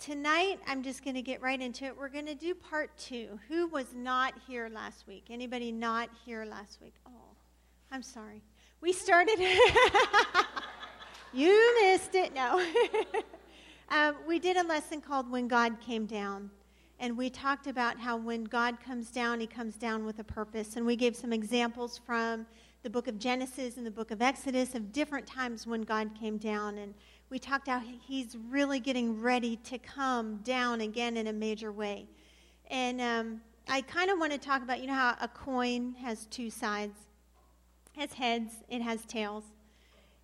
tonight 0.00 0.58
I'm 0.66 0.82
just 0.82 1.04
going 1.04 1.14
to 1.14 1.22
get 1.22 1.42
right 1.42 1.60
into 1.60 1.84
it. 1.84 1.96
We're 1.96 2.08
going 2.08 2.26
to 2.26 2.34
do 2.34 2.54
part 2.54 2.96
two. 2.96 3.38
Who 3.48 3.66
was 3.66 3.86
not 3.94 4.32
here 4.48 4.70
last 4.72 5.06
week? 5.06 5.26
Anybody 5.28 5.70
not 5.70 6.08
here 6.24 6.46
last 6.46 6.80
week? 6.80 6.94
Oh, 7.06 7.36
I'm 7.92 8.02
sorry. 8.02 8.42
We 8.80 8.94
started. 8.94 9.38
you 11.34 11.82
missed 11.82 12.14
it. 12.14 12.34
No. 12.34 12.64
um, 13.90 14.16
we 14.26 14.38
did 14.38 14.56
a 14.56 14.62
lesson 14.62 15.02
called 15.02 15.30
When 15.30 15.46
God 15.46 15.78
Came 15.82 16.06
Down. 16.06 16.50
And 16.98 17.16
we 17.16 17.28
talked 17.28 17.66
about 17.66 17.98
how 17.98 18.16
when 18.16 18.44
God 18.44 18.80
comes 18.80 19.10
down, 19.10 19.38
he 19.38 19.46
comes 19.46 19.76
down 19.76 20.06
with 20.06 20.18
a 20.18 20.24
purpose. 20.24 20.76
And 20.76 20.86
we 20.86 20.96
gave 20.96 21.14
some 21.14 21.32
examples 21.32 21.98
from 21.98 22.46
the 22.82 22.90
book 22.90 23.06
of 23.06 23.18
Genesis 23.18 23.76
and 23.76 23.84
the 23.84 23.90
book 23.90 24.10
of 24.10 24.22
Exodus 24.22 24.74
of 24.74 24.92
different 24.92 25.26
times 25.26 25.66
when 25.66 25.82
God 25.82 26.10
came 26.18 26.38
down. 26.38 26.78
And 26.78 26.94
we 27.30 27.38
talked 27.38 27.68
how 27.68 27.80
he's 27.80 28.36
really 28.48 28.80
getting 28.80 29.20
ready 29.20 29.56
to 29.56 29.78
come 29.78 30.36
down 30.38 30.80
again 30.80 31.16
in 31.16 31.28
a 31.28 31.32
major 31.32 31.70
way. 31.70 32.06
And 32.68 33.00
um, 33.00 33.40
I 33.68 33.82
kind 33.82 34.10
of 34.10 34.18
want 34.18 34.32
to 34.32 34.38
talk 34.38 34.62
about, 34.62 34.80
you 34.80 34.88
know, 34.88 34.94
how 34.94 35.14
a 35.20 35.28
coin 35.28 35.94
has 36.02 36.26
two 36.26 36.50
sides. 36.50 36.98
Has 37.96 38.12
heads, 38.12 38.54
it 38.68 38.82
has 38.82 39.04
tails. 39.04 39.44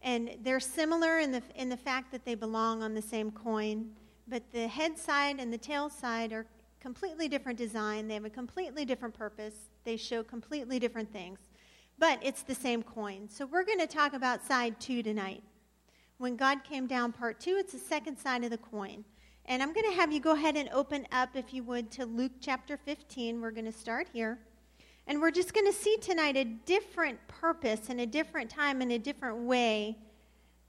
And 0.02 0.36
they're 0.42 0.60
similar 0.60 1.20
in 1.20 1.30
the, 1.30 1.42
in 1.54 1.68
the 1.68 1.76
fact 1.76 2.10
that 2.10 2.24
they 2.24 2.34
belong 2.34 2.82
on 2.82 2.92
the 2.94 3.02
same 3.02 3.30
coin. 3.30 3.90
But 4.26 4.42
the 4.52 4.66
head 4.66 4.98
side 4.98 5.36
and 5.38 5.52
the 5.52 5.58
tail 5.58 5.88
side 5.88 6.32
are 6.32 6.46
completely 6.80 7.28
different 7.28 7.58
design. 7.58 8.08
They 8.08 8.14
have 8.14 8.24
a 8.24 8.30
completely 8.30 8.84
different 8.84 9.14
purpose. 9.14 9.54
They 9.84 9.96
show 9.96 10.24
completely 10.24 10.80
different 10.80 11.12
things. 11.12 11.38
But 11.98 12.18
it's 12.22 12.42
the 12.42 12.54
same 12.54 12.82
coin. 12.82 13.28
So 13.28 13.46
we're 13.46 13.64
going 13.64 13.78
to 13.78 13.86
talk 13.86 14.12
about 14.12 14.44
side 14.44 14.78
two 14.80 15.02
tonight. 15.02 15.42
When 16.18 16.36
God 16.36 16.64
came 16.64 16.86
down, 16.86 17.12
part 17.12 17.40
two, 17.40 17.56
it's 17.58 17.72
the 17.72 17.78
second 17.78 18.16
side 18.16 18.42
of 18.42 18.50
the 18.50 18.58
coin. 18.58 19.04
And 19.44 19.62
I'm 19.62 19.72
going 19.72 19.88
to 19.90 19.96
have 19.96 20.10
you 20.10 20.18
go 20.18 20.32
ahead 20.32 20.56
and 20.56 20.68
open 20.70 21.06
up, 21.12 21.30
if 21.34 21.52
you 21.52 21.62
would, 21.64 21.90
to 21.92 22.06
Luke 22.06 22.32
chapter 22.40 22.76
15. 22.78 23.40
We're 23.40 23.50
going 23.50 23.66
to 23.66 23.72
start 23.72 24.08
here. 24.12 24.38
And 25.06 25.20
we're 25.20 25.30
just 25.30 25.54
going 25.54 25.66
to 25.66 25.72
see 25.72 25.96
tonight 25.98 26.36
a 26.36 26.44
different 26.44 27.18
purpose 27.28 27.90
and 27.90 28.00
a 28.00 28.06
different 28.06 28.50
time 28.50 28.80
and 28.80 28.90
a 28.92 28.98
different 28.98 29.38
way 29.38 29.98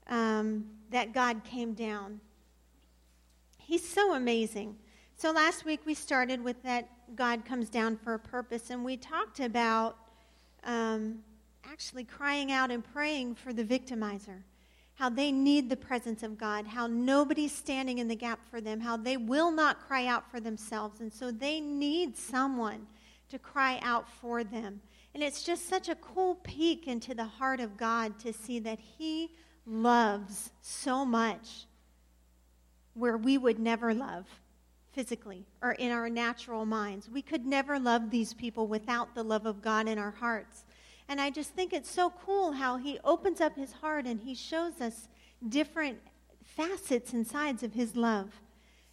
um, 0.08 0.66
that 0.90 1.12
God 1.12 1.42
came 1.44 1.72
down. 1.72 2.20
He's 3.58 3.86
so 3.86 4.14
amazing. 4.14 4.76
So 5.16 5.32
last 5.32 5.64
week 5.64 5.80
we 5.84 5.94
started 5.94 6.44
with 6.44 6.62
that 6.62 6.88
God 7.16 7.44
comes 7.44 7.68
down 7.68 7.96
for 7.96 8.14
a 8.14 8.18
purpose, 8.18 8.70
and 8.70 8.84
we 8.84 8.96
talked 8.96 9.40
about 9.40 9.96
um, 10.62 11.20
actually 11.64 12.04
crying 12.04 12.52
out 12.52 12.70
and 12.70 12.84
praying 12.84 13.34
for 13.34 13.52
the 13.52 13.64
victimizer 13.64 14.42
how 14.98 15.08
they 15.08 15.30
need 15.30 15.70
the 15.70 15.76
presence 15.76 16.24
of 16.24 16.36
God, 16.36 16.66
how 16.66 16.88
nobody's 16.88 17.52
standing 17.52 17.98
in 17.98 18.08
the 18.08 18.16
gap 18.16 18.40
for 18.50 18.60
them, 18.60 18.80
how 18.80 18.96
they 18.96 19.16
will 19.16 19.52
not 19.52 19.86
cry 19.86 20.06
out 20.06 20.28
for 20.28 20.40
themselves. 20.40 21.00
And 21.00 21.12
so 21.12 21.30
they 21.30 21.60
need 21.60 22.16
someone 22.16 22.84
to 23.28 23.38
cry 23.38 23.78
out 23.82 24.08
for 24.08 24.42
them. 24.42 24.80
And 25.14 25.22
it's 25.22 25.44
just 25.44 25.68
such 25.68 25.88
a 25.88 25.94
cool 25.94 26.34
peek 26.42 26.88
into 26.88 27.14
the 27.14 27.24
heart 27.24 27.60
of 27.60 27.76
God 27.76 28.18
to 28.20 28.32
see 28.32 28.58
that 28.58 28.80
He 28.80 29.30
loves 29.64 30.50
so 30.62 31.04
much 31.04 31.66
where 32.94 33.16
we 33.16 33.38
would 33.38 33.60
never 33.60 33.94
love 33.94 34.26
physically 34.90 35.46
or 35.62 35.72
in 35.72 35.92
our 35.92 36.10
natural 36.10 36.66
minds. 36.66 37.08
We 37.08 37.22
could 37.22 37.46
never 37.46 37.78
love 37.78 38.10
these 38.10 38.34
people 38.34 38.66
without 38.66 39.14
the 39.14 39.22
love 39.22 39.46
of 39.46 39.62
God 39.62 39.86
in 39.86 39.96
our 39.96 40.10
hearts. 40.10 40.64
And 41.08 41.20
I 41.20 41.30
just 41.30 41.50
think 41.50 41.72
it's 41.72 41.90
so 41.90 42.10
cool 42.10 42.52
how 42.52 42.76
he 42.76 42.98
opens 43.02 43.40
up 43.40 43.56
his 43.56 43.72
heart 43.72 44.04
and 44.04 44.20
he 44.20 44.34
shows 44.34 44.80
us 44.80 45.08
different 45.48 45.98
facets 46.44 47.12
and 47.12 47.26
sides 47.26 47.62
of 47.62 47.72
his 47.72 47.96
love. 47.96 48.40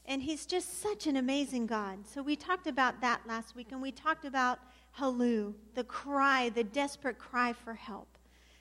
And 0.05 0.21
he's 0.21 0.45
just 0.45 0.81
such 0.81 1.07
an 1.07 1.17
amazing 1.17 1.65
God. 1.65 2.07
So 2.07 2.21
we 2.21 2.35
talked 2.35 2.67
about 2.67 3.01
that 3.01 3.21
last 3.27 3.55
week, 3.55 3.71
and 3.71 3.81
we 3.81 3.91
talked 3.91 4.23
about 4.23 4.59
Halloo, 4.91 5.53
the 5.73 5.83
cry, 5.83 6.49
the 6.49 6.63
desperate 6.63 7.17
cry 7.17 7.53
for 7.53 7.73
help. 7.73 8.07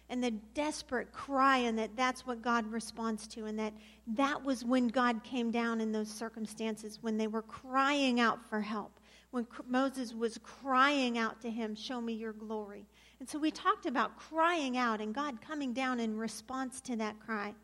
And 0.08 0.22
the 0.22 0.30
desperate 0.30 1.12
cry, 1.12 1.58
and 1.58 1.78
that 1.78 1.96
that's 1.96 2.26
what 2.26 2.42
God 2.42 2.70
responds 2.70 3.26
to, 3.28 3.46
and 3.46 3.58
that 3.58 3.72
that 4.06 4.42
was 4.42 4.64
when 4.64 4.88
God 4.88 5.22
came 5.24 5.50
down 5.50 5.80
in 5.80 5.92
those 5.92 6.10
circumstances, 6.10 6.98
when 7.00 7.16
they 7.16 7.26
were 7.26 7.42
crying 7.42 8.20
out 8.20 8.44
for 8.48 8.60
help, 8.60 9.00
when 9.30 9.46
Moses 9.66 10.14
was 10.14 10.38
crying 10.38 11.16
out 11.18 11.40
to 11.42 11.50
him, 11.50 11.74
Show 11.74 12.00
me 12.00 12.12
your 12.12 12.32
glory. 12.32 12.86
And 13.20 13.28
so 13.28 13.38
we 13.38 13.50
talked 13.50 13.86
about 13.86 14.18
crying 14.18 14.76
out 14.76 15.00
and 15.00 15.14
God 15.14 15.40
coming 15.40 15.72
down 15.72 16.00
in 16.00 16.18
response 16.18 16.80
to 16.82 16.96
that 16.96 17.20
cry. 17.20 17.54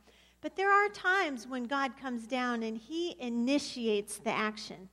But 0.41 0.57
there 0.57 0.73
are 0.73 0.89
times 0.89 1.47
when 1.47 1.65
God 1.65 1.97
comes 2.01 2.27
down 2.27 2.63
and 2.63 2.77
He 2.77 3.17
initiates 3.21 4.19
the 4.19 4.31
action. 4.31 4.89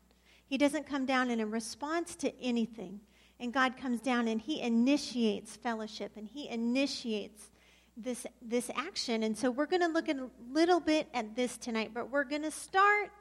He 0.46 0.58
doesn't 0.58 0.88
come 0.88 1.06
down 1.06 1.30
in 1.30 1.40
a 1.40 1.46
response 1.46 2.16
to 2.18 2.42
anything. 2.42 3.00
And 3.40 3.54
God 3.54 3.78
comes 3.78 4.02
down 4.02 4.28
and 4.28 4.42
He 4.42 4.62
initiates 4.62 5.56
fellowship 5.56 6.14
and 6.18 6.28
He 6.28 6.50
initiates 6.50 7.52
this, 7.96 8.26
this 8.42 8.70
action. 8.76 9.24
And 9.24 9.38
so 9.38 9.50
we're 9.50 9.66
going 9.66 9.82
to 9.82 9.88
look 9.88 10.10
a 10.10 10.30
little 10.52 10.80
bit 10.80 11.08
at 11.14 11.36
this 11.36 11.58
tonight, 11.58 11.92
but 11.94 12.10
we're 12.10 12.24
going 12.24 12.44
to 12.44 12.52
start 12.52 13.12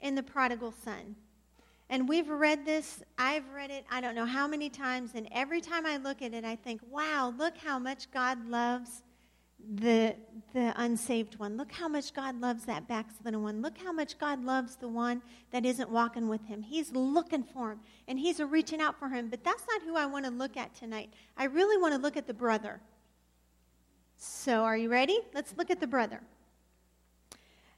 in 0.00 0.14
the 0.14 0.22
prodigal 0.22 0.72
son. 0.72 1.16
And 1.90 2.08
we've 2.08 2.28
read 2.28 2.64
this, 2.64 3.02
I've 3.18 3.50
read 3.52 3.72
it, 3.72 3.84
I 3.90 4.00
don't 4.00 4.14
know 4.14 4.24
how 4.24 4.46
many 4.46 4.70
times, 4.70 5.10
and 5.16 5.28
every 5.32 5.60
time 5.60 5.84
I 5.84 5.96
look 5.96 6.22
at 6.22 6.32
it, 6.32 6.44
I 6.44 6.54
think, 6.54 6.80
wow, 6.88 7.34
look 7.36 7.58
how 7.58 7.80
much 7.80 8.08
God 8.12 8.48
loves 8.48 9.02
the, 9.74 10.14
the 10.54 10.72
unsaved 10.76 11.36
one. 11.40 11.56
Look 11.56 11.72
how 11.72 11.88
much 11.88 12.14
God 12.14 12.40
loves 12.40 12.64
that 12.66 12.86
backslidden 12.86 13.42
one. 13.42 13.60
Look 13.60 13.76
how 13.76 13.92
much 13.92 14.18
God 14.18 14.44
loves 14.44 14.76
the 14.76 14.86
one 14.86 15.20
that 15.50 15.66
isn't 15.66 15.90
walking 15.90 16.28
with 16.28 16.46
him. 16.46 16.62
He's 16.62 16.92
looking 16.92 17.42
for 17.42 17.72
him, 17.72 17.80
and 18.06 18.20
he's 18.20 18.38
reaching 18.38 18.80
out 18.80 18.96
for 18.96 19.08
him. 19.08 19.28
But 19.28 19.42
that's 19.42 19.64
not 19.68 19.82
who 19.82 19.96
I 19.96 20.06
want 20.06 20.24
to 20.26 20.30
look 20.30 20.56
at 20.56 20.72
tonight. 20.76 21.12
I 21.36 21.44
really 21.44 21.76
want 21.76 21.92
to 21.94 22.00
look 22.00 22.16
at 22.16 22.28
the 22.28 22.34
brother. 22.34 22.80
So, 24.16 24.62
are 24.62 24.76
you 24.76 24.90
ready? 24.90 25.18
Let's 25.34 25.54
look 25.56 25.70
at 25.70 25.80
the 25.80 25.88
brother. 25.88 26.20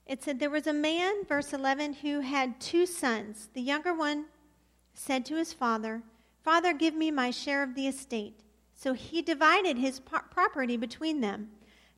It 0.07 0.23
said, 0.23 0.39
There 0.39 0.51
was 0.51 0.67
a 0.67 0.73
man, 0.73 1.25
verse 1.27 1.53
11, 1.53 1.95
who 1.95 2.21
had 2.21 2.61
two 2.61 2.87
sons. 2.87 3.49
The 3.55 3.63
younger 3.63 3.95
one 3.95 4.27
said 4.95 5.25
to 5.27 5.37
his 5.37 5.53
father, 5.53 6.03
Father, 6.43 6.73
give 6.73 6.95
me 6.95 7.11
my 7.11 7.31
share 7.31 7.63
of 7.63 7.75
the 7.75 7.87
estate. 7.87 8.41
So 8.75 8.95
he 8.95 9.23
divided 9.23 9.79
his 9.79 10.01
property 10.01 10.77
between 10.77 11.21
them. 11.21 11.51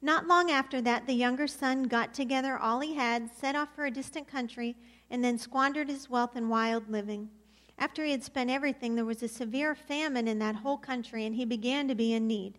Not 0.03 0.26
long 0.26 0.50
after 0.50 0.82
that, 0.82 1.06
the 1.06 1.15
younger 1.15 1.47
son 1.47 1.84
got 1.84 2.12
together 2.12 2.59
all 2.59 2.81
he 2.81 2.94
had, 2.94 3.31
set 3.34 3.56
off 3.56 3.75
for 3.75 3.87
a 3.87 3.91
distant 3.91 4.28
country, 4.28 4.76
and 5.10 5.25
then 5.25 5.38
squandered 5.38 5.88
his 5.88 6.10
wealth 6.10 6.36
in 6.36 6.50
wild 6.50 6.91
living. 6.91 7.31
After 7.78 8.04
he 8.04 8.10
had 8.10 8.22
spent 8.22 8.50
everything, 8.50 8.94
there 8.94 9.04
was 9.06 9.22
a 9.22 9.28
severe 9.28 9.75
famine 9.75 10.28
in 10.28 10.38
that 10.41 10.56
whole 10.56 10.76
country, 10.76 11.25
and 11.25 11.34
he 11.34 11.47
began 11.47 11.88
to 11.88 11.94
be 11.94 12.12
in 12.12 12.26
need. 12.26 12.59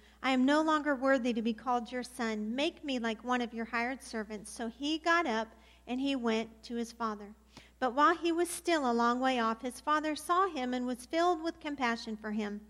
I 0.23 0.31
am 0.31 0.45
no 0.45 0.61
longer 0.61 0.95
worthy 0.95 1.33
to 1.33 1.41
be 1.41 1.53
called 1.53 1.91
your 1.91 2.03
son. 2.03 2.55
Make 2.55 2.83
me 2.83 2.99
like 2.99 3.23
one 3.23 3.41
of 3.41 3.53
your 3.53 3.65
hired 3.65 4.03
servants. 4.03 4.51
So 4.51 4.67
he 4.67 4.99
got 4.99 5.25
up 5.25 5.47
and 5.87 5.99
he 5.99 6.15
went 6.15 6.63
to 6.63 6.75
his 6.75 6.91
father. 6.91 7.33
But 7.79 7.95
while 7.95 8.15
he 8.15 8.31
was 8.31 8.49
still 8.49 8.89
a 8.89 8.93
long 8.93 9.19
way 9.19 9.39
off, 9.39 9.63
his 9.63 9.79
father 9.79 10.15
saw 10.15 10.47
him 10.47 10.73
and 10.73 10.85
was 10.85 11.07
filled 11.07 11.43
with 11.43 11.59
compassion 11.59 12.15
for 12.15 12.31
him. 12.31 12.61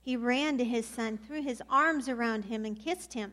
He 0.00 0.16
ran 0.16 0.56
to 0.58 0.64
his 0.64 0.86
son, 0.86 1.18
threw 1.18 1.42
his 1.42 1.62
arms 1.68 2.08
around 2.08 2.46
him, 2.46 2.64
and 2.64 2.78
kissed 2.78 3.12
him. 3.12 3.32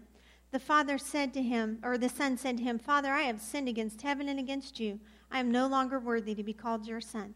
The 0.51 0.59
father 0.59 0.97
said 0.97 1.33
to 1.33 1.41
him, 1.41 1.79
or 1.83 1.97
the 1.97 2.09
son 2.09 2.37
said 2.37 2.57
to 2.57 2.63
him, 2.63 2.77
Father, 2.77 3.09
I 3.09 3.23
have 3.23 3.39
sinned 3.39 3.69
against 3.69 4.01
heaven 4.01 4.27
and 4.27 4.39
against 4.39 4.79
you. 4.79 4.99
I 5.31 5.39
am 5.39 5.51
no 5.51 5.67
longer 5.67 5.99
worthy 5.99 6.35
to 6.35 6.43
be 6.43 6.53
called 6.53 6.85
your 6.85 6.99
son. 6.99 7.33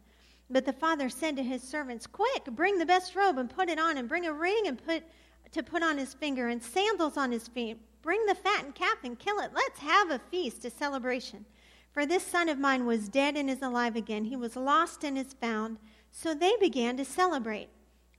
But 0.50 0.66
the 0.66 0.74
father 0.74 1.10
said 1.10 1.38
to 1.38 1.44
his 1.44 1.64
servants, 1.64 2.06
Quick, 2.06 2.46
bring 2.52 2.78
the 2.78 2.86
best 2.86 3.16
robe 3.16 3.38
and 3.38 3.50
put 3.50 3.70
it 3.70 3.80
on, 3.80 3.98
and 3.98 4.10
bring 4.10 4.26
a 4.26 4.34
ring 4.34 4.64
and 4.68 4.84
put 4.84 5.04
to 5.56 5.64
put 5.64 5.82
on 5.82 5.98
his 5.98 6.14
finger 6.14 6.50
and 6.50 6.62
sandals 6.62 7.16
on 7.16 7.32
his 7.32 7.48
feet. 7.48 7.78
Bring 8.02 8.26
the 8.26 8.36
fattened 8.36 8.76
calf 8.76 8.98
and 9.06 9.18
kill 9.18 9.40
it. 9.40 9.52
Let's 9.56 9.80
have 9.80 10.12
a 10.12 10.20
feast, 10.20 10.66
a 10.66 10.70
celebration. 10.70 11.46
For 11.94 12.06
this 12.06 12.28
son 12.28 12.50
of 12.50 12.60
mine 12.60 12.86
was 12.86 13.08
dead 13.08 13.38
and 13.38 13.50
is 13.50 13.62
alive 13.62 13.96
again. 13.96 14.26
He 14.26 14.36
was 14.36 14.58
lost 14.58 15.06
and 15.06 15.18
is 15.18 15.32
found. 15.32 15.78
So 16.12 16.34
they 16.34 16.52
began 16.60 16.98
to 16.98 17.06
celebrate. 17.06 17.70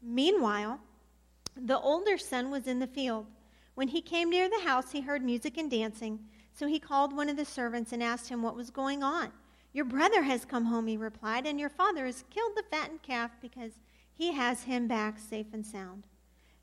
Meanwhile, 0.02 0.80
the 1.54 1.78
older 1.78 2.16
son 2.16 2.50
was 2.50 2.66
in 2.66 2.78
the 2.78 2.86
field. 2.86 3.26
When 3.74 3.88
he 3.88 4.00
came 4.00 4.30
near 4.30 4.48
the 4.48 4.64
house, 4.64 4.92
he 4.92 5.02
heard 5.02 5.22
music 5.22 5.58
and 5.58 5.70
dancing. 5.70 6.20
So 6.54 6.66
he 6.66 6.78
called 6.78 7.14
one 7.14 7.28
of 7.28 7.36
the 7.36 7.44
servants 7.44 7.92
and 7.92 8.02
asked 8.02 8.30
him 8.30 8.42
what 8.42 8.56
was 8.56 8.70
going 8.70 9.02
on. 9.02 9.30
Your 9.74 9.84
brother 9.84 10.22
has 10.22 10.46
come 10.46 10.64
home, 10.64 10.86
he 10.86 10.96
replied, 10.96 11.46
and 11.46 11.60
your 11.60 11.68
father 11.68 12.06
has 12.06 12.24
killed 12.30 12.52
the 12.56 12.64
fattened 12.70 13.02
calf 13.02 13.32
because 13.42 13.72
he 14.14 14.32
has 14.32 14.62
him 14.62 14.88
back 14.88 15.18
safe 15.18 15.48
and 15.52 15.66
sound. 15.66 16.04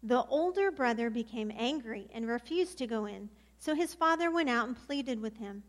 The 0.04 0.26
older 0.26 0.70
brother 0.70 1.10
became 1.10 1.52
angry 1.56 2.10
and 2.14 2.28
refused 2.28 2.78
to 2.80 2.88
go 2.88 3.06
in. 3.06 3.30
So 3.58 3.74
his 3.74 3.94
father 3.94 4.30
went 4.30 4.50
out 4.50 4.68
and 4.68 4.76
pleaded 4.76 5.22
with 5.22 5.38
him. 5.38 5.64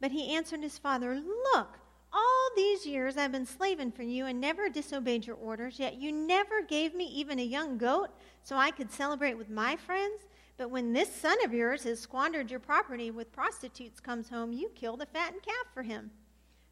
But 0.00 0.10
he 0.10 0.34
answered 0.34 0.62
his 0.62 0.78
father, 0.78 1.14
Look, 1.14 1.78
all 2.12 2.50
these 2.56 2.84
years 2.84 3.16
I've 3.16 3.30
been 3.30 3.46
slaving 3.46 3.92
for 3.92 4.02
you 4.02 4.26
and 4.26 4.40
never 4.40 4.68
disobeyed 4.68 5.26
your 5.26 5.36
orders, 5.36 5.78
yet 5.78 6.00
you 6.00 6.10
never 6.10 6.62
gave 6.62 6.94
me 6.94 7.04
even 7.04 7.38
a 7.38 7.44
young 7.44 7.78
goat 7.78 8.08
so 8.42 8.56
I 8.56 8.72
could 8.72 8.90
celebrate 8.90 9.34
with 9.34 9.50
my 9.50 9.76
friends. 9.76 10.22
But 10.56 10.70
when 10.70 10.92
this 10.92 11.14
son 11.14 11.36
of 11.44 11.54
yours 11.54 11.84
has 11.84 12.00
squandered 12.00 12.50
your 12.50 12.58
property 12.58 13.12
with 13.12 13.30
prostitutes 13.30 14.00
comes 14.00 14.28
home, 14.28 14.52
you 14.52 14.70
kill 14.74 14.96
the 14.96 15.06
fattened 15.06 15.42
calf 15.42 15.72
for 15.72 15.84
him. 15.84 16.10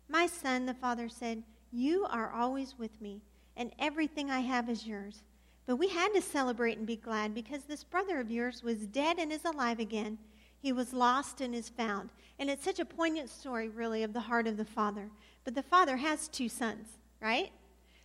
My 0.09 0.27
son, 0.27 0.67
the 0.67 0.75
father 0.75 1.09
said, 1.09 1.45
You 1.71 2.07
are 2.11 2.33
always 2.33 2.77
with 2.79 3.01
me, 3.01 3.23
and 3.57 3.71
everything 3.79 4.31
I 4.31 4.41
have 4.41 4.69
is 4.69 4.87
yours. 4.87 5.23
But 5.67 5.77
we 5.77 5.89
had 5.89 6.15
to 6.15 6.23
celebrate 6.23 6.79
and 6.79 6.87
be 6.87 6.97
glad 6.97 7.35
because 7.35 7.65
this 7.65 7.83
brother 7.83 8.21
of 8.21 8.31
yours 8.31 8.63
was 8.63 8.87
dead 8.87 9.19
and 9.19 9.33
is 9.33 9.45
alive 9.45 9.81
again. 9.81 10.19
He 10.59 10.73
was 10.73 10.93
lost 10.93 11.41
and 11.41 11.55
is 11.55 11.69
found. 11.69 12.11
And 12.39 12.49
it's 12.49 12.65
such 12.65 12.79
a 12.79 12.85
poignant 12.85 13.29
story, 13.31 13.69
really, 13.69 14.03
of 14.03 14.13
the 14.13 14.21
heart 14.21 14.47
of 14.47 14.57
the 14.57 14.65
father. 14.65 15.11
But 15.45 15.55
the 15.55 15.63
father 15.63 15.97
has 15.97 16.29
two 16.29 16.49
sons, 16.49 16.89
right? 17.21 17.51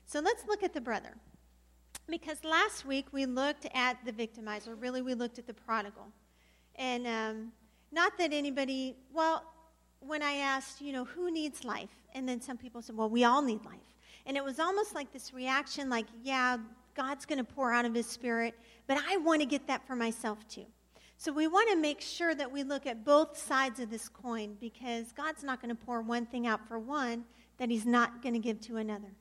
So 0.05 0.19
let's 0.19 0.45
look 0.47 0.63
at 0.63 0.73
the 0.73 0.81
brother. 0.81 1.15
Because 2.07 2.43
last 2.43 2.85
week 2.85 3.05
we 3.11 3.25
looked 3.25 3.67
at 3.73 3.97
the 4.05 4.11
victimizer. 4.11 4.75
Really, 4.79 5.01
we 5.01 5.13
looked 5.13 5.37
at 5.37 5.47
the 5.47 5.53
prodigal. 5.53 6.07
And 6.75 7.05
um, 7.05 7.51
not 7.91 8.17
that 8.17 8.33
anybody, 8.33 8.95
well, 9.13 9.43
when 9.99 10.23
I 10.23 10.33
asked, 10.33 10.81
you 10.81 10.93
know, 10.93 11.05
who 11.05 11.31
needs 11.31 11.63
life? 11.63 11.89
And 12.15 12.27
then 12.27 12.41
some 12.41 12.57
people 12.57 12.81
said, 12.81 12.97
well, 12.97 13.09
we 13.09 13.23
all 13.23 13.41
need 13.41 13.63
life. 13.65 13.75
And 14.25 14.35
it 14.35 14.43
was 14.43 14.59
almost 14.59 14.95
like 14.95 15.11
this 15.13 15.33
reaction 15.33 15.89
like, 15.89 16.07
yeah, 16.23 16.57
God's 16.95 17.25
going 17.25 17.37
to 17.37 17.43
pour 17.43 17.71
out 17.71 17.85
of 17.85 17.93
his 17.93 18.05
spirit, 18.05 18.53
but 18.87 18.97
I 19.07 19.17
want 19.17 19.41
to 19.41 19.45
get 19.45 19.67
that 19.67 19.85
for 19.85 19.95
myself 19.95 20.47
too. 20.47 20.65
So 21.17 21.31
we 21.31 21.47
want 21.47 21.69
to 21.69 21.75
make 21.75 22.01
sure 22.01 22.33
that 22.33 22.51
we 22.51 22.63
look 22.63 22.87
at 22.87 23.05
both 23.05 23.37
sides 23.37 23.79
of 23.79 23.91
this 23.91 24.09
coin 24.09 24.57
because 24.59 25.11
God's 25.11 25.43
not 25.43 25.61
going 25.61 25.69
to 25.69 25.75
pour 25.75 26.01
one 26.01 26.25
thing 26.25 26.47
out 26.47 26.67
for 26.67 26.79
one 26.79 27.25
that 27.59 27.69
he's 27.69 27.85
not 27.85 28.23
going 28.23 28.33
to 28.33 28.39
give 28.39 28.59
to 28.61 28.77
another. 28.77 29.13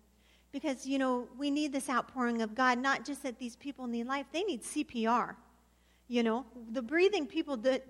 Because, 0.51 0.87
you 0.87 0.99
know, 0.99 1.29
we 1.39 1.51
need 1.51 1.73
this 1.73 1.91
outpouring 1.91 2.41
of 2.41 2.55
God, 2.55 2.79
not 2.79 3.05
just 3.05 3.23
that 3.23 3.39
these 3.39 3.55
people 3.55 3.87
need 3.87 4.07
life, 4.07 4.25
they 4.33 4.43
need 4.43 4.63
CPR. 4.63 5.37
You 6.09 6.23
know, 6.23 6.47
the 6.73 6.81
breathing 6.81 7.27
people, 7.27 7.59
the, 7.59 7.83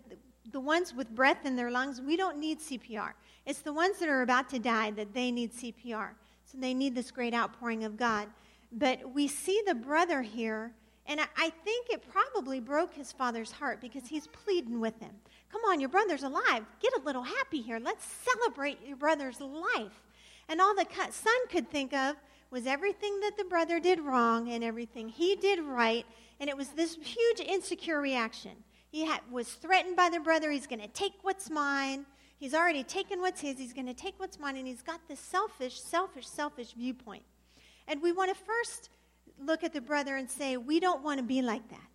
the 0.51 0.61
ones 0.61 0.93
with 0.93 1.09
breath 1.15 1.47
in 1.47 1.55
their 1.55 1.71
lungs, 1.71 2.01
we 2.01 2.17
don't 2.17 2.39
need 2.39 2.59
CPR. 2.59 3.13
It's 3.47 3.61
the 3.61 3.73
ones 3.73 3.99
that 4.01 4.09
are 4.09 4.23
about 4.23 4.49
to 4.51 4.59
die 4.59 4.91
that 4.91 5.15
they 5.15 5.31
need 5.31 5.53
CPR. 5.53 6.11
So 6.45 6.59
they 6.59 6.75
need 6.75 6.97
this 6.97 7.13
great 7.13 7.33
outpouring 7.33 7.85
of 7.85 7.97
God. 7.97 8.27
But 8.73 9.13
we 9.15 9.27
see 9.27 9.63
the 9.67 9.75
brother 9.75 10.23
here, 10.23 10.73
and 11.07 11.21
I 11.21 11.51
think 11.65 11.89
it 11.91 12.05
probably 12.11 12.61
broke 12.61 12.95
his 12.95 13.13
father's 13.13 13.51
heart 13.51 13.81
because 13.81 14.07
he's 14.07 14.29
pleading 14.29 14.81
with 14.81 14.99
him. 15.01 15.11
Come 15.51 15.63
on, 15.69 15.81
your 15.81 15.89
brother's 15.89 16.23
alive. 16.23 16.65
Get 16.81 16.93
a 16.97 17.05
little 17.05 17.25
happy 17.25 17.61
here. 17.61 17.81
Let's 17.81 18.07
celebrate 18.07 18.79
your 18.87 18.97
brother's 18.97 19.41
life. 19.41 20.03
And 20.49 20.61
all 20.61 20.75
the 20.75 20.87
son 21.11 21.35
could 21.49 21.69
think 21.71 21.93
of 21.93 22.17
was 22.51 22.67
everything 22.67 23.21
that 23.21 23.37
the 23.37 23.45
brother 23.45 23.81
did 23.81 24.01
wrong 24.01 24.51
and 24.51 24.63
everything 24.63 25.09
he 25.09 25.37
did 25.37 25.61
right. 25.61 26.05
And 26.39 26.49
it 26.49 26.57
was 26.57 26.69
this 26.69 26.97
huge 26.97 27.41
insecure 27.41 28.01
reaction. 28.01 28.53
He 28.91 29.05
had, 29.05 29.21
was 29.31 29.49
threatened 29.49 29.97
by 29.97 30.11
the 30.11 30.21
brother. 30.21 30.51
He's 30.51 30.67
going 30.67 30.81
to 30.81 30.89
take 30.89 31.13
what's 31.23 31.51
mine. 31.51 32.07
He's 32.39 32.55
already 32.55 32.83
taken 32.83 33.21
what's 33.21 33.41
his. 33.41 33.59
He's 33.59 33.73
going 33.73 33.87
to 33.87 33.95
take 33.95 34.19
what's 34.19 34.39
mine. 34.39 34.57
And 34.57 34.67
he's 34.67 34.83
got 34.83 35.01
this 35.07 35.21
selfish, 35.21 35.81
selfish, 35.81 36.27
selfish 36.27 36.73
viewpoint. 36.73 37.23
And 37.91 38.01
we 38.01 38.13
want 38.13 38.35
to 38.35 38.45
first 38.45 38.89
look 39.45 39.65
at 39.65 39.73
the 39.73 39.81
brother 39.81 40.15
and 40.15 40.31
say, 40.31 40.57
we 40.57 40.79
don't 40.79 41.03
want 41.03 41.19
to 41.19 41.25
be 41.25 41.43
like 41.43 41.69
that. 41.71 41.89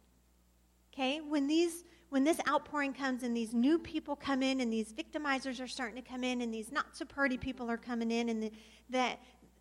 Okay? 0.94 1.22
When 1.22 1.48
these 1.48 1.86
when 2.10 2.24
this 2.24 2.40
outpouring 2.48 2.94
comes 2.94 3.24
and 3.24 3.36
these 3.36 3.54
new 3.54 3.80
people 3.80 4.16
come 4.16 4.44
in 4.44 4.62
and 4.62 4.72
these 4.72 4.94
victimizers 4.94 5.62
are 5.62 5.68
starting 5.68 6.02
to 6.02 6.08
come 6.08 6.24
in 6.24 6.42
and 6.42 6.54
these 6.54 6.72
not 6.72 6.96
so 6.96 7.04
pretty 7.04 7.38
people 7.38 7.70
are 7.70 7.78
coming 7.78 8.12
in 8.12 8.30
and 8.30 8.44
the, 8.44 8.52
that 8.90 9.20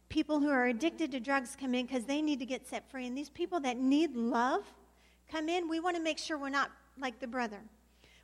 people 0.08 0.38
who 0.38 0.50
are 0.50 0.66
addicted 0.66 1.10
to 1.10 1.18
drugs 1.18 1.56
come 1.58 1.74
in 1.74 1.86
because 1.86 2.04
they 2.04 2.20
need 2.20 2.38
to 2.38 2.46
get 2.46 2.66
set 2.66 2.88
free 2.90 3.06
and 3.06 3.16
these 3.16 3.30
people 3.30 3.58
that 3.58 3.78
need 3.78 4.14
love 4.14 4.62
come 5.28 5.48
in 5.48 5.68
we 5.68 5.80
want 5.80 5.96
to 5.96 6.02
make 6.02 6.18
sure 6.18 6.36
we're 6.36 6.48
not 6.48 6.70
like 6.98 7.18
the 7.18 7.26
brother. 7.26 7.60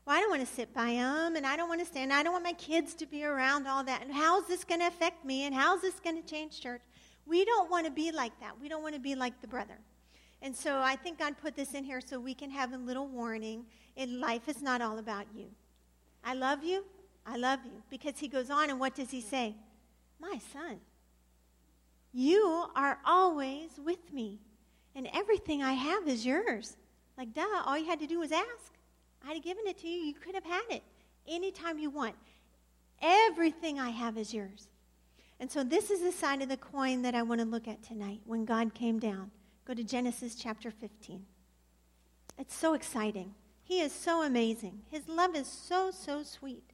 Well, 0.06 0.16
I 0.16 0.20
don't 0.20 0.30
want 0.30 0.46
to 0.46 0.54
sit 0.54 0.72
by 0.72 0.92
them, 0.94 1.36
and 1.36 1.46
I 1.46 1.56
don't 1.56 1.68
want 1.68 1.80
to 1.80 1.86
stand. 1.86 2.12
I 2.12 2.22
don't 2.22 2.32
want 2.32 2.44
my 2.44 2.54
kids 2.54 2.94
to 2.94 3.06
be 3.06 3.24
around 3.24 3.66
all 3.66 3.84
that. 3.84 4.02
And 4.02 4.12
how's 4.12 4.46
this 4.46 4.64
going 4.64 4.80
to 4.80 4.86
affect 4.86 5.24
me? 5.24 5.44
And 5.44 5.54
how's 5.54 5.82
this 5.82 6.00
going 6.00 6.20
to 6.20 6.26
change 6.26 6.60
church? 6.60 6.80
We 7.30 7.44
don't 7.44 7.70
want 7.70 7.86
to 7.86 7.92
be 7.92 8.10
like 8.10 8.32
that. 8.40 8.60
We 8.60 8.68
don't 8.68 8.82
want 8.82 8.96
to 8.96 9.00
be 9.00 9.14
like 9.14 9.40
the 9.40 9.46
brother. 9.46 9.78
And 10.42 10.54
so 10.54 10.80
I 10.80 10.96
think 10.96 11.20
God 11.20 11.36
put 11.40 11.54
this 11.54 11.74
in 11.74 11.84
here 11.84 12.00
so 12.00 12.18
we 12.18 12.34
can 12.34 12.50
have 12.50 12.72
a 12.72 12.76
little 12.76 13.06
warning. 13.06 13.66
In 13.94 14.20
life 14.20 14.48
is 14.48 14.60
not 14.60 14.82
all 14.82 14.98
about 14.98 15.26
you. 15.32 15.46
I 16.24 16.34
love 16.34 16.64
you. 16.64 16.84
I 17.24 17.36
love 17.36 17.60
you. 17.64 17.82
Because 17.88 18.18
he 18.18 18.26
goes 18.26 18.50
on, 18.50 18.68
and 18.68 18.80
what 18.80 18.96
does 18.96 19.10
he 19.10 19.20
say? 19.20 19.54
My 20.20 20.40
son, 20.52 20.80
you 22.12 22.66
are 22.74 22.98
always 23.06 23.70
with 23.82 24.12
me, 24.12 24.40
and 24.96 25.08
everything 25.14 25.62
I 25.62 25.74
have 25.74 26.08
is 26.08 26.26
yours. 26.26 26.76
Like, 27.16 27.32
duh, 27.32 27.62
all 27.64 27.78
you 27.78 27.86
had 27.86 28.00
to 28.00 28.08
do 28.08 28.18
was 28.18 28.32
ask. 28.32 28.72
I'd 29.24 29.34
have 29.34 29.44
given 29.44 29.66
it 29.68 29.78
to 29.78 29.88
you. 29.88 30.02
You 30.02 30.14
could 30.14 30.34
have 30.34 30.44
had 30.44 30.64
it 30.68 30.82
anytime 31.28 31.78
you 31.78 31.90
want. 31.90 32.16
Everything 33.00 33.78
I 33.78 33.90
have 33.90 34.18
is 34.18 34.34
yours. 34.34 34.66
And 35.40 35.50
so, 35.50 35.64
this 35.64 35.90
is 35.90 36.02
the 36.02 36.12
side 36.12 36.42
of 36.42 36.50
the 36.50 36.58
coin 36.58 37.00
that 37.00 37.14
I 37.14 37.22
want 37.22 37.40
to 37.40 37.46
look 37.46 37.66
at 37.66 37.82
tonight 37.82 38.20
when 38.26 38.44
God 38.44 38.74
came 38.74 38.98
down. 38.98 39.30
Go 39.64 39.72
to 39.72 39.82
Genesis 39.82 40.34
chapter 40.34 40.70
15. 40.70 41.24
It's 42.38 42.54
so 42.54 42.74
exciting. 42.74 43.34
He 43.64 43.80
is 43.80 43.92
so 43.92 44.22
amazing. 44.22 44.82
His 44.90 45.08
love 45.08 45.34
is 45.34 45.46
so, 45.46 45.90
so 45.90 46.22
sweet. 46.22 46.64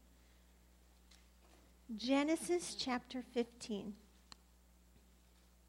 Genesis 1.96 2.74
chapter 2.74 3.22
15. 3.34 3.94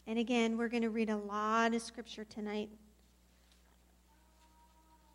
And 0.07 0.17
again, 0.17 0.57
we're 0.57 0.69
going 0.69 0.83
to 0.83 0.89
read 0.89 1.09
a 1.09 1.17
lot 1.17 1.75
of 1.75 1.81
scripture 1.81 2.23
tonight. 2.23 2.69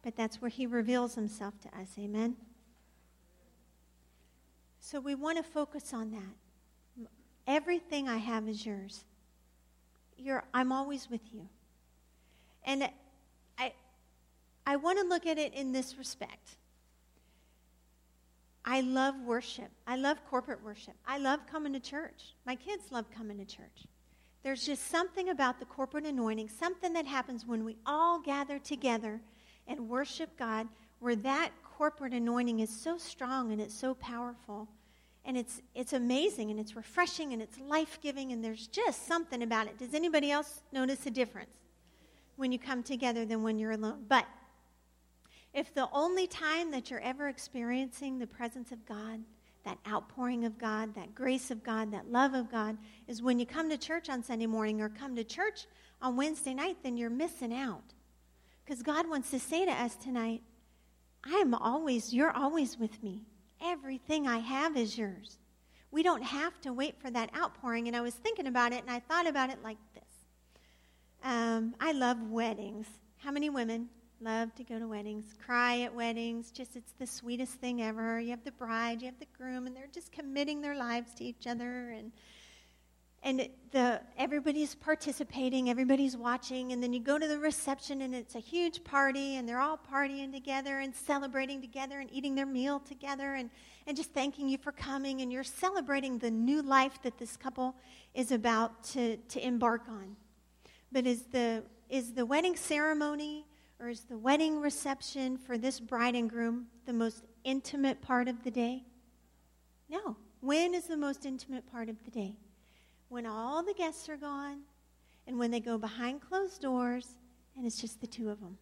But 0.05 0.14
that's 0.17 0.40
where 0.40 0.50
he 0.50 0.67
reveals 0.67 1.14
himself 1.17 1.55
to 1.62 1.69
us. 1.69 1.88
Amen? 1.99 2.37
So 4.79 5.00
we 5.00 5.14
want 5.14 5.38
to 5.38 5.43
focus 5.43 5.93
on 5.93 6.12
that. 6.12 6.37
Everything 7.47 8.09
I 8.09 8.19
have 8.19 8.49
is 8.49 8.65
yours. 8.65 9.05
You're, 10.17 10.44
I'm 10.55 10.73
always 10.73 11.11
with 11.11 11.23
you. 11.33 11.49
And 12.65 12.89
I, 13.59 13.73
I 14.67 14.77
want 14.77 14.99
to 15.01 15.05
look 15.05 15.27
at 15.27 15.39
it 15.39 15.55
in 15.55 15.72
this 15.72 15.96
respect. 15.99 16.56
I 18.65 18.81
love 18.82 19.17
worship. 19.27 19.70
I 19.87 19.96
love 19.96 20.19
corporate 20.31 20.63
worship. 20.63 20.94
I 21.06 21.19
love 21.19 21.41
coming 21.51 21.72
to 21.72 21.81
church. 21.81 22.34
My 22.46 22.55
kids 22.55 22.84
love 22.93 23.06
coming 23.11 23.39
to 23.39 23.44
church. 23.44 23.87
There's 24.44 24.65
just 24.65 24.89
something 24.89 25.29
about 25.29 25.58
the 25.58 25.67
corporate 25.67 26.05
anointing, 26.05 26.49
something 26.49 26.93
that 26.93 27.06
happens 27.06 27.46
when 27.46 27.65
we 27.65 27.77
all 27.87 28.20
gather 28.20 28.58
together 28.58 29.20
and 29.67 29.89
worship 29.89 30.37
God 30.39 30.69
where 31.01 31.17
that 31.17 31.51
corporate 31.77 32.13
anointing 32.13 32.61
is 32.61 32.70
so 32.70 32.96
strong 32.99 33.51
and 33.53 33.61
it's 33.61 33.75
so 33.75 33.94
powerful. 33.94 34.69
And 35.24 35.36
it's, 35.36 35.62
it's 35.74 35.93
amazing 35.93 36.50
and 36.50 36.58
it's 36.58 36.74
refreshing 36.74 37.32
and 37.32 37.41
it's 37.41 37.58
life 37.60 37.98
giving 38.02 38.32
and 38.32 38.44
there's 38.44 38.67
just 38.67 39.06
something 39.06 39.43
about 39.43 39.69
it. 39.69 39.79
Does 39.79 39.94
anybody 39.94 40.31
else 40.31 40.62
notice 40.72 41.06
a 41.06 41.10
difference 41.10 41.55
when 42.36 42.50
you 42.50 42.58
come 42.58 42.82
together 42.82 43.24
than 43.24 43.43
when 43.43 43.58
you're 43.58 43.72
alone? 43.72 44.05
But 44.08 44.26
if 45.55 45.72
the 45.74 45.88
only 45.93 46.26
time 46.26 46.70
that 46.72 46.91
you're 46.91 47.00
ever 47.00 47.29
experiencing 47.29 48.19
the 48.19 48.26
presence 48.26 48.72
of 48.72 48.84
God, 48.86 49.20
that 49.64 49.79
outpouring 49.86 50.44
of 50.44 50.58
God, 50.58 50.94
that 50.94 51.14
grace 51.14 51.50
of 51.50 51.62
God, 51.62 51.93
that 51.93 52.10
love 52.10 52.34
of 52.34 52.50
God, 52.50 52.76
is 53.06 53.22
when 53.22 53.38
you 53.38 53.46
come 53.46 53.70
to 53.70 53.76
church 53.76 54.08
on 54.08 54.22
Sunday 54.22 54.46
morning 54.46 54.81
or 54.81 54.88
come 54.88 55.14
to 55.14 55.24
church 55.24 55.67
on 56.00 56.17
Wednesday 56.17 56.55
night, 56.55 56.79
then 56.82 56.96
you're 56.96 57.10
missing 57.10 57.55
out. 57.55 57.94
Because 58.64 58.82
God 58.82 59.08
wants 59.08 59.31
to 59.31 59.38
say 59.38 59.64
to 59.64 59.70
us 59.70 59.94
tonight, 59.94 60.43
I 61.24 61.36
am 61.36 61.55
always, 61.55 62.12
you're 62.12 62.32
always 62.32 62.79
with 62.79 63.02
me. 63.02 63.22
Everything 63.63 64.27
I 64.27 64.39
have 64.39 64.77
is 64.77 64.99
yours. 64.99 65.39
We 65.91 66.03
don't 66.03 66.23
have 66.23 66.61
to 66.63 66.73
wait 66.73 66.99
for 67.01 67.11
that 67.11 67.31
outpouring. 67.37 67.87
And 67.87 67.97
I 67.97 68.01
was 68.01 68.15
thinking 68.15 68.47
about 68.47 68.73
it 68.73 68.83
and 68.83 68.91
I 68.91 68.99
thought 69.01 69.27
about 69.27 69.51
it 69.51 69.63
like 69.63 69.79
this 69.95 70.03
um, 71.25 71.75
I 71.81 71.93
love 71.93 72.21
weddings. 72.31 72.87
How 73.19 73.31
many 73.31 73.49
women 73.49 73.89
love 74.21 74.55
to 74.57 74.65
go 74.65 74.79
to 74.79 74.89
weddings, 74.89 75.35
cry 75.45 75.81
at 75.81 75.95
weddings? 75.95 76.51
Just 76.51 76.77
it's 76.77 76.93
the 76.99 77.07
sweetest 77.07 77.55
thing 77.55 77.83
ever. 77.83 78.19
You 78.19 78.31
have 78.31 78.45
the 78.45 78.53
bride, 78.53 79.03
you 79.03 79.07
have 79.07 79.19
the 79.21 79.27
groom, 79.37 79.67
and 79.67 79.77
they're 79.77 79.89
just 79.93 80.11
committing 80.11 80.61
their 80.61 80.75
lives 80.75 81.15
to 81.15 81.25
each 81.25 81.47
other. 81.47 81.91
And 81.91 82.13
and 83.24 83.48
the 83.70 84.00
everybody's 84.19 84.74
participating, 84.74 85.70
everybody's 85.70 86.17
watching, 86.17 86.72
and 86.72 86.82
then 86.82 86.93
you 86.93 87.00
go 87.00 87.19
to 87.19 87.29
the 87.29 87.38
reception 87.38 88.02
and 88.02 88.14
it's 88.14 88.34
a 88.34 88.41
huge 88.41 88.82
party 88.82 89.36
and 89.36 89.48
they're 89.48 89.60
all 89.60 89.79
partying 89.91 90.32
together 90.32 90.81
and 90.81 90.94
celebrating 90.94 91.60
together 91.60 92.00
and 92.00 92.12
eating 92.12 92.34
their 92.34 92.46
meal 92.46 92.81
together 92.81 93.34
and, 93.34 93.50
and 93.86 93.96
just 93.96 94.12
thanking 94.12 94.48
you 94.48 94.58
for 94.58 94.72
coming 94.72 95.20
and 95.20 95.32
you're 95.32 95.44
celebrating 95.44 96.19
the 96.19 96.31
new 96.31 96.62
life 96.62 97.00
that 97.02 97.17
this 97.19 97.36
couple 97.36 97.76
is 98.14 98.32
about 98.32 98.82
to, 98.82 99.17
to 99.29 99.44
embark 99.46 99.82
on. 99.88 100.17
But 100.91 101.06
is 101.06 101.22
the 101.26 101.62
is 101.88 102.14
the 102.14 102.24
wedding 102.24 102.56
ceremony 102.56 103.46
or 103.79 103.88
is 103.88 104.00
the 104.00 104.17
wedding 104.17 104.60
reception 104.60 105.36
for 105.36 105.58
this 105.58 105.79
bride 105.79 106.14
and 106.14 106.29
groom 106.29 106.67
the 106.86 106.93
most 106.93 107.24
intimate 107.44 108.00
part 108.00 108.29
of 108.29 108.43
the 108.44 108.50
day? 108.50 108.84
No. 109.91 110.17
When 110.41 110.74
is 110.74 110.84
the 110.84 110.96
most 110.96 111.26
intimate 111.26 111.70
part 111.70 111.88
of 111.88 112.02
the 112.05 112.10
day? 112.10 112.36
When 113.13 113.27
all 113.27 113.63
the 113.63 113.75
guests 113.75 114.09
are 114.09 114.17
gone 114.17 114.61
and 115.27 115.39
when 115.39 115.51
they 115.51 115.61
go 115.61 115.77
behind 115.77 116.23
closed 116.23 116.63
doors 116.63 117.07
and 117.55 117.67
it's 117.67 117.79
just 117.79 118.01
the 118.01 118.07
two 118.07 118.31
of 118.31 118.41
them. 118.41 118.57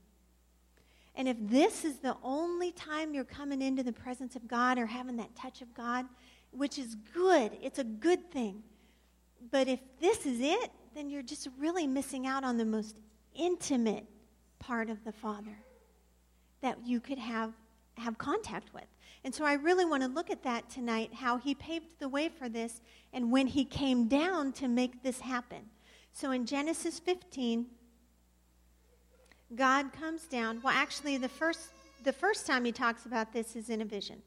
And 1.15 1.29
if 1.29 1.37
this 1.39 1.85
is 1.85 1.99
the 1.99 2.17
only 2.21 2.73
time 2.73 3.15
you're 3.15 3.23
coming 3.23 3.63
into 3.63 3.85
the 3.85 3.93
presence 3.93 4.35
of 4.35 4.49
God 4.49 4.77
or 4.77 4.87
having 4.87 5.17
that 5.19 5.37
touch 5.37 5.63
of 5.63 5.73
God, 5.73 6.05
which 6.51 6.81
is 6.81 6.97
good, 7.15 7.59
it's 7.63 7.79
a 7.79 7.85
good 7.85 8.33
thing. 8.33 8.65
But 9.53 9.69
if 9.69 9.79
this 10.01 10.27
is 10.27 10.41
it, 10.41 10.73
then 10.97 11.11
you're 11.11 11.23
just 11.23 11.47
really 11.57 11.87
missing 11.87 12.27
out 12.27 12.43
on 12.43 12.57
the 12.57 12.65
most 12.65 12.99
intimate 13.37 14.05
part 14.59 14.91
of 14.91 15.05
the 15.05 15.13
Father 15.13 15.59
that 16.61 16.85
you 16.85 16.99
could 16.99 17.19
have, 17.19 17.53
have 18.01 18.19
contact 18.19 18.73
with. 18.75 18.87
And 19.23 19.35
so 19.35 19.45
I 19.45 19.55
really 19.55 19.85
want 19.85 20.03
to 20.03 20.09
look 20.09 20.31
at 20.31 20.43
that 20.45 20.71
tonight 20.71 21.13
how 21.15 21.37
he 21.37 21.55
paved 21.55 21.99
the 21.99 22.09
way 22.09 22.29
for 22.29 22.49
this 22.49 22.81
and 23.13 23.31
when 23.31 23.47
he 23.47 23.65
came 23.65 24.09
down 24.09 24.53
to 24.53 24.69
make 24.69 25.03
this 25.03 25.21
happen. 25.21 25.69
So 26.13 26.31
in 26.31 26.47
Genesis 26.47 26.99
15, 26.99 27.67
God 29.55 29.93
comes 29.93 30.25
down. 30.25 30.61
Well, 30.63 30.73
actually, 30.75 31.17
the 31.17 31.29
first, 31.29 31.71
the 32.05 32.13
first 32.13 32.47
time 32.47 32.65
he 32.65 32.73
talks 32.73 33.05
about 33.05 33.33
this 33.33 33.57
is 33.57 33.69
in 33.69 33.81
a 33.81 33.85
vision. 33.85 34.23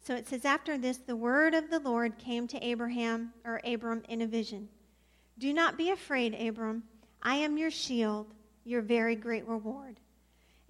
So 0.00 0.14
it 0.14 0.26
says, 0.28 0.44
After 0.44 0.78
this, 0.78 0.98
the 0.98 1.16
word 1.16 1.54
of 1.54 1.70
the 1.70 1.80
Lord 1.80 2.18
came 2.18 2.46
to 2.48 2.64
Abraham, 2.64 3.32
or 3.44 3.60
Abram, 3.64 4.02
in 4.08 4.22
a 4.22 4.26
vision. 4.26 4.68
Do 5.38 5.52
not 5.52 5.76
be 5.76 5.90
afraid, 5.90 6.34
Abram. 6.34 6.84
I 7.22 7.36
am 7.36 7.58
your 7.58 7.70
shield, 7.70 8.34
your 8.64 8.82
very 8.82 9.16
great 9.16 9.46
reward. 9.46 9.98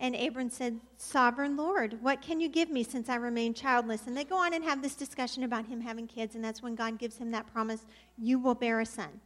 And 0.00 0.14
Abram 0.14 0.49
said, 0.49 0.78
Sovereign 0.97 1.57
Lord, 1.57 1.99
what 2.02 2.23
can 2.23 2.40
you 2.40 2.49
give 2.49 2.71
me 2.71 2.85
since 2.85 3.09
I 3.09 3.17
remain 3.17 3.52
childless? 3.52 4.07
And 4.07 4.17
they 4.17 4.25
go 4.25 4.37
on 4.37 4.55
and 4.55 4.62
have 4.62 4.81
this 4.81 4.95
discussion 4.95 5.43
about 5.43 5.67
him 5.67 5.81
having 5.81 6.07
kids, 6.07 6.37
and 6.37 6.45
that's 6.45 6.62
when 6.62 6.76
God 6.76 6.99
gives 6.99 7.17
him 7.17 7.33
that 7.33 7.52
promise 7.52 7.85
you 8.17 8.38
will 8.38 8.55
bear 8.55 8.78
a 8.78 8.87
son. 8.87 9.21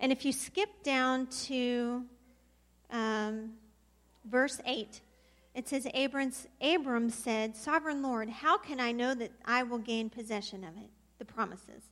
And 0.00 0.12
if 0.12 0.24
you 0.24 0.32
skip 0.32 0.82
down 0.82 1.28
to 1.46 2.04
um, 2.90 3.52
verse 4.26 4.60
8, 4.66 5.00
it 5.54 5.68
says, 5.68 5.86
Abram 5.94 7.10
said, 7.10 7.56
Sovereign 7.56 8.02
Lord, 8.02 8.28
how 8.28 8.58
can 8.58 8.80
I 8.80 8.92
know 8.92 9.14
that 9.14 9.32
I 9.46 9.62
will 9.62 9.78
gain 9.78 10.10
possession 10.10 10.62
of 10.64 10.76
it? 10.76 10.90
The 11.18 11.24
promises. 11.24 11.84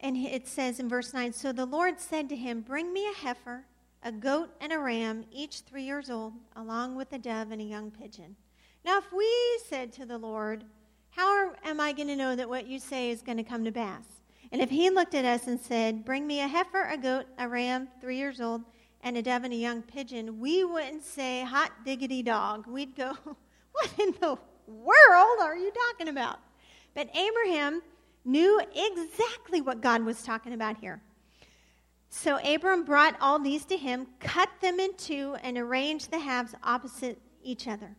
And 0.00 0.16
it 0.16 0.48
says 0.48 0.80
in 0.80 0.88
verse 0.88 1.14
9, 1.14 1.32
So 1.32 1.52
the 1.52 1.66
Lord 1.66 2.00
said 2.00 2.28
to 2.28 2.36
him, 2.36 2.60
Bring 2.60 2.92
me 2.92 3.08
a 3.08 3.14
heifer 3.14 3.64
a 4.02 4.12
goat 4.12 4.50
and 4.60 4.72
a 4.72 4.78
ram, 4.78 5.24
each 5.32 5.60
three 5.60 5.82
years 5.82 6.10
old, 6.10 6.34
along 6.54 6.96
with 6.96 7.12
a 7.12 7.18
dove 7.18 7.50
and 7.50 7.60
a 7.60 7.64
young 7.64 7.90
pigeon. 7.90 8.36
Now, 8.84 8.98
if 8.98 9.12
we 9.12 9.28
said 9.68 9.92
to 9.94 10.06
the 10.06 10.18
Lord, 10.18 10.64
How 11.10 11.52
am 11.64 11.80
I 11.80 11.92
going 11.92 12.08
to 12.08 12.16
know 12.16 12.36
that 12.36 12.48
what 12.48 12.66
you 12.66 12.78
say 12.78 13.10
is 13.10 13.22
going 13.22 13.38
to 13.38 13.42
come 13.42 13.64
to 13.64 13.72
pass? 13.72 14.04
And 14.52 14.62
if 14.62 14.70
he 14.70 14.90
looked 14.90 15.14
at 15.14 15.24
us 15.24 15.48
and 15.48 15.58
said, 15.58 16.04
Bring 16.04 16.26
me 16.26 16.40
a 16.40 16.46
heifer, 16.46 16.82
a 16.82 16.96
goat, 16.96 17.26
a 17.38 17.48
ram, 17.48 17.88
three 18.00 18.16
years 18.16 18.40
old, 18.40 18.62
and 19.00 19.16
a 19.16 19.22
dove 19.22 19.44
and 19.44 19.52
a 19.52 19.56
young 19.56 19.82
pigeon, 19.82 20.38
we 20.38 20.64
wouldn't 20.64 21.04
say, 21.04 21.42
Hot 21.42 21.72
diggity 21.84 22.22
dog. 22.22 22.66
We'd 22.66 22.94
go, 22.94 23.16
What 23.72 23.90
in 23.98 24.14
the 24.20 24.38
world 24.66 25.38
are 25.40 25.56
you 25.56 25.72
talking 25.90 26.08
about? 26.08 26.38
But 26.94 27.14
Abraham 27.14 27.82
knew 28.24 28.60
exactly 28.74 29.60
what 29.60 29.80
God 29.80 30.02
was 30.04 30.22
talking 30.22 30.52
about 30.52 30.78
here. 30.78 31.00
So 32.08 32.38
Abram 32.38 32.84
brought 32.84 33.16
all 33.20 33.38
these 33.38 33.64
to 33.66 33.76
him, 33.76 34.06
cut 34.20 34.48
them 34.60 34.80
in 34.80 34.94
two, 34.94 35.36
and 35.42 35.58
arranged 35.58 36.10
the 36.10 36.18
halves 36.18 36.54
opposite 36.62 37.20
each 37.42 37.68
other. 37.68 37.96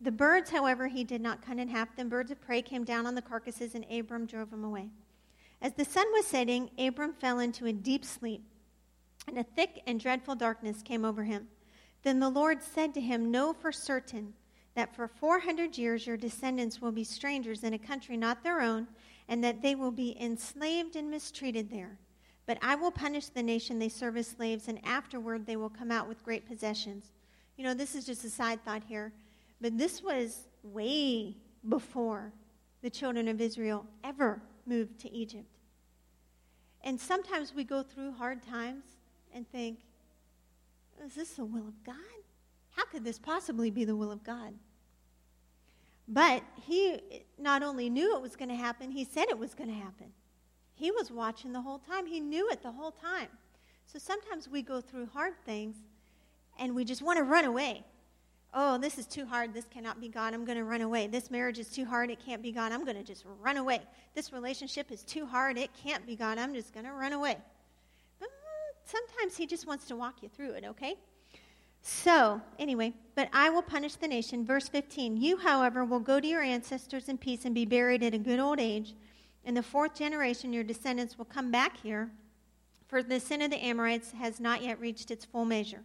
The 0.00 0.12
birds, 0.12 0.50
however, 0.50 0.86
he 0.86 1.02
did 1.02 1.20
not 1.20 1.44
cut 1.44 1.58
in 1.58 1.68
half. 1.68 1.96
Then 1.96 2.08
birds 2.08 2.30
of 2.30 2.40
prey 2.40 2.62
came 2.62 2.84
down 2.84 3.06
on 3.06 3.14
the 3.14 3.22
carcasses, 3.22 3.74
and 3.74 3.84
Abram 3.90 4.26
drove 4.26 4.50
them 4.50 4.64
away. 4.64 4.90
As 5.60 5.72
the 5.72 5.84
sun 5.84 6.06
was 6.12 6.26
setting, 6.26 6.70
Abram 6.78 7.12
fell 7.14 7.40
into 7.40 7.66
a 7.66 7.72
deep 7.72 8.04
sleep, 8.04 8.42
and 9.26 9.38
a 9.38 9.42
thick 9.42 9.82
and 9.86 9.98
dreadful 9.98 10.36
darkness 10.36 10.82
came 10.82 11.04
over 11.04 11.24
him. 11.24 11.48
Then 12.04 12.20
the 12.20 12.28
Lord 12.28 12.62
said 12.62 12.94
to 12.94 13.00
him, 13.00 13.32
Know 13.32 13.52
for 13.52 13.72
certain 13.72 14.34
that 14.74 14.94
for 14.94 15.08
400 15.08 15.76
years 15.76 16.06
your 16.06 16.16
descendants 16.16 16.80
will 16.80 16.92
be 16.92 17.02
strangers 17.02 17.64
in 17.64 17.74
a 17.74 17.78
country 17.78 18.16
not 18.16 18.44
their 18.44 18.60
own, 18.60 18.86
and 19.26 19.42
that 19.42 19.62
they 19.62 19.74
will 19.74 19.90
be 19.90 20.16
enslaved 20.20 20.94
and 20.94 21.10
mistreated 21.10 21.70
there. 21.70 21.98
But 22.48 22.56
I 22.62 22.76
will 22.76 22.90
punish 22.90 23.26
the 23.26 23.42
nation 23.42 23.78
they 23.78 23.90
serve 23.90 24.16
as 24.16 24.26
slaves, 24.26 24.68
and 24.68 24.80
afterward 24.82 25.44
they 25.44 25.56
will 25.56 25.68
come 25.68 25.90
out 25.90 26.08
with 26.08 26.24
great 26.24 26.48
possessions. 26.48 27.10
You 27.58 27.64
know, 27.64 27.74
this 27.74 27.94
is 27.94 28.06
just 28.06 28.24
a 28.24 28.30
side 28.30 28.64
thought 28.64 28.82
here, 28.88 29.12
but 29.60 29.76
this 29.76 30.02
was 30.02 30.48
way 30.62 31.36
before 31.68 32.32
the 32.80 32.88
children 32.88 33.28
of 33.28 33.42
Israel 33.42 33.84
ever 34.02 34.40
moved 34.64 34.98
to 35.00 35.12
Egypt. 35.12 35.58
And 36.82 36.98
sometimes 36.98 37.54
we 37.54 37.64
go 37.64 37.82
through 37.82 38.12
hard 38.12 38.42
times 38.42 38.84
and 39.34 39.46
think, 39.50 39.80
is 41.04 41.16
this 41.16 41.34
the 41.34 41.44
will 41.44 41.68
of 41.68 41.84
God? 41.84 41.96
How 42.70 42.86
could 42.86 43.04
this 43.04 43.18
possibly 43.18 43.70
be 43.70 43.84
the 43.84 43.94
will 43.94 44.10
of 44.10 44.24
God? 44.24 44.54
But 46.08 46.42
he 46.62 46.98
not 47.38 47.62
only 47.62 47.90
knew 47.90 48.16
it 48.16 48.22
was 48.22 48.36
going 48.36 48.48
to 48.48 48.56
happen, 48.56 48.90
he 48.90 49.04
said 49.04 49.26
it 49.28 49.38
was 49.38 49.52
going 49.52 49.68
to 49.68 49.76
happen. 49.76 50.12
He 50.78 50.90
was 50.90 51.10
watching 51.10 51.52
the 51.52 51.60
whole 51.60 51.78
time. 51.78 52.06
He 52.06 52.20
knew 52.20 52.48
it 52.50 52.62
the 52.62 52.70
whole 52.70 52.92
time. 52.92 53.28
So 53.84 53.98
sometimes 53.98 54.48
we 54.48 54.62
go 54.62 54.80
through 54.80 55.06
hard 55.06 55.34
things 55.44 55.76
and 56.58 56.74
we 56.74 56.84
just 56.84 57.02
want 57.02 57.18
to 57.18 57.24
run 57.24 57.44
away. 57.44 57.84
Oh, 58.54 58.78
this 58.78 58.96
is 58.96 59.06
too 59.06 59.26
hard. 59.26 59.52
This 59.52 59.66
cannot 59.70 60.00
be 60.00 60.08
God. 60.08 60.34
I'm 60.34 60.44
going 60.44 60.56
to 60.56 60.64
run 60.64 60.80
away. 60.80 61.06
This 61.06 61.30
marriage 61.30 61.58
is 61.58 61.68
too 61.68 61.84
hard. 61.84 62.10
It 62.10 62.24
can't 62.24 62.42
be 62.42 62.52
God. 62.52 62.72
I'm 62.72 62.84
going 62.84 62.96
to 62.96 63.02
just 63.02 63.24
run 63.40 63.56
away. 63.56 63.80
This 64.14 64.32
relationship 64.32 64.90
is 64.90 65.02
too 65.02 65.26
hard. 65.26 65.58
It 65.58 65.70
can't 65.82 66.06
be 66.06 66.16
God. 66.16 66.38
I'm 66.38 66.54
just 66.54 66.72
going 66.72 66.86
to 66.86 66.92
run 66.92 67.12
away. 67.12 67.36
But 68.20 68.28
mm, 68.28 68.74
sometimes 68.84 69.36
He 69.36 69.46
just 69.46 69.66
wants 69.66 69.86
to 69.86 69.96
walk 69.96 70.22
you 70.22 70.28
through 70.28 70.52
it, 70.52 70.64
okay? 70.64 70.94
So, 71.82 72.40
anyway, 72.58 72.94
but 73.14 73.28
I 73.32 73.50
will 73.50 73.62
punish 73.62 73.96
the 73.96 74.08
nation. 74.08 74.44
Verse 74.46 74.68
15 74.68 75.16
You, 75.16 75.36
however, 75.38 75.84
will 75.84 76.00
go 76.00 76.20
to 76.20 76.26
your 76.26 76.42
ancestors 76.42 77.08
in 77.08 77.18
peace 77.18 77.44
and 77.44 77.54
be 77.54 77.64
buried 77.64 78.02
at 78.02 78.14
a 78.14 78.18
good 78.18 78.38
old 78.40 78.60
age. 78.60 78.94
In 79.48 79.54
the 79.54 79.62
fourth 79.62 79.94
generation, 79.94 80.52
your 80.52 80.62
descendants 80.62 81.16
will 81.16 81.24
come 81.24 81.50
back 81.50 81.78
here, 81.78 82.10
for 82.86 83.02
the 83.02 83.18
sin 83.18 83.40
of 83.40 83.50
the 83.50 83.64
Amorites 83.64 84.12
has 84.12 84.40
not 84.40 84.62
yet 84.62 84.78
reached 84.78 85.10
its 85.10 85.24
full 85.24 85.46
measure. 85.46 85.80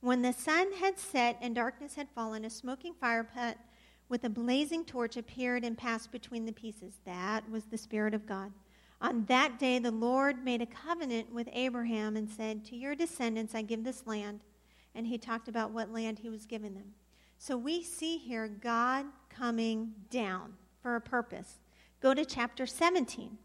When 0.00 0.22
the 0.22 0.32
sun 0.32 0.72
had 0.72 0.98
set 0.98 1.36
and 1.42 1.54
darkness 1.54 1.96
had 1.96 2.08
fallen, 2.14 2.46
a 2.46 2.50
smoking 2.50 2.94
fire 2.94 3.22
pit 3.22 3.58
with 4.08 4.24
a 4.24 4.30
blazing 4.30 4.86
torch 4.86 5.18
appeared 5.18 5.64
and 5.64 5.76
passed 5.76 6.12
between 6.12 6.46
the 6.46 6.52
pieces. 6.52 6.94
That 7.04 7.46
was 7.50 7.64
the 7.64 7.76
Spirit 7.76 8.14
of 8.14 8.24
God. 8.24 8.50
On 9.02 9.26
that 9.26 9.58
day, 9.58 9.78
the 9.78 9.90
Lord 9.90 10.42
made 10.42 10.62
a 10.62 10.66
covenant 10.66 11.30
with 11.30 11.50
Abraham 11.52 12.16
and 12.16 12.26
said, 12.26 12.64
To 12.64 12.74
your 12.74 12.94
descendants 12.94 13.54
I 13.54 13.60
give 13.60 13.84
this 13.84 14.06
land. 14.06 14.40
And 14.94 15.06
he 15.06 15.18
talked 15.18 15.48
about 15.48 15.72
what 15.72 15.92
land 15.92 16.20
he 16.20 16.30
was 16.30 16.46
giving 16.46 16.72
them. 16.72 16.94
So 17.36 17.58
we 17.58 17.82
see 17.82 18.16
here 18.16 18.48
God 18.48 19.04
coming 19.28 19.92
down 20.08 20.54
for 20.80 20.96
a 20.96 21.02
purpose. 21.02 21.58
Go 22.04 22.12
to 22.12 22.26
chapter 22.26 22.66
17. 22.66 23.38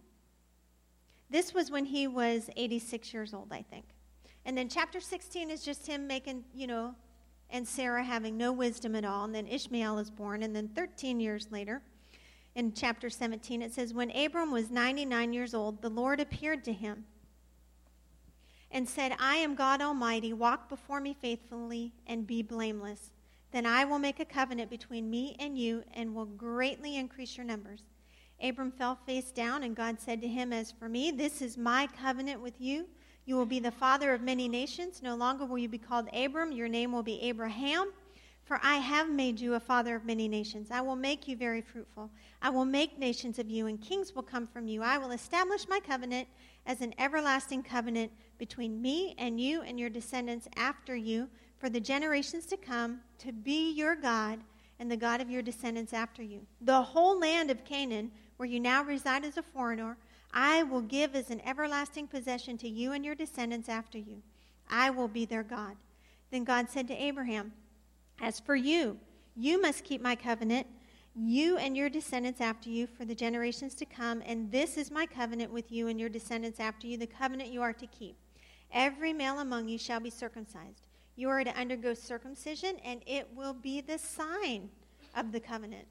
This 1.29 1.53
was 1.53 1.71
when 1.71 1.85
he 1.85 2.07
was 2.07 2.49
86 2.57 3.13
years 3.13 3.33
old, 3.33 3.53
I 3.53 3.61
think. 3.61 3.85
And 4.43 4.57
then 4.57 4.67
chapter 4.67 4.99
16 4.99 5.49
is 5.49 5.63
just 5.63 5.87
him 5.87 6.05
making, 6.05 6.43
you 6.53 6.67
know, 6.67 6.93
and 7.49 7.65
Sarah 7.65 8.03
having 8.03 8.35
no 8.35 8.51
wisdom 8.51 8.95
at 8.95 9.05
all. 9.05 9.23
And 9.23 9.33
then 9.33 9.47
Ishmael 9.47 9.97
is 9.99 10.11
born. 10.11 10.43
And 10.43 10.53
then 10.53 10.67
13 10.75 11.21
years 11.21 11.47
later, 11.49 11.81
in 12.53 12.73
chapter 12.73 13.09
17, 13.09 13.61
it 13.61 13.71
says, 13.73 13.93
When 13.93 14.11
Abram 14.11 14.51
was 14.51 14.69
99 14.69 15.31
years 15.31 15.53
old, 15.53 15.81
the 15.81 15.87
Lord 15.87 16.19
appeared 16.19 16.65
to 16.65 16.73
him 16.73 17.05
and 18.71 18.89
said, 18.89 19.15
I 19.21 19.37
am 19.37 19.55
God 19.55 19.81
Almighty. 19.81 20.33
Walk 20.33 20.67
before 20.67 20.99
me 20.99 21.15
faithfully 21.21 21.93
and 22.07 22.27
be 22.27 22.41
blameless. 22.41 23.11
Then 23.53 23.65
I 23.65 23.85
will 23.85 23.99
make 23.99 24.19
a 24.19 24.25
covenant 24.25 24.69
between 24.69 25.09
me 25.09 25.37
and 25.39 25.57
you 25.57 25.85
and 25.93 26.13
will 26.13 26.25
greatly 26.25 26.97
increase 26.97 27.37
your 27.37 27.45
numbers. 27.45 27.83
Abram 28.41 28.72
fell 28.72 28.98
face 29.05 29.31
down, 29.31 29.63
and 29.63 29.75
God 29.75 30.00
said 30.00 30.22
to 30.22 30.27
him, 30.27 30.53
As 30.53 30.72
for 30.72 30.89
me, 30.89 31.12
this 31.12 31.41
is 31.41 31.58
my 31.58 31.88
covenant 32.01 32.41
with 32.41 32.60
you. 32.60 32.86
You 33.25 33.36
will 33.36 33.46
be 33.46 33.60
the 33.60 33.72
father 33.72 34.13
of 34.13 34.22
many 34.22 34.48
nations. 34.48 35.01
No 35.03 35.15
longer 35.15 35.46
will 35.46 35.58
you 35.58 35.69
be 35.69 35.77
called 35.77 36.08
Abram, 36.13 36.51
your 36.51 36.67
name 36.67 36.91
will 36.91 37.03
be 37.03 37.22
Abraham. 37.22 37.91
For 38.46 38.60
I 38.63 38.77
have 38.77 39.10
made 39.12 39.39
you 39.39 39.53
a 39.53 39.60
father 39.60 39.96
of 39.96 40.05
many 40.05 40.27
nations. 40.27 40.72
I 40.72 40.81
will 40.81 40.96
make 40.96 41.27
you 41.27 41.38
very 41.38 41.62
fruitful. 41.62 42.10
I 42.41 42.50
will 42.50 42.65
make 42.65 42.98
nations 42.98 43.38
of 43.38 43.48
you, 43.48 43.67
and 43.67 43.79
kings 43.79 44.15
will 44.15 44.24
come 44.24 44.48
from 44.48 44.67
you. 44.67 44.81
I 44.81 44.98
will 44.98 45.12
establish 45.12 45.67
my 45.67 45.79
covenant 45.79 46.27
as 46.65 46.81
an 46.81 46.96
everlasting 46.98 47.62
covenant 47.62 48.12
between 48.39 48.81
me 48.81 49.13
and 49.19 49.39
you 49.39 49.62
and 49.62 49.79
your 49.79 49.89
descendants 49.89 50.48
after 50.55 50.96
you 50.96 51.29
for 51.60 51.69
the 51.69 51.79
generations 51.79 52.48
to 52.48 52.58
come, 52.58 53.01
to 53.19 53.31
be 53.31 53.72
your 53.74 53.96
God 53.96 54.39
and 54.79 54.89
the 54.89 54.98
God 54.98 55.22
of 55.22 55.29
your 55.29 55.41
descendants 55.41 55.93
after 55.93 56.24
you. 56.24 56.41
The 56.62 56.81
whole 56.81 57.19
land 57.19 57.51
of 57.51 57.65
Canaan 57.65 58.12
where 58.39 58.48
you 58.48 58.58
now 58.58 58.81
reside 58.81 59.25
as 59.25 59.36
a 59.36 59.43
foreigner, 59.43 59.98
I 60.34 60.63
will 60.63 60.79
give 60.79 61.13
as 61.13 61.29
an 61.29 61.41
everlasting 61.46 62.08
possession 62.08 62.58
to 62.60 62.69
you 62.69 62.93
and 62.93 63.03
your 63.03 63.13
descendants 63.13 63.67
after 63.67 63.98
you. 63.98 64.22
I 64.69 64.91
will 64.91 65.10
be 65.10 65.25
their 65.25 65.43
God. 65.43 65.75
Then 66.31 66.46
God 66.46 66.69
said 66.69 66.88
to 66.88 67.03
Abraham, 67.03 67.51
As 68.22 68.39
for 68.39 68.55
you, 68.55 68.98
you 69.36 69.62
must 69.62 69.84
keep 69.84 70.01
my 70.01 70.15
covenant, 70.15 70.67
you 71.13 71.58
and 71.58 71.75
your 71.75 71.89
descendants 71.89 72.39
after 72.39 72.69
you 72.69 72.88
for 72.88 73.03
the 73.03 73.13
generations 73.13 73.75
to 73.75 73.86
come, 73.86 74.24
and 74.25 74.50
this 74.50 74.77
is 74.77 74.89
my 74.89 75.05
covenant 75.05 75.51
with 75.51 75.69
you 75.69 75.89
and 75.89 76.00
your 76.00 76.08
descendants 76.08 76.62
after 76.62 76.88
you, 76.88 76.98
the 76.98 77.08
covenant 77.08 77.50
you 77.50 77.62
are 77.62 77.74
to 77.74 77.88
keep. 77.88 78.15
Every 78.72 79.12
male 79.12 79.39
among 79.39 79.67
you 79.67 79.77
shall 79.77 80.00
be 80.00 80.10
circumcised. 80.10 80.88
You 81.17 81.27
are 81.27 81.43
to 81.43 81.58
undergo 81.58 81.93
circumcision, 81.93 82.77
and 82.86 83.01
it 83.05 83.27
will 83.36 83.53
be 83.53 83.81
the 83.81 83.98
sign 83.98 84.69
of 85.13 85.34
the 85.34 85.41
covenant 85.41 85.88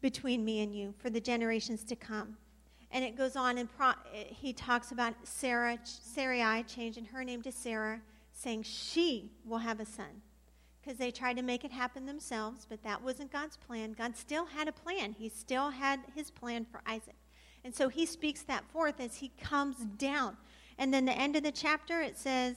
between 0.00 0.44
me 0.44 0.60
and 0.60 0.74
you 0.74 0.94
for 0.98 1.10
the 1.10 1.20
generations 1.20 1.84
to 1.84 1.96
come. 1.96 2.36
And 2.92 3.04
it 3.04 3.16
goes 3.16 3.36
on, 3.36 3.58
and 3.58 3.68
pro- 3.70 3.92
he 4.12 4.52
talks 4.52 4.90
about 4.90 5.14
Sarah, 5.22 5.78
Sarai 5.84 6.64
changing 6.64 7.04
her 7.06 7.22
name 7.22 7.42
to 7.42 7.52
Sarah, 7.52 8.00
saying 8.32 8.64
she 8.64 9.30
will 9.44 9.58
have 9.58 9.78
a 9.78 9.86
son. 9.86 10.22
Because 10.80 10.98
they 10.98 11.10
tried 11.10 11.36
to 11.36 11.42
make 11.42 11.64
it 11.64 11.70
happen 11.70 12.06
themselves, 12.06 12.66
but 12.68 12.82
that 12.82 13.02
wasn't 13.02 13.30
God's 13.30 13.56
plan. 13.56 13.92
God 13.92 14.16
still 14.16 14.46
had 14.46 14.66
a 14.66 14.72
plan. 14.72 15.14
He 15.18 15.28
still 15.28 15.70
had 15.70 16.00
his 16.14 16.30
plan 16.30 16.64
for 16.64 16.80
Isaac. 16.86 17.16
And 17.64 17.74
so 17.74 17.88
he 17.88 18.06
speaks 18.06 18.42
that 18.42 18.64
forth 18.72 18.98
as 18.98 19.16
he 19.16 19.30
comes 19.40 19.76
down. 19.98 20.36
And 20.78 20.92
then 20.92 21.04
the 21.04 21.16
end 21.16 21.36
of 21.36 21.42
the 21.42 21.52
chapter, 21.52 22.00
it 22.00 22.16
says, 22.16 22.56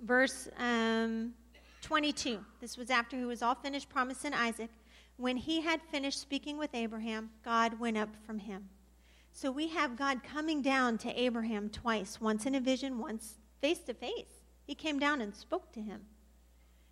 verse 0.00 0.48
um, 0.58 1.34
22. 1.82 2.38
This 2.60 2.76
was 2.76 2.90
after 2.90 3.16
he 3.16 3.24
was 3.24 3.42
all 3.42 3.54
finished 3.54 3.90
promising 3.90 4.32
Isaac. 4.32 4.70
When 5.18 5.36
he 5.36 5.60
had 5.60 5.82
finished 5.82 6.20
speaking 6.20 6.58
with 6.58 6.70
Abraham, 6.74 7.30
God 7.44 7.80
went 7.80 7.98
up 7.98 8.10
from 8.24 8.38
him. 8.38 8.68
So 9.32 9.50
we 9.50 9.68
have 9.68 9.98
God 9.98 10.22
coming 10.22 10.62
down 10.62 10.96
to 10.98 11.20
Abraham 11.20 11.70
twice, 11.70 12.20
once 12.20 12.46
in 12.46 12.54
a 12.54 12.60
vision, 12.60 12.98
once 12.98 13.34
face 13.60 13.80
to 13.80 13.94
face. 13.94 14.44
He 14.64 14.76
came 14.76 15.00
down 15.00 15.20
and 15.20 15.34
spoke 15.34 15.72
to 15.72 15.80
him. 15.80 16.02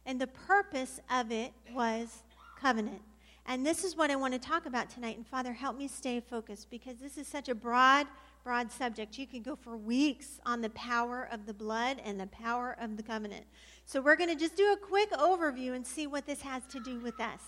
And 0.05 0.21
the 0.21 0.27
purpose 0.27 1.01
of 1.09 1.31
it 1.31 1.53
was 1.73 2.25
covenant. 2.61 3.03
And 3.47 3.65
this 3.65 3.85
is 3.85 3.97
what 3.97 4.11
I 4.11 4.17
want 4.17 4.35
to 4.35 4.41
talk 4.41 4.67
about 4.67 4.91
tonight. 4.91 5.17
And 5.17 5.27
Father, 5.27 5.53
help 5.53 5.79
me 5.79 5.87
stay 5.87 6.19
focused 6.19 6.69
because 6.69 6.97
this 6.97 7.17
is 7.17 7.29
such 7.29 7.49
a 7.49 7.55
broad, 7.55 8.09
broad 8.43 8.73
subject. 8.73 9.19
You 9.19 9.29
could 9.29 9.45
go 9.45 9.55
for 9.55 9.77
weeks 9.77 10.41
on 10.45 10.63
the 10.63 10.71
power 10.71 11.29
of 11.31 11.47
the 11.47 11.55
blood 11.55 12.03
and 12.05 12.19
the 12.19 12.27
power 12.27 12.77
of 12.81 12.97
the 12.97 13.05
covenant. 13.05 13.45
So 13.85 14.01
we're 14.01 14.17
going 14.17 14.31
to 14.31 14.37
just 14.37 14.57
do 14.57 14.73
a 14.73 14.77
quick 14.77 15.13
overview 15.13 15.77
and 15.77 15.87
see 15.87 16.09
what 16.09 16.27
this 16.27 16.43
has 16.43 16.65
to 16.73 16.81
do 16.81 16.99
with 16.99 17.21
us. 17.21 17.41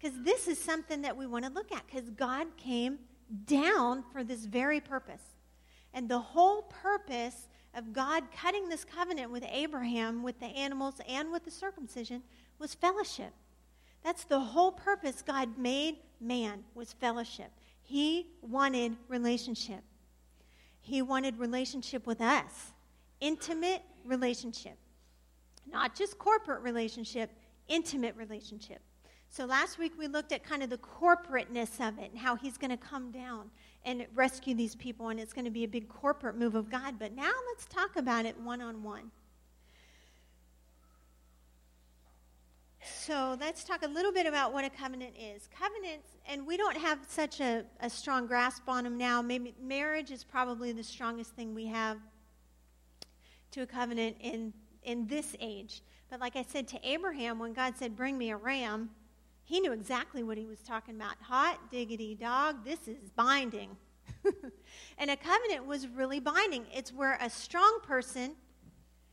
Because 0.00 0.22
this 0.22 0.48
is 0.48 0.58
something 0.58 1.02
that 1.02 1.16
we 1.16 1.26
want 1.26 1.44
to 1.44 1.50
look 1.50 1.72
at 1.72 1.86
because 1.86 2.08
God 2.10 2.46
came 2.56 2.98
down 3.44 4.02
for 4.12 4.24
this 4.24 4.46
very 4.46 4.80
purpose. 4.80 5.22
And 5.92 6.08
the 6.08 6.18
whole 6.18 6.62
purpose 6.62 7.48
of 7.74 7.92
God 7.92 8.24
cutting 8.34 8.68
this 8.68 8.84
covenant 8.84 9.30
with 9.30 9.44
Abraham, 9.50 10.22
with 10.22 10.40
the 10.40 10.46
animals, 10.46 10.94
and 11.08 11.30
with 11.30 11.44
the 11.44 11.50
circumcision 11.50 12.22
was 12.58 12.74
fellowship. 12.74 13.32
That's 14.02 14.24
the 14.24 14.40
whole 14.40 14.72
purpose 14.72 15.22
God 15.22 15.58
made 15.58 15.96
man 16.20 16.64
was 16.74 16.92
fellowship. 16.92 17.50
He 17.82 18.28
wanted 18.40 18.96
relationship. 19.08 19.82
He 20.80 21.02
wanted 21.02 21.38
relationship 21.38 22.06
with 22.06 22.20
us. 22.20 22.72
Intimate 23.20 23.82
relationship. 24.04 24.78
Not 25.70 25.94
just 25.94 26.18
corporate 26.18 26.62
relationship, 26.62 27.30
intimate 27.68 28.16
relationship. 28.16 28.80
So 29.32 29.44
last 29.44 29.78
week 29.78 29.92
we 29.96 30.08
looked 30.08 30.32
at 30.32 30.42
kind 30.42 30.60
of 30.60 30.70
the 30.70 30.78
corporateness 30.78 31.80
of 31.80 31.98
it 32.00 32.10
and 32.10 32.18
how 32.18 32.34
he's 32.34 32.58
going 32.58 32.70
to 32.70 32.76
come 32.76 33.12
down 33.12 33.48
and 33.84 34.04
rescue 34.12 34.56
these 34.56 34.74
people, 34.74 35.08
and 35.08 35.20
it's 35.20 35.32
going 35.32 35.44
to 35.44 35.52
be 35.52 35.62
a 35.62 35.68
big 35.68 35.88
corporate 35.88 36.36
move 36.36 36.56
of 36.56 36.68
God. 36.68 36.96
But 36.98 37.14
now 37.14 37.30
let's 37.48 37.64
talk 37.66 37.94
about 37.94 38.26
it 38.26 38.38
one 38.40 38.60
on 38.60 38.82
one. 38.82 39.12
So 42.82 43.36
let's 43.40 43.62
talk 43.62 43.84
a 43.84 43.88
little 43.88 44.12
bit 44.12 44.26
about 44.26 44.52
what 44.52 44.64
a 44.64 44.70
covenant 44.70 45.14
is. 45.16 45.48
Covenants, 45.56 46.08
and 46.26 46.44
we 46.44 46.56
don't 46.56 46.76
have 46.76 46.98
such 47.08 47.40
a, 47.40 47.64
a 47.80 47.88
strong 47.88 48.26
grasp 48.26 48.68
on 48.68 48.82
them 48.82 48.98
now. 48.98 49.22
Maybe 49.22 49.54
marriage 49.62 50.10
is 50.10 50.24
probably 50.24 50.72
the 50.72 50.82
strongest 50.82 51.36
thing 51.36 51.54
we 51.54 51.66
have 51.66 51.98
to 53.52 53.62
a 53.62 53.66
covenant 53.66 54.16
in, 54.20 54.52
in 54.82 55.06
this 55.06 55.36
age. 55.40 55.82
But 56.10 56.18
like 56.18 56.34
I 56.34 56.42
said 56.42 56.66
to 56.68 56.80
Abraham, 56.82 57.38
when 57.38 57.52
God 57.52 57.74
said, 57.76 57.96
Bring 57.96 58.18
me 58.18 58.30
a 58.30 58.36
ram, 58.36 58.90
he 59.50 59.58
knew 59.58 59.72
exactly 59.72 60.22
what 60.22 60.38
he 60.38 60.46
was 60.46 60.60
talking 60.60 60.94
about. 60.94 61.16
Hot 61.22 61.58
diggity 61.72 62.14
dog, 62.14 62.64
this 62.64 62.86
is 62.86 63.10
binding. 63.16 63.76
and 64.98 65.10
a 65.10 65.16
covenant 65.16 65.66
was 65.66 65.88
really 65.88 66.20
binding. 66.20 66.66
It's 66.72 66.92
where 66.92 67.18
a 67.20 67.28
strong 67.28 67.80
person 67.82 68.36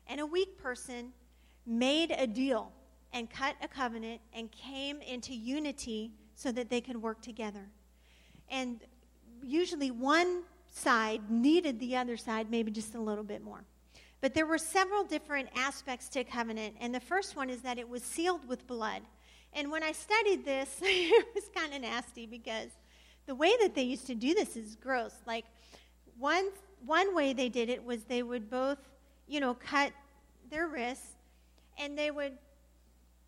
and 0.05 0.19
a 0.19 0.25
weak 0.27 0.55
person 0.59 1.11
made 1.65 2.11
a 2.11 2.27
deal 2.27 2.71
and 3.13 3.27
cut 3.31 3.55
a 3.63 3.67
covenant 3.67 4.21
and 4.31 4.51
came 4.51 5.01
into 5.01 5.33
unity 5.33 6.11
so 6.35 6.51
that 6.51 6.69
they 6.69 6.81
could 6.81 7.01
work 7.01 7.19
together. 7.19 7.71
And 8.47 8.79
usually 9.41 9.89
one 9.89 10.43
side 10.71 11.31
needed 11.31 11.79
the 11.79 11.95
other 11.95 12.15
side 12.15 12.51
maybe 12.51 12.69
just 12.69 12.93
a 12.93 13.01
little 13.01 13.23
bit 13.23 13.43
more. 13.43 13.63
But 14.21 14.35
there 14.35 14.45
were 14.45 14.59
several 14.59 15.03
different 15.03 15.49
aspects 15.55 16.09
to 16.09 16.23
covenant, 16.23 16.75
and 16.79 16.93
the 16.93 16.99
first 16.99 17.35
one 17.35 17.49
is 17.49 17.61
that 17.61 17.79
it 17.79 17.89
was 17.89 18.03
sealed 18.03 18.47
with 18.47 18.67
blood. 18.67 19.01
And 19.57 19.71
when 19.71 19.81
I 19.81 19.91
studied 19.91 20.45
this, 20.45 20.77
it 20.81 21.27
was 21.33 21.49
kind 21.53 21.73
of 21.73 21.81
nasty 21.81 22.27
because 22.27 22.69
the 23.25 23.33
way 23.33 23.51
that 23.61 23.73
they 23.73 23.81
used 23.81 24.05
to 24.05 24.15
do 24.15 24.35
this 24.35 24.55
is 24.55 24.75
gross. 24.75 25.15
Like 25.25 25.45
one 26.17 26.49
one 26.85 27.15
way 27.15 27.33
they 27.33 27.49
did 27.49 27.69
it 27.69 27.83
was 27.83 28.03
they 28.03 28.21
would 28.21 28.51
both, 28.51 28.77
you 29.27 29.39
know, 29.39 29.55
cut 29.55 29.91
their 30.51 30.67
wrists 30.67 31.15
and 31.79 31.97
they 31.97 32.11
would 32.11 32.37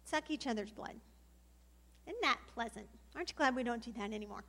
suck 0.06 0.30
each 0.30 0.46
other's 0.46 0.72
blood. 0.72 0.94
Isn't 2.06 2.22
that 2.22 2.38
pleasant? 2.54 2.86
Aren't 3.16 3.32
you 3.32 3.36
glad 3.36 3.56
we 3.56 3.64
don't 3.64 3.84
do 3.84 3.92
that 3.98 4.14
anymore? 4.14 4.44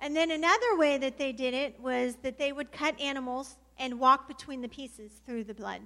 And 0.00 0.16
then 0.16 0.32
another 0.32 0.76
way 0.76 0.98
that 0.98 1.16
they 1.16 1.30
did 1.30 1.54
it 1.54 1.78
was 1.80 2.16
that 2.22 2.38
they 2.38 2.52
would 2.52 2.72
cut 2.72 3.00
animals 3.00 3.56
and 3.78 4.00
walk 4.00 4.26
between 4.26 4.60
the 4.60 4.68
pieces 4.68 5.12
through 5.24 5.44
the 5.44 5.54
blood. 5.54 5.82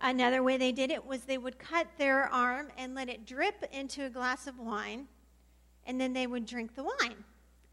Another 0.00 0.42
way 0.42 0.56
they 0.56 0.72
did 0.72 0.90
it 0.90 1.04
was 1.04 1.22
they 1.22 1.38
would 1.38 1.58
cut 1.58 1.86
their 1.98 2.24
arm 2.32 2.68
and 2.76 2.94
let 2.94 3.08
it 3.08 3.26
drip 3.26 3.64
into 3.72 4.04
a 4.04 4.10
glass 4.10 4.46
of 4.46 4.58
wine, 4.58 5.06
and 5.86 6.00
then 6.00 6.12
they 6.12 6.26
would 6.26 6.46
drink 6.46 6.74
the 6.74 6.82
wine. 6.82 7.24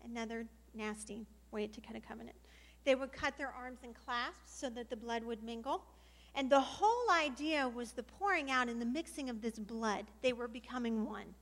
Another 0.04 0.46
nasty 0.74 1.26
way 1.52 1.68
to 1.68 1.82
cut 1.82 1.96
a 1.96 2.00
covenant. 2.00 2.36
They 2.84 2.96
would 2.96 3.12
cut 3.12 3.38
their 3.38 3.52
arms 3.52 3.80
in 3.84 3.94
clasps 3.94 4.58
so 4.60 4.70
that 4.72 4.90
the 4.90 4.96
blood 4.96 5.24
would 5.24 5.44
mingle. 5.44 5.84
And 6.34 6.50
the 6.50 6.62
whole 6.62 7.12
idea 7.12 7.68
was 7.68 7.92
the 7.92 8.04
pouring 8.04 8.50
out 8.50 8.70
and 8.70 8.82
the 8.82 8.86
mixing 8.86 9.30
of 9.30 9.42
this 9.42 9.60
blood. 9.60 10.06
They 10.22 10.34
were 10.34 10.48
becoming 10.48 11.06
one. 11.06 11.36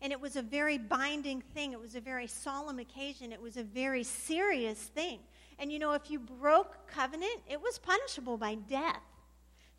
And 0.00 0.12
it 0.12 0.20
was 0.20 0.36
a 0.36 0.42
very 0.42 0.78
binding 0.78 1.42
thing. 1.54 1.72
It 1.72 1.80
was 1.80 1.94
a 1.94 2.00
very 2.00 2.26
solemn 2.26 2.78
occasion. 2.78 3.32
It 3.32 3.40
was 3.40 3.56
a 3.56 3.62
very 3.62 4.02
serious 4.02 4.78
thing. 4.78 5.20
And 5.58 5.70
you 5.70 5.78
know, 5.78 5.92
if 5.92 6.10
you 6.10 6.18
broke 6.18 6.86
covenant, 6.88 7.40
it 7.48 7.60
was 7.60 7.78
punishable 7.78 8.36
by 8.36 8.54
death. 8.54 9.02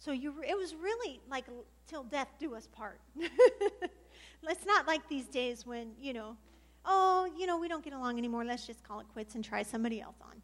So 0.03 0.11
you, 0.11 0.33
it 0.45 0.57
was 0.57 0.75
really 0.75 1.21
like 1.29 1.45
till 1.87 2.03
death 2.03 2.27
do 2.37 2.55
us 2.55 2.67
part. 2.67 2.99
it's 3.17 4.65
not 4.65 4.85
like 4.85 5.07
these 5.07 5.27
days 5.27 5.65
when, 5.65 5.91
you 5.97 6.11
know, 6.11 6.35
oh, 6.83 7.29
you 7.37 7.47
know, 7.47 7.57
we 7.57 7.69
don't 7.69 7.83
get 7.83 7.93
along 7.93 8.17
anymore. 8.17 8.43
Let's 8.43 8.67
just 8.67 8.83
call 8.83 8.99
it 8.99 9.05
quits 9.13 9.35
and 9.35 9.45
try 9.45 9.63
somebody 9.63 10.01
else 10.01 10.17
on. 10.21 10.41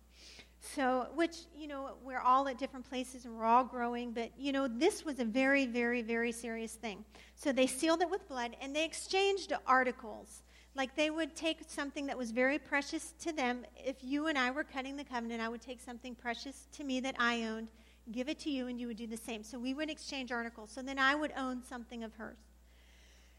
So, 0.61 1.07
which, 1.13 1.35
you 1.53 1.67
know, 1.67 1.91
we're 2.03 2.21
all 2.21 2.47
at 2.47 2.57
different 2.57 2.87
places 2.87 3.25
and 3.25 3.35
we're 3.35 3.43
all 3.43 3.65
growing, 3.65 4.11
but, 4.11 4.31
you 4.37 4.53
know, 4.53 4.67
this 4.69 5.03
was 5.03 5.19
a 5.19 5.25
very, 5.25 5.65
very, 5.65 6.01
very 6.01 6.31
serious 6.31 6.73
thing. 6.73 7.03
So 7.35 7.51
they 7.51 7.67
sealed 7.67 8.01
it 8.01 8.09
with 8.09 8.27
blood 8.29 8.55
and 8.61 8.73
they 8.73 8.85
exchanged 8.85 9.51
articles. 9.67 10.43
Like 10.73 10.95
they 10.95 11.09
would 11.09 11.35
take 11.35 11.59
something 11.67 12.05
that 12.05 12.17
was 12.17 12.31
very 12.31 12.59
precious 12.59 13.13
to 13.23 13.33
them. 13.33 13.65
If 13.75 13.97
you 14.01 14.27
and 14.27 14.37
I 14.37 14.51
were 14.51 14.63
cutting 14.63 14.95
the 14.95 15.03
covenant, 15.03 15.41
I 15.41 15.49
would 15.49 15.61
take 15.61 15.81
something 15.81 16.15
precious 16.15 16.67
to 16.73 16.85
me 16.85 17.01
that 17.01 17.15
I 17.19 17.43
owned 17.43 17.67
give 18.11 18.29
it 18.29 18.39
to 18.39 18.49
you, 18.49 18.67
and 18.67 18.79
you 18.79 18.87
would 18.87 18.97
do 18.97 19.07
the 19.07 19.17
same. 19.17 19.43
So 19.43 19.59
we 19.59 19.73
would 19.73 19.89
exchange 19.89 20.31
articles. 20.31 20.71
So 20.71 20.81
then 20.81 20.99
I 20.99 21.15
would 21.15 21.33
own 21.37 21.63
something 21.63 22.03
of 22.03 22.13
hers. 22.15 22.37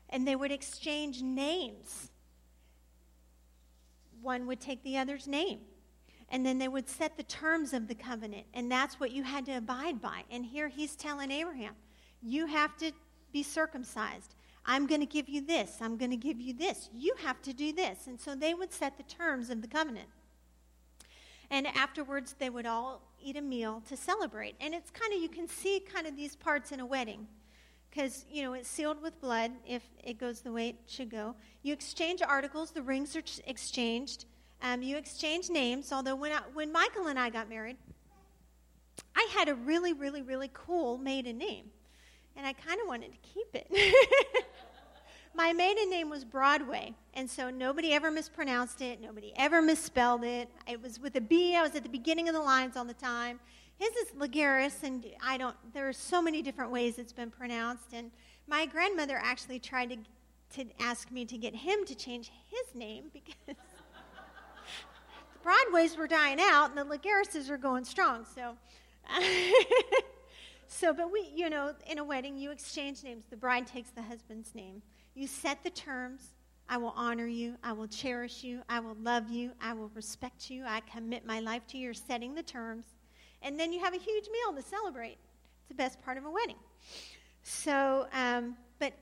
And 0.09 0.27
they 0.27 0.37
would 0.37 0.51
exchange 0.51 1.23
names. 1.23 2.11
One 4.23 4.47
would 4.47 4.61
take 4.61 4.83
the 4.83 4.99
other's 4.99 5.27
name. 5.27 5.61
And 6.31 6.45
then 6.45 6.59
they 6.59 6.69
would 6.69 6.89
set 6.89 7.17
the 7.17 7.23
terms 7.25 7.73
of 7.73 7.89
the 7.89 7.95
covenant. 7.95 8.47
And 8.55 8.71
that's 8.71 9.01
what 9.01 9.13
you 9.13 9.23
had 9.23 9.47
to 9.47 9.53
abide 9.53 10.01
by. 10.01 10.25
And 10.31 10.45
here 10.45 10.69
he's 10.69 10.95
telling 10.97 11.31
Abraham, 11.31 11.75
you 12.23 12.47
have 12.47 12.77
to 12.79 12.93
be 13.33 13.43
circumcised. 13.43 14.35
I'm 14.67 14.87
going 14.87 15.01
to 15.01 15.07
give 15.07 15.29
you 15.29 15.41
this. 15.41 15.79
I'm 15.81 15.97
going 15.97 16.11
to 16.11 16.17
give 16.17 16.41
you 16.41 16.53
this. 16.53 16.91
You 16.95 17.15
have 17.23 17.41
to 17.43 17.53
do 17.53 17.73
this. 17.73 18.07
And 18.07 18.21
so 18.21 18.35
they 18.35 18.55
would 18.55 18.73
set 18.73 18.97
the 18.97 19.03
terms 19.05 19.51
of 19.51 19.63
the 19.63 19.69
covenant. 19.69 20.09
And 21.51 21.67
afterwards, 21.67 22.35
they 22.39 22.51
would 22.51 22.67
all 22.67 23.03
eat 23.21 23.37
a 23.37 23.43
meal 23.43 23.83
to 23.89 23.97
celebrate. 23.97 24.55
And 24.61 24.75
it's 24.75 24.91
kind 24.91 25.13
of, 25.13 25.21
you 25.21 25.29
can 25.29 25.49
see 25.49 25.81
kind 25.81 26.07
of 26.07 26.17
these 26.17 26.37
parts 26.37 26.73
in 26.73 26.81
a 26.81 26.87
wedding 26.87 27.27
because, 27.91 28.25
you 28.31 28.43
know, 28.43 28.53
it's 28.53 28.69
sealed 28.69 29.03
with 29.03 29.21
blood 29.21 29.51
if 29.67 29.83
it 30.05 30.19
goes 30.19 30.41
the 30.41 30.53
way 30.53 30.69
it 30.71 30.77
should 30.87 31.11
go. 31.11 31.35
You 31.63 31.73
exchange 31.73 32.23
articles, 32.23 32.71
the 32.71 32.83
rings 32.83 33.17
are 33.17 33.23
exchanged. 33.47 34.27
Um, 34.63 34.83
you 34.83 34.97
exchange 34.97 35.51
names, 35.51 35.93
although 35.93 36.15
when, 36.15 36.33
I, 36.33 36.41
when 36.53 36.71
Michael 36.71 37.09
and 37.09 37.19
I 37.19 37.31
got 37.31 37.49
married, 37.49 37.77
I 39.17 39.27
had 39.33 39.49
a 39.49 39.55
really, 39.55 39.93
really, 39.93 40.23
really 40.23 40.51
cool 40.53 40.99
maiden 40.99 41.39
name, 41.39 41.71
and 42.37 42.47
I 42.47 42.53
kind 42.53 42.81
of 42.81 42.87
wanted 42.87 43.13
to 43.13 43.19
keep 43.19 43.49
it. 43.55 43.67
My 45.35 45.53
maiden 45.53 45.89
name 45.91 46.11
was 46.11 46.25
Broadway, 46.25 46.95
and 47.15 47.31
so 47.31 47.51
nobody 47.51 47.93
ever 47.93 48.11
mispronounced 48.11 48.83
it. 48.83 49.01
Nobody 49.01 49.33
ever 49.37 49.63
misspelled 49.63 50.25
it. 50.25 50.49
It 50.67 50.83
was 50.83 50.99
with 50.99 51.17
a 51.17 51.21
B. 51.21 51.55
I 51.57 51.63
was 51.63 51.75
at 51.75 51.83
the 51.83 51.89
beginning 51.89 52.29
of 52.29 52.35
the 52.35 52.41
lines 52.41 52.77
all 52.77 52.85
the 52.85 52.95
time. 52.95 53.39
His 53.79 53.91
is 53.91 54.11
Lagaris, 54.19 54.83
and 54.83 55.07
I 55.25 55.39
don't. 55.39 55.57
There 55.73 55.89
are 55.89 55.93
so 55.93 56.21
many 56.21 56.43
different 56.43 56.71
ways 56.71 56.99
it's 56.99 57.13
been 57.13 57.31
pronounced. 57.31 57.93
And 57.93 58.11
my 58.47 58.67
grandmother 58.67 59.19
actually 59.23 59.59
tried 59.59 59.91
to 59.91 59.97
to 60.57 60.65
ask 60.81 61.11
me 61.11 61.25
to 61.25 61.39
get 61.39 61.55
him 61.55 61.85
to 61.87 61.95
change 61.95 62.33
his 62.49 62.75
name 62.75 63.05
because 63.13 63.35
the 63.47 63.55
Broadways 65.43 65.97
were 65.97 66.09
dying 66.09 66.39
out 66.41 66.71
and 66.71 66.79
the 66.79 66.85
Lagarises 66.99 67.49
were 67.49 67.57
going 67.57 67.85
strong. 67.85 68.27
So. 68.35 68.57
so, 70.67 70.93
but 70.93 71.11
we, 71.11 71.31
you 71.35 71.49
know, 71.49 71.75
in 71.89 71.99
a 71.99 72.05
wedding, 72.05 72.37
you 72.37 72.51
exchange 72.51 73.03
names. 73.03 73.25
The 73.31 73.37
bride 73.37 73.67
takes 73.67 73.91
the 73.91 74.03
husband's 74.03 74.55
name. 74.55 74.83
You 75.15 75.27
set 75.27 75.63
the 75.63 75.71
terms. 75.71 76.35
I 76.69 76.77
will 76.77 76.95
honor 76.97 77.27
you. 77.27 77.57
I 77.65 77.73
will 77.73 77.89
cherish 77.89 78.45
you. 78.45 78.63
I 78.69 78.79
will 78.81 78.97
love 79.03 79.29
you. 79.29 79.53
I 79.61 79.73
will 79.73 79.91
respect 79.95 80.51
you. 80.51 80.65
I 80.65 80.81
commit 80.81 81.27
my 81.27 81.41
life 81.41 81.67
to 81.69 81.79
you. 81.79 81.93
Setting 81.93 82.35
the 82.35 82.43
terms. 82.43 82.85
And 83.43 83.59
then 83.59 83.73
you 83.73 83.81
have 83.81 83.95
a 83.95 83.99
huge 83.99 84.29
meal 84.29 84.55
to 84.55 84.63
celebrate. 84.63 85.19
It's 85.59 85.69
the 85.69 85.75
best 85.75 86.01
part 86.03 86.17
of 86.17 86.25
a 86.25 86.31
wedding. 86.31 86.57
So, 87.43 88.07
um, 88.13 88.57
but 88.79 88.93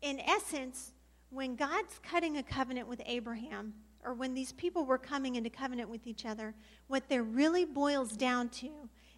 in 0.00 0.20
essence, 0.20 0.92
when 1.30 1.54
God's 1.54 2.00
cutting 2.02 2.38
a 2.38 2.42
covenant 2.42 2.88
with 2.88 3.00
Abraham, 3.06 3.74
or 4.04 4.14
when 4.14 4.34
these 4.34 4.52
people 4.52 4.84
were 4.84 4.98
coming 4.98 5.36
into 5.36 5.50
covenant 5.50 5.88
with 5.88 6.06
each 6.06 6.26
other, 6.26 6.54
what 6.88 7.08
there 7.08 7.22
really 7.22 7.64
boils 7.64 8.16
down 8.16 8.48
to 8.48 8.70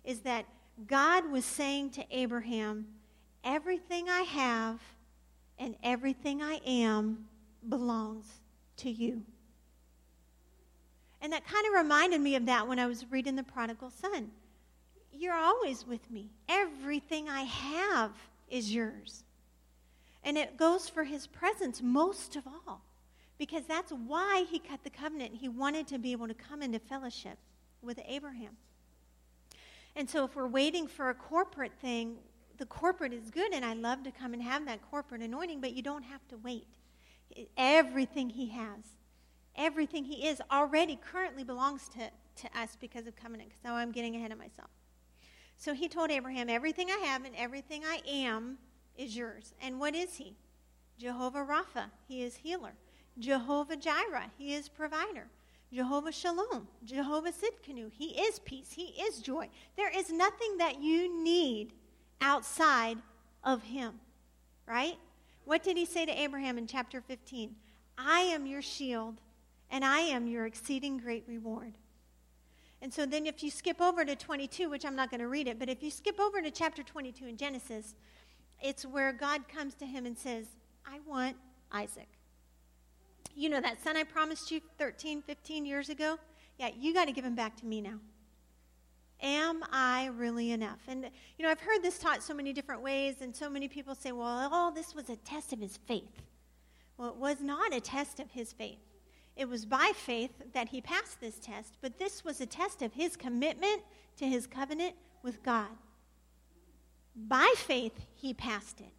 is 0.05 0.21
that 0.21 0.45
God 0.87 1.31
was 1.31 1.45
saying 1.45 1.91
to 1.91 2.05
Abraham, 2.11 2.87
Everything 3.45 4.09
I 4.09 4.23
have 4.23 4.81
and 5.59 5.77
everything 5.83 6.43
I 6.43 6.61
am 6.67 7.27
belongs 7.69 8.27
to 8.79 8.91
you. 8.91 9.23
And 11.21 11.33
that 11.33 11.47
kind 11.47 11.67
of 11.67 11.73
reminded 11.73 12.21
me 12.21 12.35
of 12.37 12.47
that 12.47 12.69
when 12.69 12.79
I 12.79 12.87
was 12.87 13.11
reading 13.11 13.37
The 13.37 13.43
Prodigal 13.43 13.91
Son. 13.91 14.31
You're 15.11 15.35
always 15.35 15.87
with 15.87 16.11
me. 16.11 16.29
Everything 16.49 17.29
I 17.29 17.43
have 17.43 18.11
is 18.49 18.75
yours. 18.75 19.25
And 20.23 20.37
it 20.37 20.57
goes 20.57 20.89
for 20.89 21.05
his 21.05 21.27
presence 21.27 21.81
most 21.81 22.37
of 22.37 22.47
all, 22.47 22.83
because 23.39 23.65
that's 23.65 23.93
why 23.93 24.45
he 24.51 24.59
cut 24.59 24.83
the 24.85 24.91
covenant. 24.91 25.35
He 25.35 25.49
wanted 25.49 25.87
to 25.89 25.99
be 25.99 26.13
able 26.13 26.29
to 26.29 26.35
come 26.35 26.63
into 26.63 26.79
fellowship 26.79 27.39
with 27.81 28.01
Abraham. 28.07 28.57
And 29.97 30.11
so 30.11 30.25
if 30.25 30.35
we're 30.35 30.47
waiting 30.47 30.87
for 30.89 31.11
a 31.11 31.15
corporate 31.15 31.73
thing, 31.81 32.17
the 32.59 32.67
corporate 32.67 33.13
is 33.13 33.31
good, 33.31 33.53
and 33.53 33.65
I 33.65 33.75
love 33.75 34.03
to 34.05 34.11
come 34.11 34.33
and 34.33 34.43
have 34.43 34.67
that 34.67 34.81
corporate 34.91 35.23
anointing, 35.23 35.61
but 35.61 35.73
you 35.73 35.83
don't 35.83 36.05
have 36.05 36.27
to 36.29 36.37
wait. 36.37 36.69
Everything 37.57 38.31
he 38.31 38.49
has, 38.49 38.85
everything 39.57 40.05
he 40.05 40.27
is 40.27 40.41
already 40.51 40.97
currently 40.97 41.45
belongs 41.45 41.89
to, 41.89 42.11
to 42.43 42.59
us 42.59 42.77
because 42.81 43.07
of 43.07 43.17
covenant. 43.17 43.53
So 43.63 43.73
I'm 43.73 43.93
getting 43.93 44.17
ahead 44.17 44.33
of 44.33 44.39
myself. 44.39 44.71
So 45.57 45.73
he 45.73 45.89
told 45.89 46.11
Abraham, 46.11 46.49
Everything 46.49 46.91
I 46.91 46.99
have 47.07 47.25
and 47.25 47.35
everything 47.37 47.83
I 47.85 48.01
am 48.07 48.59
is 48.97 49.17
yours. 49.17 49.55
And 49.63 49.81
what 49.81 49.95
is 49.95 50.17
he? 50.17 50.35
Jehovah 50.99 51.45
Rapha, 51.45 51.87
he 52.07 52.23
is 52.23 52.37
healer. 52.37 52.75
Jehovah 53.19 53.77
Jireh, 53.77 54.31
he 54.39 54.55
is 54.55 54.69
provider. 54.69 55.29
Jehovah 55.73 56.13
Shalom, 56.13 56.69
Jehovah 56.85 57.33
Sidkenu, 57.33 57.91
he 57.91 58.21
is 58.21 58.39
peace, 58.41 58.73
he 58.73 58.95
is 59.03 59.19
joy. 59.19 59.49
There 59.77 59.91
is 59.91 60.13
nothing 60.13 60.57
that 60.59 60.81
you 60.81 61.23
need 61.23 61.73
outside 62.25 62.97
of 63.45 63.63
him, 63.63 64.01
right? 64.67 64.97
What 65.45 65.63
did 65.63 65.77
he 65.77 65.85
say 65.85 66.07
to 66.07 66.23
Abraham 66.23 66.57
in 66.57 66.67
chapter 66.67 67.03
15? 67.03 67.55
I 67.99 68.21
am 68.21 68.47
your 68.47 68.63
shield 68.63 69.21
and 69.71 69.85
I 69.85 69.99
am 69.99 70.27
your 70.27 70.47
exceeding 70.47 70.97
great 70.97 71.25
reward. 71.29 71.75
And 72.81 72.93
so 72.93 73.07
then 73.07 73.27
if 73.27 73.43
you 73.43 73.51
skip 73.51 73.81
over 73.81 74.05
to 74.05 74.17
22, 74.17 74.71
which 74.71 74.85
I'm 74.85 74.97
not 74.97 75.11
going 75.11 75.21
to 75.21 75.29
read 75.29 75.49
it, 75.49 75.59
but 75.59 75.69
if 75.69 75.83
you 75.83 75.91
skip 75.91 76.19
over 76.19 76.41
to 76.41 76.51
chapter 76.51 76.83
22 76.83 77.27
in 77.27 77.37
Genesis, 77.37 77.95
it's 78.63 78.87
where 78.87 79.13
God 79.13 79.47
comes 79.47 79.75
to 79.75 79.87
him 79.87 80.07
and 80.07 80.17
says, 80.17 80.47
I 80.87 81.01
want 81.07 81.37
Isaac. 81.73 82.09
You 83.35 83.51
know 83.51 83.61
that 83.61 83.83
son 83.83 83.97
I 83.97 84.05
promised 84.05 84.51
you 84.51 84.61
13, 84.79 85.23
15 85.23 85.67
years 85.67 85.89
ago? 85.91 86.19
Yeah, 86.59 86.71
you 86.79 86.95
got 86.95 87.07
to 87.07 87.13
give 87.13 87.25
him 87.25 87.35
back 87.35 87.57
to 87.57 87.67
me 87.67 87.81
now. 87.81 87.99
Am 89.23 89.63
I 89.73 90.07
really 90.17 90.53
enough? 90.53 90.81
And, 90.89 91.11
you 91.39 91.45
know, 91.45 91.51
I've 91.51 91.61
heard 91.61 91.83
this 91.83 91.99
taught 91.99 92.23
so 92.23 92.35
many 92.35 92.53
different 92.53 92.83
ways, 92.83 93.17
and 93.21 93.35
so 93.35 93.49
many 93.49 93.69
people 93.69 93.95
say, 93.95 94.13
well, 94.13 94.49
oh, 94.53 94.73
this 94.75 94.95
was 94.95 95.09
a 95.09 95.17
test 95.17 95.53
of 95.53 95.61
his 95.61 95.77
faith. 95.77 96.23
Well, 96.97 97.09
it 97.09 97.17
was 97.17 97.41
not 97.41 97.75
a 97.75 97.81
test 97.81 98.21
of 98.21 98.31
his 98.31 98.53
faith. 98.53 98.79
It 99.37 99.49
was 99.49 99.67
by 99.67 99.93
faith 99.95 100.31
that 100.53 100.69
he 100.69 100.81
passed 100.81 101.21
this 101.21 101.39
test, 101.39 101.79
but 101.81 101.99
this 101.99 102.25
was 102.25 102.41
a 102.41 102.47
test 102.47 102.83
of 102.83 102.93
his 102.93 103.17
commitment 103.17 103.83
to 104.19 104.27
his 104.27 104.47
covenant 104.47 104.95
with 105.23 105.43
God. 105.43 105.71
By 107.17 107.53
faith, 107.57 107.99
he 108.15 108.33
passed 108.33 108.81
it. 108.81 108.93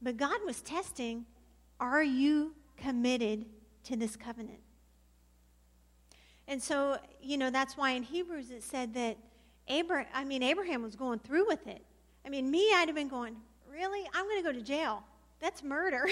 But 0.00 0.16
God 0.16 0.38
was 0.44 0.62
testing 0.62 1.26
are 1.80 2.02
you 2.02 2.54
committed 2.76 3.46
to 3.84 3.96
this 3.96 4.14
covenant? 4.14 4.61
And 6.48 6.62
so, 6.62 6.98
you 7.22 7.38
know, 7.38 7.50
that's 7.50 7.76
why 7.76 7.92
in 7.92 8.02
Hebrews 8.02 8.50
it 8.50 8.62
said 8.62 8.94
that 8.94 9.16
Abraham, 9.68 10.08
I 10.12 10.24
mean, 10.24 10.42
Abraham 10.42 10.82
was 10.82 10.96
going 10.96 11.18
through 11.20 11.46
with 11.46 11.66
it. 11.66 11.82
I 12.24 12.28
mean, 12.28 12.50
me, 12.50 12.72
I'd 12.74 12.88
have 12.88 12.94
been 12.94 13.08
going, 13.08 13.36
really? 13.70 14.08
I'm 14.14 14.24
going 14.24 14.42
to 14.42 14.52
go 14.52 14.52
to 14.52 14.62
jail. 14.62 15.02
That's 15.40 15.62
murder. 15.62 16.06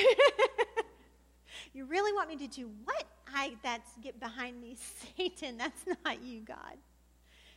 you 1.72 1.84
really 1.84 2.12
want 2.12 2.28
me 2.28 2.36
to 2.36 2.46
do 2.46 2.70
what? 2.84 3.04
I, 3.32 3.56
that's 3.62 3.90
get 4.02 4.18
behind 4.18 4.60
me, 4.60 4.76
Satan. 5.16 5.56
That's 5.56 5.84
not 6.04 6.22
you, 6.22 6.40
God. 6.40 6.76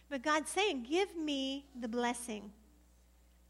But 0.09 0.21
God's 0.21 0.51
saying, 0.51 0.85
give 0.89 1.15
me 1.15 1.65
the 1.79 1.87
blessing. 1.87 2.51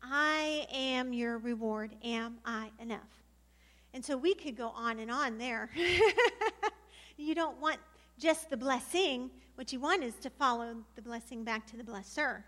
I 0.01 0.67
am 0.71 1.13
your 1.13 1.37
reward. 1.37 1.95
Am 2.03 2.37
I 2.45 2.71
enough? 2.79 2.99
And 3.93 4.03
so 4.03 4.17
we 4.17 4.33
could 4.33 4.57
go 4.57 4.69
on 4.69 4.99
and 4.99 5.11
on 5.11 5.37
there. 5.37 5.69
you 7.17 7.35
don't 7.35 7.59
want 7.59 7.77
just 8.17 8.49
the 8.49 8.57
blessing. 8.57 9.29
What 9.55 9.71
you 9.71 9.79
want 9.79 10.03
is 10.03 10.15
to 10.15 10.29
follow 10.29 10.75
the 10.95 11.01
blessing 11.01 11.43
back 11.43 11.67
to 11.67 11.77
the 11.77 11.83
blesser. 11.83 12.43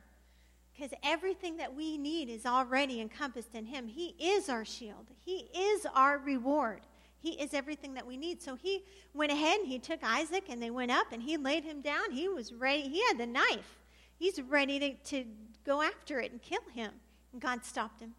Because 0.73 0.91
everything 1.04 1.58
that 1.58 1.73
we 1.73 1.97
need 1.97 2.30
is 2.30 2.45
already 2.45 2.99
encompassed 2.99 3.54
in 3.54 3.65
Him. 3.65 3.88
He 3.88 4.15
is 4.19 4.49
our 4.49 4.65
shield, 4.65 5.08
He 5.23 5.47
is 5.56 5.86
our 5.93 6.17
reward. 6.19 6.82
He 7.25 7.32
is 7.41 7.56
everything 7.56 7.95
that 7.95 8.06
we 8.06 8.17
need. 8.17 8.39
So 8.39 8.54
he 8.54 8.84
went 9.15 9.32
ahead 9.32 9.60
and 9.62 9.67
he 9.67 9.80
took 9.80 10.04
Isaac 10.04 10.43
and 10.47 10.62
they 10.62 10.69
went 10.69 10.91
up 10.91 11.08
and 11.12 11.23
he 11.23 11.38
laid 11.38 11.63
him 11.63 11.82
down. 11.82 12.12
He 12.12 12.30
was 12.30 12.54
ready. 12.54 12.84
He 12.84 13.04
had 13.08 13.17
the 13.17 13.25
knife. 13.25 13.80
He's 14.19 14.39
ready 14.39 14.80
to, 14.80 14.93
to 15.10 15.25
go 15.65 15.82
after 15.82 16.19
it 16.19 16.32
and 16.32 16.39
kill 16.39 16.62
him. 16.75 16.91
And 17.34 17.41
God 17.41 17.65
stopped 17.65 17.99
him. 17.99 18.13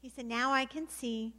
He 0.00 0.08
said, 0.08 0.26
Now 0.26 0.52
I 0.52 0.66
can 0.66 0.88
see 0.88 1.34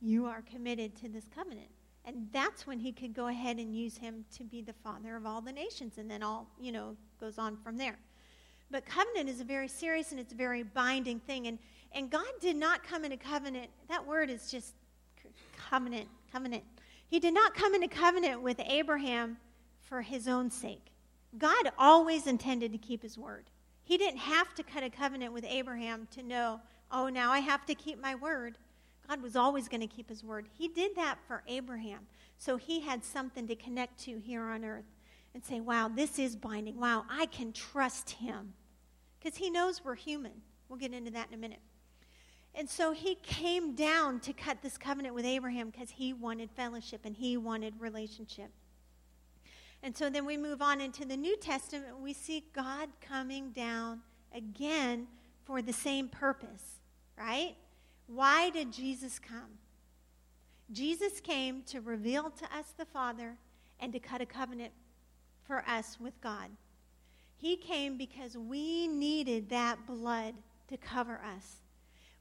you 0.00 0.26
are 0.26 0.42
committed 0.42 0.94
to 0.96 1.08
this 1.08 1.24
covenant. 1.34 1.70
And 2.06 2.28
that's 2.32 2.66
when 2.66 2.78
he 2.78 2.92
could 2.92 3.14
go 3.14 3.26
ahead 3.26 3.58
and 3.58 3.76
use 3.76 3.96
him 3.96 4.24
to 4.36 4.44
be 4.44 4.62
the 4.62 4.72
father 4.72 5.16
of 5.16 5.26
all 5.26 5.40
the 5.40 5.52
nations. 5.52 5.98
And 5.98 6.08
then 6.08 6.22
all, 6.22 6.46
you 6.60 6.70
know, 6.70 6.96
goes 7.20 7.36
on 7.36 7.56
from 7.56 7.76
there. 7.76 7.96
But 8.70 8.86
covenant 8.86 9.28
is 9.28 9.40
a 9.40 9.44
very 9.44 9.68
serious 9.68 10.12
and 10.12 10.20
it's 10.20 10.32
a 10.32 10.36
very 10.36 10.62
binding 10.62 11.18
thing. 11.20 11.48
And, 11.48 11.58
and 11.92 12.10
God 12.10 12.26
did 12.40 12.56
not 12.56 12.84
come 12.84 13.04
into 13.04 13.16
covenant. 13.16 13.70
That 13.88 14.06
word 14.06 14.30
is 14.30 14.50
just 14.50 14.74
covenant, 15.68 16.08
covenant. 16.32 16.62
He 17.08 17.18
did 17.18 17.34
not 17.34 17.54
come 17.54 17.74
into 17.74 17.88
covenant 17.88 18.40
with 18.40 18.60
Abraham 18.60 19.36
for 19.80 20.02
his 20.02 20.28
own 20.28 20.50
sake. 20.50 20.92
God 21.38 21.72
always 21.78 22.26
intended 22.26 22.72
to 22.72 22.78
keep 22.78 23.02
his 23.02 23.18
word. 23.18 23.44
He 23.82 23.96
didn't 23.96 24.18
have 24.18 24.54
to 24.54 24.62
cut 24.62 24.82
a 24.82 24.90
covenant 24.90 25.32
with 25.32 25.44
Abraham 25.44 26.08
to 26.12 26.22
know, 26.22 26.60
oh, 26.90 27.08
now 27.08 27.30
I 27.30 27.38
have 27.38 27.66
to 27.66 27.74
keep 27.74 28.00
my 28.00 28.14
word. 28.14 28.58
God 29.08 29.22
was 29.22 29.36
always 29.36 29.68
going 29.68 29.80
to 29.80 29.86
keep 29.86 30.08
his 30.08 30.24
word. 30.24 30.48
He 30.56 30.68
did 30.68 30.96
that 30.96 31.18
for 31.26 31.42
Abraham. 31.46 32.06
So 32.38 32.56
he 32.56 32.80
had 32.80 33.04
something 33.04 33.46
to 33.46 33.54
connect 33.54 33.98
to 34.04 34.18
here 34.18 34.42
on 34.42 34.64
earth 34.64 34.84
and 35.34 35.44
say, 35.44 35.60
wow, 35.60 35.88
this 35.88 36.18
is 36.18 36.34
binding. 36.34 36.78
Wow, 36.78 37.04
I 37.10 37.26
can 37.26 37.52
trust 37.52 38.10
him. 38.10 38.54
Because 39.18 39.36
he 39.36 39.50
knows 39.50 39.84
we're 39.84 39.94
human. 39.94 40.32
We'll 40.68 40.78
get 40.78 40.92
into 40.92 41.10
that 41.12 41.28
in 41.28 41.34
a 41.34 41.38
minute. 41.38 41.60
And 42.54 42.68
so 42.68 42.92
he 42.92 43.16
came 43.16 43.74
down 43.74 44.20
to 44.20 44.32
cut 44.32 44.62
this 44.62 44.78
covenant 44.78 45.14
with 45.14 45.26
Abraham 45.26 45.68
because 45.68 45.90
he 45.90 46.12
wanted 46.14 46.50
fellowship 46.50 47.02
and 47.04 47.14
he 47.14 47.36
wanted 47.36 47.74
relationship. 47.78 48.50
And 49.82 49.94
so 49.94 50.08
then 50.08 50.24
we 50.24 50.38
move 50.38 50.62
on 50.62 50.80
into 50.80 51.04
the 51.04 51.16
New 51.16 51.36
Testament. 51.36 52.00
We 52.00 52.14
see 52.14 52.44
God 52.54 52.88
coming 53.00 53.50
down 53.50 54.00
again 54.34 55.06
for 55.44 55.60
the 55.60 55.72
same 55.72 56.08
purpose, 56.08 56.80
right? 57.18 57.56
Why 58.06 58.50
did 58.50 58.72
Jesus 58.72 59.18
come? 59.18 59.58
Jesus 60.72 61.20
came 61.20 61.62
to 61.66 61.80
reveal 61.80 62.30
to 62.30 62.44
us 62.56 62.74
the 62.76 62.84
Father 62.84 63.36
and 63.80 63.92
to 63.92 63.98
cut 63.98 64.20
a 64.20 64.26
covenant 64.26 64.72
for 65.46 65.64
us 65.68 65.98
with 66.00 66.20
God. 66.20 66.50
He 67.36 67.56
came 67.56 67.96
because 67.96 68.36
we 68.36 68.88
needed 68.88 69.48
that 69.50 69.86
blood 69.86 70.34
to 70.68 70.76
cover 70.76 71.20
us. 71.36 71.56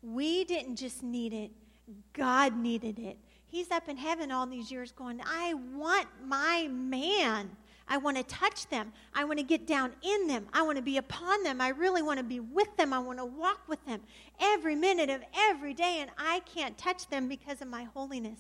We 0.02 0.44
didn't 0.44 0.76
just 0.76 1.02
need 1.02 1.34
it, 1.34 1.52
God 2.14 2.56
needed 2.58 3.00
it. 3.00 3.18
He's 3.48 3.72
up 3.72 3.88
in 3.88 3.98
heaven 3.98 4.32
all 4.32 4.46
these 4.46 4.72
years 4.72 4.92
going, 4.92 5.22
I 5.26 5.54
want 5.74 6.08
my 6.24 6.68
man. 6.72 7.50
I 7.88 7.98
want 7.98 8.18
to 8.18 8.24
touch 8.24 8.68
them. 8.70 8.92
I 9.14 9.26
want 9.26 9.38
to 9.40 9.44
get 9.44 9.68
down 9.68 9.94
in 10.02 10.28
them. 10.28 10.48
I 10.54 10.64
want 10.64 10.78
to 10.78 10.82
be 10.82 10.98
upon 10.98 11.44
them. 11.44 11.62
I 11.62 11.70
really 11.70 12.02
want 12.02 12.18
to 12.18 12.24
be 12.24 12.40
with 12.40 12.76
them. 12.78 12.94
I 12.94 13.00
want 13.00 13.20
to 13.20 13.26
walk 13.26 13.62
with 13.68 13.84
them 13.86 14.02
every 14.40 14.76
minute 14.76 15.10
of 15.10 15.22
every 15.36 15.74
day. 15.74 16.00
And 16.02 16.10
I 16.18 16.42
can't 16.42 16.78
touch 16.78 17.08
them 17.10 17.28
because 17.28 17.62
of 17.62 17.68
my 17.68 17.84
holiness, 17.84 18.40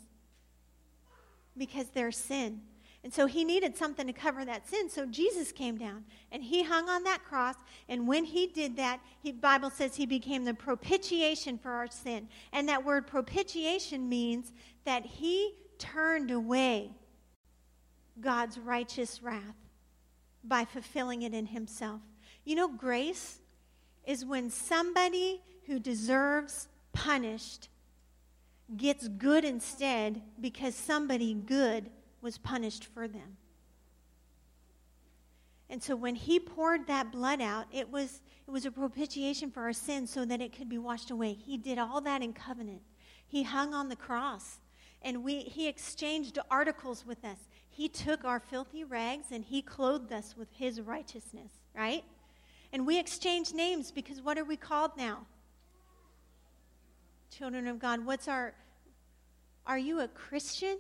because 1.58 1.88
they're 1.90 2.12
sin. 2.12 2.62
And 3.04 3.14
so 3.14 3.28
he 3.28 3.44
needed 3.44 3.78
something 3.78 4.08
to 4.08 4.14
cover 4.14 4.44
that 4.46 4.68
sin. 4.68 4.90
So 4.90 5.06
Jesus 5.06 5.52
came 5.52 5.78
down 5.78 6.06
and 6.32 6.44
he 6.44 6.64
hung 6.64 6.90
on 6.90 7.04
that 7.04 7.24
cross. 7.24 7.54
And 7.88 8.08
when 8.08 8.26
he 8.26 8.48
did 8.48 8.76
that, 8.78 9.00
the 9.22 9.32
Bible 9.32 9.70
says 9.70 9.96
he 9.96 10.08
became 10.08 10.44
the 10.44 10.56
propitiation 10.56 11.60
for 11.60 11.70
our 11.70 11.86
sin. 11.86 12.28
And 12.52 12.68
that 12.68 12.84
word 12.84 13.06
propitiation 13.06 14.10
means 14.10 14.54
that 14.86 15.06
he 15.06 15.54
turned 15.78 16.32
away 16.32 16.90
God's 18.20 18.58
righteous 18.58 19.22
wrath 19.22 19.56
by 20.44 20.66
fulfilling 20.66 21.24
it 21.24 21.34
in 21.34 21.48
himself. 21.48 22.02
You 22.44 22.56
know, 22.56 22.68
grace 22.68 23.40
is 24.06 24.26
when 24.26 24.50
somebody 24.50 25.42
who 25.66 25.80
deserves 25.80 26.68
punished 26.94 27.70
gets 28.78 29.08
good 29.08 29.44
instead 29.44 30.22
because 30.40 30.76
somebody 30.76 31.34
good 31.34 31.90
was 32.22 32.38
punished 32.38 32.86
for 32.86 33.08
them. 33.08 33.38
And 35.70 35.82
so 35.82 35.96
when 35.96 36.16
he 36.16 36.40
poured 36.40 36.88
that 36.88 37.12
blood 37.12 37.42
out, 37.42 37.66
it 37.72 37.90
was, 37.90 38.22
it 38.48 38.52
was 38.52 38.66
a 38.66 38.72
propitiation 38.72 39.50
for 39.50 39.64
our 39.64 39.74
sins 39.74 40.12
so 40.12 40.24
that 40.26 40.42
it 40.42 40.56
could 40.56 40.70
be 40.70 40.78
washed 40.78 41.10
away. 41.10 41.34
He 41.34 41.58
did 41.58 41.80
all 41.80 42.02
that 42.02 42.22
in 42.22 42.34
covenant. 42.34 42.82
He 43.28 43.44
hung 43.44 43.74
on 43.74 43.90
the 43.90 43.96
cross 43.96 44.60
and 45.02 45.24
we, 45.24 45.40
he 45.42 45.68
exchanged 45.68 46.40
articles 46.50 47.06
with 47.06 47.24
us. 47.24 47.38
He 47.76 47.90
took 47.90 48.24
our 48.24 48.40
filthy 48.40 48.84
rags 48.84 49.28
and 49.32 49.44
he 49.44 49.62
clothed 49.62 50.14
us 50.14 50.36
with 50.38 50.48
his 50.52 50.80
righteousness, 50.80 51.52
right? 51.76 52.04
And 52.72 52.88
we 52.88 52.98
exchanged 52.98 53.54
names 53.54 53.92
because 53.92 54.22
what 54.22 54.38
are 54.38 54.46
we 54.46 54.56
called 54.56 54.92
now? 54.98 55.26
Children 57.30 57.68
of 57.68 57.80
God. 57.80 58.06
What's 58.06 58.28
our, 58.28 58.54
are 59.66 59.78
you 59.78 60.00
a 60.00 60.08
Christian? 60.08 60.78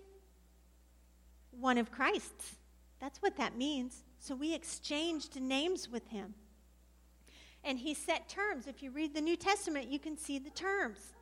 one 1.60 1.78
of 1.78 1.92
Christ's. 1.92 2.56
That's 3.00 3.22
what 3.22 3.38
that 3.38 3.58
means. 3.58 4.04
So 4.20 4.36
we 4.36 4.54
exchanged 4.54 5.40
names 5.40 5.90
with 5.90 6.08
him. 6.08 6.34
And 7.64 7.80
he 7.80 7.94
set 7.94 8.30
terms. 8.30 8.68
If 8.68 8.84
you 8.84 8.92
read 8.92 9.14
the 9.14 9.22
New 9.22 9.36
Testament, 9.36 9.90
you 9.90 10.00
can 10.00 10.18
see 10.18 10.40
the 10.40 10.52
terms. 10.52 11.14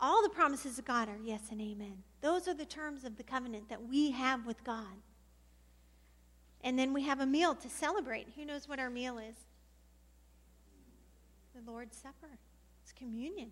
All 0.00 0.22
the 0.22 0.30
promises 0.30 0.78
of 0.78 0.84
God 0.84 1.08
are 1.08 1.18
yes 1.22 1.42
and 1.50 1.60
amen. 1.60 2.02
Those 2.22 2.48
are 2.48 2.54
the 2.54 2.64
terms 2.64 3.04
of 3.04 3.16
the 3.16 3.22
covenant 3.22 3.68
that 3.68 3.86
we 3.86 4.10
have 4.12 4.46
with 4.46 4.64
God. 4.64 4.96
And 6.62 6.78
then 6.78 6.92
we 6.92 7.02
have 7.02 7.20
a 7.20 7.26
meal 7.26 7.54
to 7.54 7.68
celebrate. 7.68 8.28
Who 8.36 8.44
knows 8.44 8.68
what 8.68 8.78
our 8.78 8.90
meal 8.90 9.18
is? 9.18 9.36
The 11.54 11.70
Lord's 11.70 11.96
Supper. 11.96 12.38
It's 12.82 12.92
communion. 12.92 13.50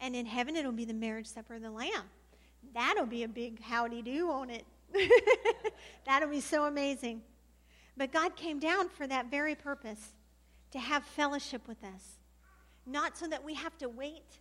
And 0.00 0.14
in 0.14 0.26
heaven, 0.26 0.56
it'll 0.56 0.72
be 0.72 0.84
the 0.84 0.94
marriage 0.94 1.26
supper 1.26 1.54
of 1.54 1.62
the 1.62 1.70
Lamb. 1.70 2.04
That'll 2.74 3.06
be 3.06 3.24
a 3.24 3.28
big 3.28 3.60
howdy 3.60 4.02
do, 4.02 4.28
won't 4.28 4.50
it? 4.50 4.64
That'll 6.06 6.30
be 6.30 6.40
so 6.40 6.66
amazing. 6.66 7.22
But 7.96 8.12
God 8.12 8.36
came 8.36 8.60
down 8.60 8.88
for 8.88 9.06
that 9.06 9.30
very 9.30 9.54
purpose 9.54 10.12
to 10.70 10.78
have 10.78 11.04
fellowship 11.04 11.66
with 11.66 11.82
us. 11.82 12.18
Not 12.86 13.18
so 13.18 13.26
that 13.26 13.44
we 13.44 13.54
have 13.54 13.76
to 13.78 13.88
wait, 13.88 14.38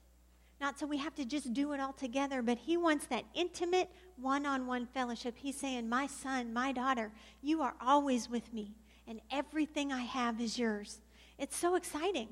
not 0.60 0.80
so 0.80 0.88
we 0.88 0.98
have 0.98 1.16
to 1.16 1.26
just 1.26 1.54
do 1.54 1.74
it 1.74 1.80
all 1.80 1.94
together, 1.94 2.42
but 2.42 2.58
He 2.58 2.78
wants 2.78 3.06
that 3.08 3.26
intimate 3.34 3.90
one 4.20 4.46
on 4.46 4.66
one 4.66 4.88
fellowship. 4.88 5.36
He's 5.38 5.58
saying, 5.58 5.88
My 5.88 6.08
son, 6.08 6.54
my 6.54 6.72
daughter, 6.72 7.12
you 7.42 7.62
are 7.62 7.76
always 7.80 8.30
with 8.30 8.54
me, 8.54 8.74
and 9.08 9.22
everything 9.32 9.92
I 9.92 10.02
have 10.02 10.42
is 10.42 10.58
yours. 10.58 11.00
It's 11.38 11.56
so 11.56 11.76
exciting. 11.76 12.30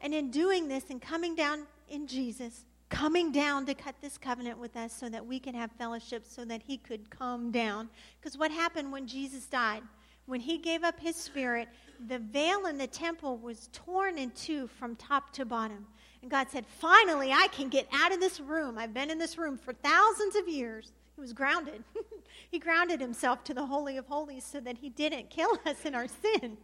And 0.00 0.14
in 0.14 0.30
doing 0.30 0.68
this 0.68 0.84
and 0.88 1.00
coming 1.00 1.34
down 1.34 1.66
in 1.88 2.06
Jesus, 2.06 2.64
coming 2.88 3.30
down 3.30 3.66
to 3.66 3.74
cut 3.74 3.94
this 4.00 4.18
covenant 4.18 4.58
with 4.58 4.76
us 4.76 4.92
so 4.92 5.08
that 5.08 5.24
we 5.24 5.38
can 5.38 5.54
have 5.54 5.70
fellowship, 5.72 6.24
so 6.26 6.44
that 6.46 6.62
he 6.66 6.76
could 6.78 7.10
come 7.10 7.50
down. 7.50 7.88
Because 8.20 8.38
what 8.38 8.50
happened 8.50 8.90
when 8.90 9.06
Jesus 9.06 9.46
died? 9.46 9.82
When 10.26 10.40
he 10.40 10.58
gave 10.58 10.84
up 10.84 10.98
his 10.98 11.16
spirit, 11.16 11.68
the 12.08 12.18
veil 12.18 12.66
in 12.66 12.78
the 12.78 12.86
temple 12.86 13.36
was 13.36 13.68
torn 13.72 14.18
in 14.18 14.30
two 14.30 14.66
from 14.66 14.96
top 14.96 15.32
to 15.34 15.44
bottom. 15.44 15.86
And 16.22 16.30
God 16.30 16.48
said, 16.50 16.66
Finally, 16.66 17.32
I 17.32 17.48
can 17.48 17.68
get 17.68 17.88
out 17.92 18.12
of 18.12 18.20
this 18.20 18.40
room. 18.40 18.78
I've 18.78 18.94
been 18.94 19.10
in 19.10 19.18
this 19.18 19.38
room 19.38 19.56
for 19.56 19.72
thousands 19.72 20.36
of 20.36 20.48
years. 20.48 20.92
He 21.14 21.20
was 21.20 21.32
grounded. 21.32 21.82
he 22.50 22.58
grounded 22.58 23.00
himself 23.00 23.44
to 23.44 23.54
the 23.54 23.66
Holy 23.66 23.96
of 23.96 24.06
Holies 24.06 24.44
so 24.44 24.60
that 24.60 24.78
he 24.78 24.88
didn't 24.90 25.30
kill 25.30 25.58
us 25.66 25.84
in 25.84 25.94
our 25.94 26.08
sin. 26.08 26.42
And 26.42 26.56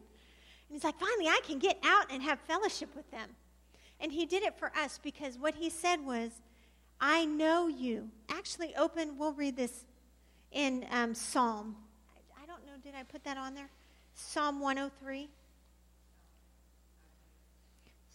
he's 0.71 0.85
like, 0.85 0.99
Finally, 0.99 1.29
I 1.29 1.40
can 1.47 1.59
get 1.59 1.79
out 1.85 2.07
and 2.11 2.23
have 2.23 2.38
fellowship 2.40 2.95
with 2.95 3.11
them. 3.11 3.31
And 4.01 4.12
he 4.12 4.27
did 4.27 4.42
it 4.42 4.59
for 4.59 4.71
us 4.77 4.99
because 5.03 5.38
what 5.38 5.55
he 5.55 5.71
said 5.71 6.05
was, 6.05 6.31
I 7.01 7.25
know 7.25 7.69
you. 7.69 8.11
Actually, 8.29 8.75
open, 8.77 9.19
we'll 9.19 9.33
read 9.33 9.57
this 9.57 9.85
in 10.53 10.87
um, 10.90 11.14
Psalm. 11.14 11.77
I 12.42 12.47
don't 12.47 12.64
know, 12.66 12.73
did 12.83 12.95
I 12.95 13.03
put 13.03 13.25
that 13.25 13.37
on 13.37 13.55
there? 13.55 13.69
Psalm 14.14 14.61
103. 14.61 15.29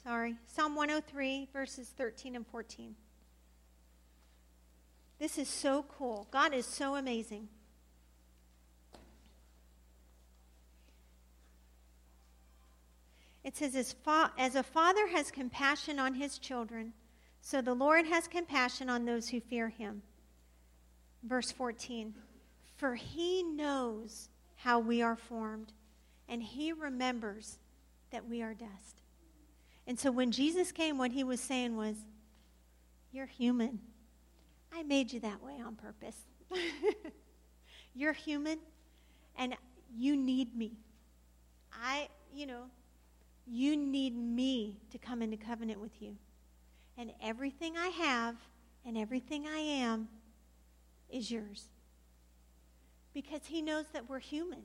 Sorry. 0.04 0.36
Psalm 0.48 0.76
103, 0.76 1.50
verses 1.54 1.90
13 1.96 2.36
and 2.36 2.48
14. 2.48 2.96
This 5.20 5.38
is 5.38 5.48
so 5.48 5.86
cool. 5.98 6.28
God 6.32 6.54
is 6.54 6.66
so 6.66 6.96
amazing. 6.96 7.48
It 13.44 13.56
says, 13.56 13.76
as, 13.76 13.94
fa- 13.94 14.32
as 14.38 14.56
a 14.56 14.64
father 14.64 15.08
has 15.08 15.30
compassion 15.30 16.00
on 16.00 16.16
his 16.16 16.40
children, 16.40 16.94
so 17.42 17.62
the 17.62 17.74
Lord 17.74 18.06
has 18.06 18.28
compassion 18.28 18.90
on 18.90 19.06
those 19.06 19.30
who 19.30 19.40
fear 19.40 19.70
him. 19.70 20.02
Verse 21.24 21.52
14 21.52 22.14
For 22.78 22.96
he 22.96 23.44
knows 23.44 24.30
how 24.56 24.80
we 24.80 25.02
are 25.02 25.16
formed, 25.16 25.74
and 26.28 26.42
he 26.42 26.72
remembers 26.72 27.58
that 28.12 28.28
we 28.28 28.42
are 28.42 28.54
dust. 28.54 29.01
And 29.92 30.00
so 30.00 30.10
when 30.10 30.32
Jesus 30.32 30.72
came, 30.72 30.98
what 30.98 31.12
he 31.12 31.26
was 31.26 31.42
saying 31.42 31.76
was, 31.76 31.98
You're 33.12 33.26
human. 33.26 33.82
I 34.74 34.84
made 34.84 35.12
you 35.12 35.20
that 35.20 35.44
way 35.44 35.60
on 35.60 35.76
purpose. 35.76 36.16
You're 37.94 38.14
human, 38.14 38.60
and 39.38 39.54
you 39.94 40.16
need 40.16 40.56
me. 40.56 40.78
I, 41.74 42.08
you 42.34 42.46
know, 42.46 42.68
you 43.46 43.76
need 43.76 44.16
me 44.16 44.78
to 44.92 44.98
come 44.98 45.22
into 45.22 45.36
covenant 45.36 45.82
with 45.82 46.02
you. 46.02 46.16
And 46.98 47.12
everything 47.22 47.76
I 47.76 47.90
have 47.90 48.38
and 48.86 48.98
everything 48.98 49.46
I 49.46 49.60
am 49.60 50.08
is 51.10 51.30
yours. 51.30 51.66
Because 53.14 53.42
he 53.48 53.62
knows 53.62 53.88
that 53.92 54.10
we're 54.10 54.20
human. 54.20 54.64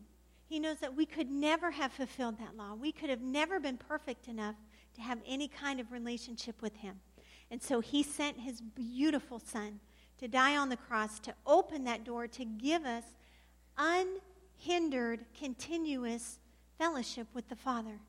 He 0.49 0.61
knows 0.61 0.79
that 0.79 0.95
we 0.95 1.05
could 1.05 1.33
never 1.33 1.73
have 1.73 1.91
fulfilled 1.91 2.39
that 2.39 2.57
law. 2.57 2.75
We 2.75 2.93
could 2.93 3.11
have 3.11 3.23
never 3.23 3.59
been 3.59 3.77
perfect 3.77 4.29
enough 4.29 4.55
to 4.97 5.03
have 5.03 5.19
any 5.27 5.49
kind 5.49 5.81
of 5.81 5.93
relationship 5.93 6.61
with 6.61 6.77
him. 6.77 7.01
And 7.51 7.63
so 7.63 7.81
he 7.81 8.03
sent 8.03 8.41
his 8.41 8.61
beautiful 8.61 9.39
son 9.39 9.81
to 10.19 10.29
die 10.29 10.57
on 10.57 10.69
the 10.69 10.77
cross 10.77 11.19
to 11.21 11.35
open 11.47 11.85
that 11.85 12.05
door 12.05 12.27
to 12.27 12.45
give 12.45 12.85
us 12.85 13.05
unhindered, 13.79 15.25
continuous 15.39 16.39
fellowship 16.79 17.29
with 17.35 17.49
the 17.49 17.57
Father. 17.57 18.01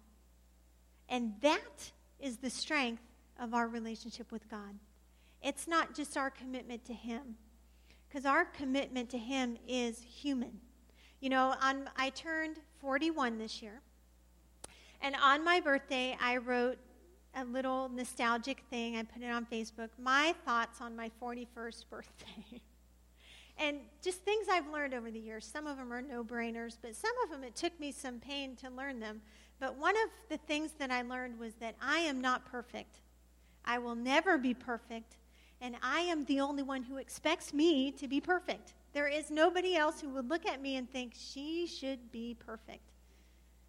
And 1.09 1.33
that 1.41 1.91
is 2.19 2.37
the 2.37 2.49
strength 2.49 3.03
of 3.39 3.53
our 3.53 3.67
relationship 3.67 4.31
with 4.31 4.49
God. 4.49 4.79
It's 5.41 5.67
not 5.67 5.93
just 5.93 6.17
our 6.17 6.29
commitment 6.29 6.85
to 6.85 6.93
Him, 6.93 7.35
because 8.07 8.25
our 8.25 8.45
commitment 8.45 9.09
to 9.11 9.17
Him 9.17 9.57
is 9.67 10.01
human. 10.01 10.59
You 11.19 11.29
know, 11.29 11.53
on, 11.61 11.89
I 11.95 12.09
turned 12.09 12.57
41 12.79 13.37
this 13.37 13.61
year, 13.61 13.81
and 15.01 15.15
on 15.21 15.43
my 15.43 15.59
birthday, 15.59 16.17
I 16.21 16.37
wrote 16.37 16.77
a 17.35 17.45
little 17.45 17.89
nostalgic 17.89 18.63
thing. 18.69 18.97
I 18.97 19.03
put 19.03 19.21
it 19.21 19.29
on 19.29 19.45
Facebook 19.45 19.89
my 19.99 20.33
thoughts 20.45 20.81
on 20.81 20.95
my 20.95 21.11
41st 21.21 21.85
birthday. 21.89 22.61
and 23.59 23.79
just 24.01 24.19
things 24.19 24.47
I've 24.51 24.67
learned 24.69 24.93
over 24.93 25.11
the 25.11 25.19
years. 25.19 25.45
Some 25.45 25.67
of 25.67 25.77
them 25.77 25.91
are 25.91 26.01
no 26.01 26.23
brainers, 26.23 26.77
but 26.81 26.95
some 26.95 27.13
of 27.23 27.29
them 27.29 27.43
it 27.43 27.55
took 27.55 27.79
me 27.79 27.91
some 27.91 28.19
pain 28.19 28.55
to 28.57 28.69
learn 28.69 28.99
them. 28.99 29.21
But 29.59 29.77
one 29.77 29.95
of 29.95 30.09
the 30.29 30.37
things 30.37 30.73
that 30.73 30.91
I 30.91 31.01
learned 31.01 31.39
was 31.39 31.53
that 31.55 31.75
I 31.81 31.99
am 31.99 32.21
not 32.21 32.45
perfect. 32.45 32.99
I 33.65 33.79
will 33.79 33.95
never 33.95 34.37
be 34.37 34.53
perfect, 34.53 35.17
and 35.61 35.75
I 35.81 36.01
am 36.01 36.25
the 36.25 36.39
only 36.39 36.63
one 36.63 36.83
who 36.83 36.97
expects 36.97 37.53
me 37.53 37.91
to 37.93 38.07
be 38.07 38.21
perfect. 38.21 38.73
There 38.93 39.07
is 39.07 39.29
nobody 39.29 39.75
else 39.75 39.99
who 39.99 40.09
would 40.09 40.29
look 40.29 40.45
at 40.45 40.61
me 40.61 40.77
and 40.77 40.89
think 40.89 41.13
she 41.15 41.67
should 41.67 42.11
be 42.11 42.35
perfect. 42.35 42.86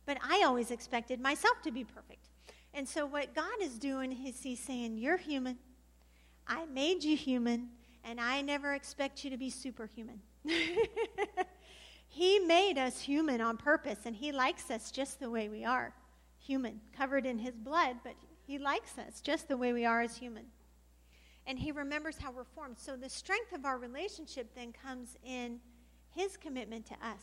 But 0.09 0.17
I 0.27 0.43
always 0.47 0.71
expected 0.71 1.21
myself 1.21 1.61
to 1.65 1.71
be 1.71 1.85
perfect. 1.85 2.31
And 2.73 2.89
so, 2.89 3.05
what 3.05 3.35
God 3.35 3.61
is 3.61 3.79
doing 3.79 4.11
is 4.27 4.43
He's 4.43 4.59
saying, 4.59 4.97
You're 4.97 5.19
human. 5.19 5.59
I 6.47 6.65
made 6.65 7.05
you 7.05 7.15
human, 7.15 7.69
and 8.03 8.19
I 8.19 8.41
never 8.41 8.73
expect 8.73 9.23
you 9.23 9.29
to 9.29 9.37
be 9.37 9.51
superhuman. 9.51 10.23
he 12.09 12.39
made 12.39 12.79
us 12.79 13.03
human 13.03 13.43
on 13.43 13.59
purpose, 13.59 13.99
and 14.07 14.17
He 14.17 14.33
likes 14.33 14.71
us 14.71 14.91
just 14.91 15.21
the 15.21 15.29
way 15.29 15.51
we 15.51 15.67
are 15.67 15.93
human, 16.39 16.81
covered 16.97 17.27
in 17.27 17.39
His 17.39 17.55
blood, 17.55 17.97
but 18.03 18.15
He 18.47 18.57
likes 18.57 18.97
us 18.97 19.21
just 19.21 19.47
the 19.47 19.59
way 19.59 19.75
we 19.75 19.85
are 19.85 20.01
as 20.01 20.17
human. 20.17 20.47
And 21.47 21.59
He 21.59 21.71
remembers 21.71 22.17
how 22.17 22.33
we're 22.33 22.45
formed. 22.45 22.79
So, 22.79 22.97
the 22.97 23.11
strength 23.11 23.53
of 23.53 23.67
our 23.67 23.77
relationship 23.77 24.55
then 24.55 24.73
comes 24.73 25.19
in 25.23 25.61
His 26.15 26.39
commitment 26.39 26.87
to 26.87 26.95
us. 26.95 27.21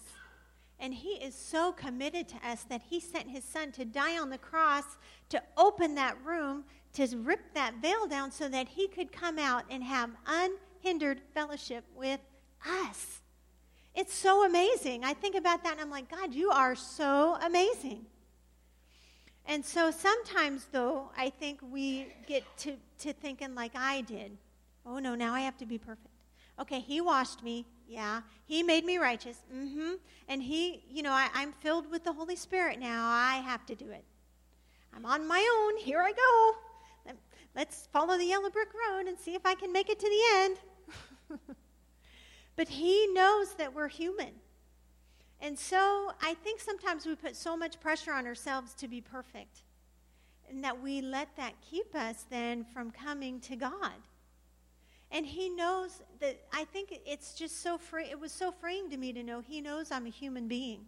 And 0.79 0.93
he 0.93 1.09
is 1.09 1.33
so 1.33 1.71
committed 1.71 2.27
to 2.29 2.35
us 2.47 2.63
that 2.69 2.81
he 2.89 2.99
sent 2.99 3.29
his 3.29 3.43
son 3.43 3.71
to 3.73 3.85
die 3.85 4.17
on 4.17 4.29
the 4.29 4.37
cross, 4.37 4.83
to 5.29 5.41
open 5.57 5.95
that 5.95 6.17
room, 6.23 6.65
to 6.93 7.07
rip 7.17 7.53
that 7.53 7.75
veil 7.81 8.07
down 8.07 8.31
so 8.31 8.49
that 8.49 8.67
he 8.67 8.87
could 8.87 9.11
come 9.11 9.39
out 9.39 9.63
and 9.69 9.83
have 9.83 10.09
unhindered 10.27 11.21
fellowship 11.33 11.85
with 11.95 12.19
us. 12.67 13.21
It's 13.93 14.13
so 14.13 14.45
amazing. 14.45 15.03
I 15.03 15.13
think 15.13 15.35
about 15.35 15.63
that 15.63 15.73
and 15.73 15.81
I'm 15.81 15.89
like, 15.89 16.11
God, 16.11 16.33
you 16.33 16.51
are 16.51 16.75
so 16.75 17.37
amazing. 17.41 18.05
And 19.47 19.63
so 19.63 19.91
sometimes, 19.91 20.67
though, 20.71 21.11
I 21.15 21.29
think 21.29 21.59
we 21.61 22.07
get 22.27 22.43
to, 22.59 22.75
to 22.99 23.13
thinking 23.13 23.55
like 23.55 23.71
I 23.75 24.01
did 24.01 24.37
oh, 24.85 24.99
no, 24.99 25.15
now 25.15 25.33
I 25.33 25.41
have 25.41 25.57
to 25.57 25.65
be 25.65 25.77
perfect. 25.77 26.09
Okay, 26.59 26.79
he 26.79 27.01
washed 27.01 27.43
me. 27.43 27.65
Yeah. 27.87 28.21
He 28.45 28.63
made 28.63 28.85
me 28.85 28.97
righteous. 28.97 29.37
Mm-hmm. 29.53 29.93
And 30.27 30.41
he, 30.41 30.83
you 30.89 31.03
know, 31.03 31.11
I, 31.11 31.29
I'm 31.33 31.51
filled 31.51 31.89
with 31.89 32.03
the 32.03 32.13
Holy 32.13 32.35
Spirit 32.35 32.79
now. 32.79 33.07
I 33.07 33.35
have 33.45 33.65
to 33.67 33.75
do 33.75 33.89
it. 33.89 34.03
I'm 34.95 35.05
on 35.05 35.27
my 35.27 35.45
own. 35.59 35.77
Here 35.77 36.01
I 36.01 36.11
go. 36.11 36.57
Let's 37.55 37.87
follow 37.93 38.17
the 38.17 38.25
yellow 38.25 38.49
brick 38.49 38.69
road 38.73 39.07
and 39.07 39.17
see 39.17 39.33
if 39.33 39.45
I 39.45 39.55
can 39.55 39.71
make 39.71 39.89
it 39.89 39.97
to 39.99 40.09
the 40.09 40.43
end. 40.43 41.39
but 42.57 42.67
he 42.67 43.07
knows 43.13 43.53
that 43.55 43.73
we're 43.73 43.87
human. 43.87 44.31
And 45.39 45.57
so 45.57 46.11
I 46.21 46.33
think 46.33 46.59
sometimes 46.59 47.05
we 47.05 47.15
put 47.15 47.35
so 47.35 47.55
much 47.55 47.79
pressure 47.79 48.11
on 48.11 48.27
ourselves 48.27 48.73
to 48.75 48.87
be 48.89 48.99
perfect, 48.99 49.63
and 50.49 50.63
that 50.63 50.81
we 50.81 51.01
let 51.01 51.35
that 51.37 51.53
keep 51.61 51.95
us 51.95 52.25
then 52.29 52.65
from 52.73 52.91
coming 52.91 53.39
to 53.41 53.55
God. 53.55 53.93
And 55.15 55.25
he 55.25 55.47
knows 55.47 56.01
that 56.19 56.41
I 56.51 56.65
think 56.65 56.93
it's 57.05 57.35
just 57.35 57.63
so 57.63 57.77
free. 57.77 58.03
It 58.11 58.19
was 58.19 58.33
so 58.33 58.51
freeing 58.51 58.89
to 58.89 58.97
me 58.97 59.13
to 59.13 59.23
know 59.23 59.39
he 59.39 59.61
knows 59.61 59.89
I'm 59.89 60.05
a 60.05 60.09
human 60.09 60.49
being 60.49 60.81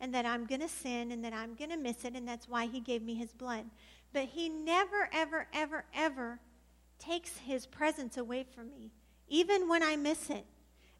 and 0.00 0.14
that 0.14 0.24
I'm 0.24 0.46
going 0.46 0.60
to 0.60 0.68
sin 0.68 1.10
and 1.10 1.24
that 1.24 1.32
I'm 1.32 1.56
going 1.56 1.70
to 1.70 1.76
miss 1.76 2.04
it, 2.04 2.14
and 2.14 2.26
that's 2.26 2.48
why 2.48 2.66
he 2.66 2.78
gave 2.78 3.02
me 3.02 3.16
his 3.16 3.32
blood. 3.32 3.64
But 4.12 4.26
he 4.26 4.48
never, 4.48 5.08
ever, 5.12 5.48
ever, 5.52 5.84
ever 5.92 6.38
takes 7.00 7.36
his 7.38 7.66
presence 7.66 8.16
away 8.16 8.44
from 8.54 8.70
me, 8.70 8.92
even 9.26 9.68
when 9.68 9.82
I 9.82 9.96
miss 9.96 10.30
it. 10.30 10.46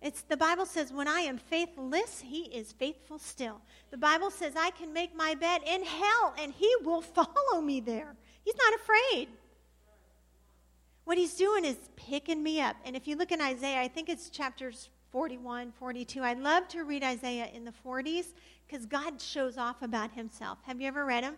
It's 0.02 0.22
the 0.22 0.36
Bible 0.36 0.66
says 0.66 0.92
when 0.92 1.06
I 1.06 1.20
am 1.20 1.38
faithless, 1.38 2.22
he 2.22 2.46
is 2.46 2.72
faithful 2.72 3.20
still. 3.20 3.60
The 3.92 3.98
Bible 3.98 4.32
says 4.32 4.54
I 4.56 4.70
can 4.70 4.92
make 4.92 5.14
my 5.14 5.36
bed 5.36 5.62
in 5.64 5.84
hell 5.84 6.34
and 6.40 6.52
he 6.52 6.74
will 6.82 7.00
follow 7.20 7.60
me 7.62 7.78
there. 7.78 8.16
He's 8.42 8.56
not 8.56 8.74
afraid. 8.80 9.28
What 11.04 11.18
he's 11.18 11.34
doing 11.34 11.64
is 11.64 11.76
picking 11.96 12.42
me 12.42 12.60
up. 12.60 12.76
And 12.84 12.96
if 12.96 13.06
you 13.06 13.16
look 13.16 13.30
in 13.30 13.40
Isaiah, 13.40 13.80
I 13.80 13.88
think 13.88 14.08
it's 14.08 14.30
chapters 14.30 14.88
41, 15.10 15.72
42. 15.72 16.22
I 16.22 16.32
love 16.32 16.66
to 16.68 16.84
read 16.84 17.04
Isaiah 17.04 17.48
in 17.52 17.64
the 17.64 17.72
40s 17.86 18.32
because 18.66 18.86
God 18.86 19.20
shows 19.20 19.58
off 19.58 19.82
about 19.82 20.12
himself. 20.12 20.58
Have 20.64 20.80
you 20.80 20.88
ever 20.88 21.04
read 21.04 21.24
him? 21.24 21.36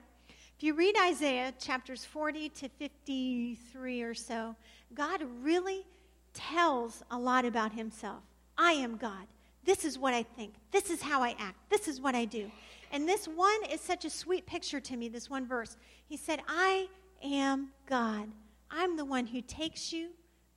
If 0.57 0.63
you 0.63 0.73
read 0.73 0.95
Isaiah 0.99 1.53
chapters 1.59 2.05
40 2.05 2.49
to 2.49 2.69
53 2.69 4.03
or 4.03 4.15
so, 4.15 4.57
God 4.95 5.23
really 5.43 5.85
tells 6.33 7.03
a 7.11 7.19
lot 7.19 7.45
about 7.45 7.73
himself. 7.73 8.23
I 8.57 8.73
am 8.73 8.97
God. 8.97 9.27
This 9.65 9.85
is 9.85 9.99
what 9.99 10.15
I 10.15 10.23
think. 10.23 10.55
This 10.71 10.91
is 10.91 11.03
how 11.03 11.23
I 11.23 11.35
act. 11.39 11.59
This 11.69 11.89
is 11.89 12.01
what 12.01 12.15
I 12.15 12.25
do. 12.25 12.51
And 12.93 13.07
this 13.07 13.27
one 13.27 13.65
is 13.71 13.81
such 13.81 14.05
a 14.05 14.11
sweet 14.11 14.47
picture 14.47 14.81
to 14.81 14.97
me, 14.97 15.09
this 15.09 15.29
one 15.29 15.47
verse. 15.47 15.77
He 16.09 16.17
said, 16.17 16.41
I 16.49 16.89
am 17.23 17.71
God. 17.87 18.29
I'm 18.71 18.97
the 18.97 19.05
one 19.05 19.27
who 19.27 19.41
takes 19.41 19.93
you 19.93 20.11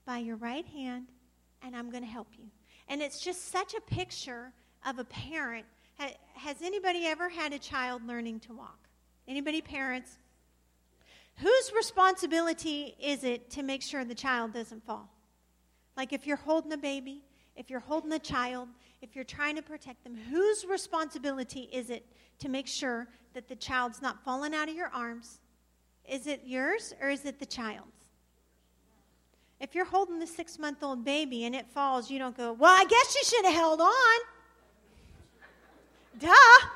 by 0.05 0.17
your 0.19 0.35
right 0.37 0.65
hand, 0.65 1.07
and 1.61 1.75
I'm 1.75 1.89
going 1.91 2.03
to 2.03 2.09
help 2.09 2.27
you. 2.37 2.45
And 2.87 3.01
it's 3.01 3.21
just 3.21 3.51
such 3.51 3.73
a 3.73 3.81
picture 3.81 4.51
of 4.85 4.99
a 4.99 5.03
parent. 5.03 5.65
Has 6.33 6.57
anybody 6.61 7.05
ever 7.05 7.29
had 7.29 7.53
a 7.53 7.59
child 7.59 8.05
learning 8.05 8.39
to 8.41 8.53
walk? 8.53 8.87
Anybody, 9.27 9.61
parents? 9.61 10.17
Whose 11.35 11.71
responsibility 11.75 12.95
is 12.99 13.23
it 13.23 13.49
to 13.51 13.63
make 13.63 13.81
sure 13.81 14.03
the 14.03 14.15
child 14.15 14.53
doesn't 14.53 14.83
fall? 14.85 15.09
Like 15.95 16.13
if 16.13 16.25
you're 16.25 16.37
holding 16.37 16.71
a 16.73 16.77
baby, 16.77 17.23
if 17.55 17.69
you're 17.69 17.79
holding 17.79 18.11
a 18.13 18.19
child, 18.19 18.69
if 19.01 19.15
you're 19.15 19.25
trying 19.25 19.55
to 19.55 19.61
protect 19.61 20.03
them, 20.03 20.15
whose 20.29 20.65
responsibility 20.65 21.69
is 21.71 21.89
it 21.89 22.05
to 22.39 22.49
make 22.49 22.67
sure 22.67 23.07
that 23.33 23.47
the 23.47 23.55
child's 23.55 24.01
not 24.01 24.23
falling 24.23 24.55
out 24.55 24.69
of 24.69 24.75
your 24.75 24.89
arms? 24.93 25.39
Is 26.07 26.25
it 26.25 26.41
yours 26.45 26.93
or 27.01 27.09
is 27.09 27.25
it 27.25 27.39
the 27.39 27.45
child's? 27.45 27.98
If 29.59 29.75
you're 29.75 29.85
holding 29.85 30.19
the 30.19 30.27
six 30.27 30.57
month 30.57 30.83
old 30.83 31.03
baby 31.03 31.43
and 31.45 31.53
it 31.53 31.67
falls, 31.67 32.09
you 32.09 32.17
don't 32.17 32.35
go, 32.35 32.53
Well, 32.53 32.73
I 32.73 32.85
guess 32.85 33.15
you 33.15 33.21
should 33.23 33.45
have 33.45 33.53
held 33.53 33.81
on. 33.81 34.19
Duh. 36.19 36.67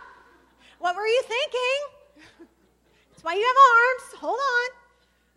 What 0.80 0.96
were 0.96 1.08
you 1.08 1.22
thinking? 1.24 2.48
That's 3.12 3.24
why 3.24 3.34
you 3.36 3.46
have 3.46 3.56
arms. 3.56 4.20
Hold 4.20 4.40
on. 4.40 4.70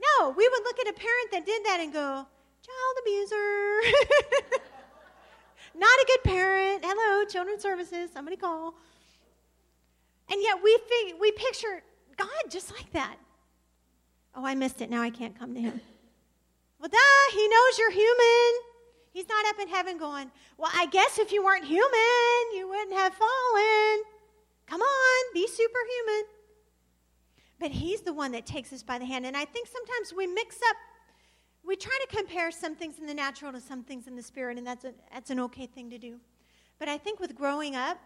No, 0.00 0.30
we 0.30 0.48
would 0.48 0.62
look 0.64 0.78
at 0.80 0.88
a 0.88 0.92
parent 0.92 1.30
that 1.32 1.46
did 1.46 1.64
that 1.64 1.78
and 1.80 1.92
go, 1.92 2.26
Child 2.66 2.96
abuser. 3.02 3.80
Not 5.76 5.88
a 5.88 6.06
good 6.06 6.24
parent. 6.24 6.84
Hello, 6.84 7.24
children's 7.26 7.62
services. 7.62 8.10
Somebody 8.12 8.36
call. 8.36 8.74
And 10.28 10.42
yet 10.42 10.58
we, 10.62 10.76
fig- 10.88 11.14
we 11.20 11.30
picture 11.32 11.82
God 12.16 12.28
just 12.50 12.72
like 12.72 12.90
that. 12.92 13.16
Oh, 14.34 14.44
I 14.44 14.54
missed 14.56 14.80
it. 14.80 14.90
Now 14.90 15.02
I 15.02 15.10
can't 15.10 15.38
come 15.38 15.54
to 15.54 15.60
him. 15.60 15.80
Well, 16.78 16.88
duh, 16.88 17.32
he 17.32 17.48
knows 17.48 17.78
you're 17.78 17.90
human. 17.90 18.60
He's 19.12 19.28
not 19.28 19.46
up 19.46 19.58
in 19.60 19.68
heaven 19.68 19.98
going, 19.98 20.30
Well, 20.58 20.70
I 20.74 20.86
guess 20.86 21.18
if 21.18 21.32
you 21.32 21.42
weren't 21.42 21.64
human, 21.64 22.54
you 22.54 22.68
wouldn't 22.68 22.96
have 22.96 23.14
fallen. 23.14 24.02
Come 24.66 24.80
on, 24.80 25.24
be 25.32 25.46
superhuman. 25.46 26.24
But 27.58 27.70
he's 27.70 28.02
the 28.02 28.12
one 28.12 28.32
that 28.32 28.44
takes 28.44 28.72
us 28.72 28.82
by 28.82 28.98
the 28.98 29.06
hand. 29.06 29.24
And 29.24 29.36
I 29.36 29.44
think 29.44 29.68
sometimes 29.68 30.12
we 30.14 30.26
mix 30.26 30.56
up, 30.68 30.76
we 31.64 31.76
try 31.76 31.96
to 32.08 32.16
compare 32.16 32.50
some 32.50 32.74
things 32.74 32.98
in 32.98 33.06
the 33.06 33.14
natural 33.14 33.52
to 33.52 33.60
some 33.60 33.82
things 33.82 34.06
in 34.06 34.16
the 34.16 34.22
spirit, 34.22 34.58
and 34.58 34.66
that's, 34.66 34.84
a, 34.84 34.92
that's 35.12 35.30
an 35.30 35.40
okay 35.40 35.66
thing 35.66 35.88
to 35.90 35.98
do. 35.98 36.18
But 36.78 36.88
I 36.88 36.98
think 36.98 37.18
with 37.18 37.34
growing 37.34 37.74
up, 37.74 37.98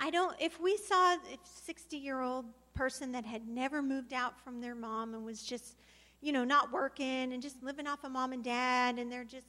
I 0.00 0.10
don't, 0.10 0.34
if 0.40 0.60
we 0.60 0.76
saw 0.76 1.14
a 1.14 1.18
60 1.44 1.96
year 1.96 2.20
old 2.20 2.46
person 2.74 3.12
that 3.12 3.24
had 3.24 3.46
never 3.46 3.82
moved 3.82 4.12
out 4.12 4.40
from 4.40 4.60
their 4.60 4.74
mom 4.74 5.14
and 5.14 5.24
was 5.24 5.42
just 5.42 5.76
you 6.24 6.32
know, 6.32 6.42
not 6.42 6.72
working 6.72 7.34
and 7.34 7.42
just 7.42 7.62
living 7.62 7.86
off 7.86 8.02
of 8.02 8.10
mom 8.10 8.32
and 8.32 8.42
dad 8.42 8.98
and 8.98 9.12
they're 9.12 9.24
just 9.24 9.46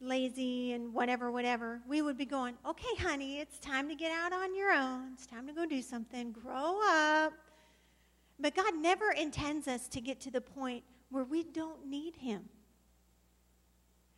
lazy 0.00 0.72
and 0.72 0.92
whatever, 0.94 1.30
whatever, 1.30 1.82
we 1.86 2.00
would 2.00 2.16
be 2.16 2.24
going, 2.24 2.54
okay, 2.66 2.96
honey, 2.98 3.40
it's 3.40 3.58
time 3.58 3.90
to 3.90 3.94
get 3.94 4.10
out 4.10 4.32
on 4.32 4.56
your 4.56 4.72
own. 4.72 5.10
It's 5.12 5.26
time 5.26 5.46
to 5.46 5.52
go 5.52 5.66
do 5.66 5.82
something. 5.82 6.32
Grow 6.32 6.80
up. 6.88 7.34
But 8.40 8.56
God 8.56 8.74
never 8.74 9.10
intends 9.10 9.68
us 9.68 9.86
to 9.88 10.00
get 10.00 10.18
to 10.22 10.30
the 10.30 10.40
point 10.40 10.82
where 11.10 11.24
we 11.24 11.44
don't 11.44 11.86
need 11.86 12.16
Him. 12.16 12.48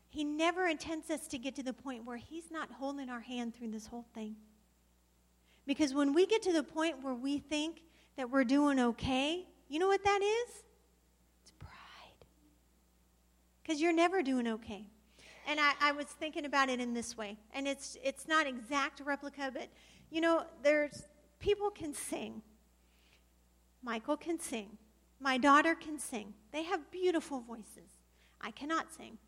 He 0.09 0.23
never 0.23 0.69
intends 0.69 1.11
us 1.11 1.27
to 1.27 1.39
get 1.39 1.57
to 1.57 1.65
the 1.65 1.73
point 1.73 2.05
where 2.05 2.17
He's 2.17 2.53
not 2.53 2.71
holding 2.71 3.11
our 3.11 3.21
hand 3.21 3.53
through 3.53 3.73
this 3.73 3.89
whole 3.89 4.07
thing. 4.15 4.37
Because 5.67 5.93
when 5.93 6.15
we 6.15 6.25
get 6.25 6.41
to 6.43 6.53
the 6.53 6.63
point 6.63 7.03
where 7.03 7.15
we 7.15 7.39
think 7.39 7.83
that 8.17 8.31
we're 8.31 8.45
doing 8.45 8.79
okay, 8.79 9.45
you 9.69 9.81
know 9.81 9.89
what 9.89 10.05
that 10.05 10.23
is? 10.23 10.63
Because 13.65 13.81
you're 13.81 13.93
never 13.93 14.23
doing 14.23 14.47
okay. 14.47 14.87
And 15.47 15.59
I, 15.61 15.73
I, 15.81 15.93
was 15.93 16.07
thinking 16.07 16.47
about 16.47 16.69
it 16.69 16.81
in 16.81 16.95
this 16.95 17.17
way, 17.17 17.37
and 17.53 17.69
it's 17.69 17.99
it's 18.03 18.27
not 18.27 18.47
exact 18.47 19.01
replica, 19.05 19.51
but 19.53 19.69
you 20.11 20.21
know, 20.21 20.45
there's 20.63 21.03
people 21.39 21.71
can 21.71 21.93
sing. 21.93 22.43
Michael 23.83 24.17
can 24.17 24.39
sing. 24.41 24.79
My 25.21 25.37
daughter 25.37 25.75
can 25.75 25.99
sing. 25.99 26.33
They 26.53 26.63
have 26.63 26.91
beautiful 26.91 27.41
voices. 27.41 27.91
I 28.41 28.51
cannot 28.51 28.93
sing. 28.93 29.19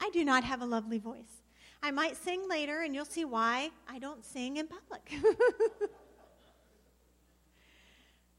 I 0.00 0.10
do 0.12 0.24
not 0.24 0.44
have 0.44 0.62
a 0.62 0.66
lovely 0.66 0.98
voice. 0.98 1.42
I 1.82 1.90
might 1.90 2.16
sing 2.16 2.48
later, 2.48 2.82
and 2.82 2.94
you'll 2.94 3.04
see 3.04 3.24
why 3.24 3.70
I 3.88 3.98
don't 3.98 4.24
sing 4.24 4.56
in 4.56 4.68
public. 4.68 5.12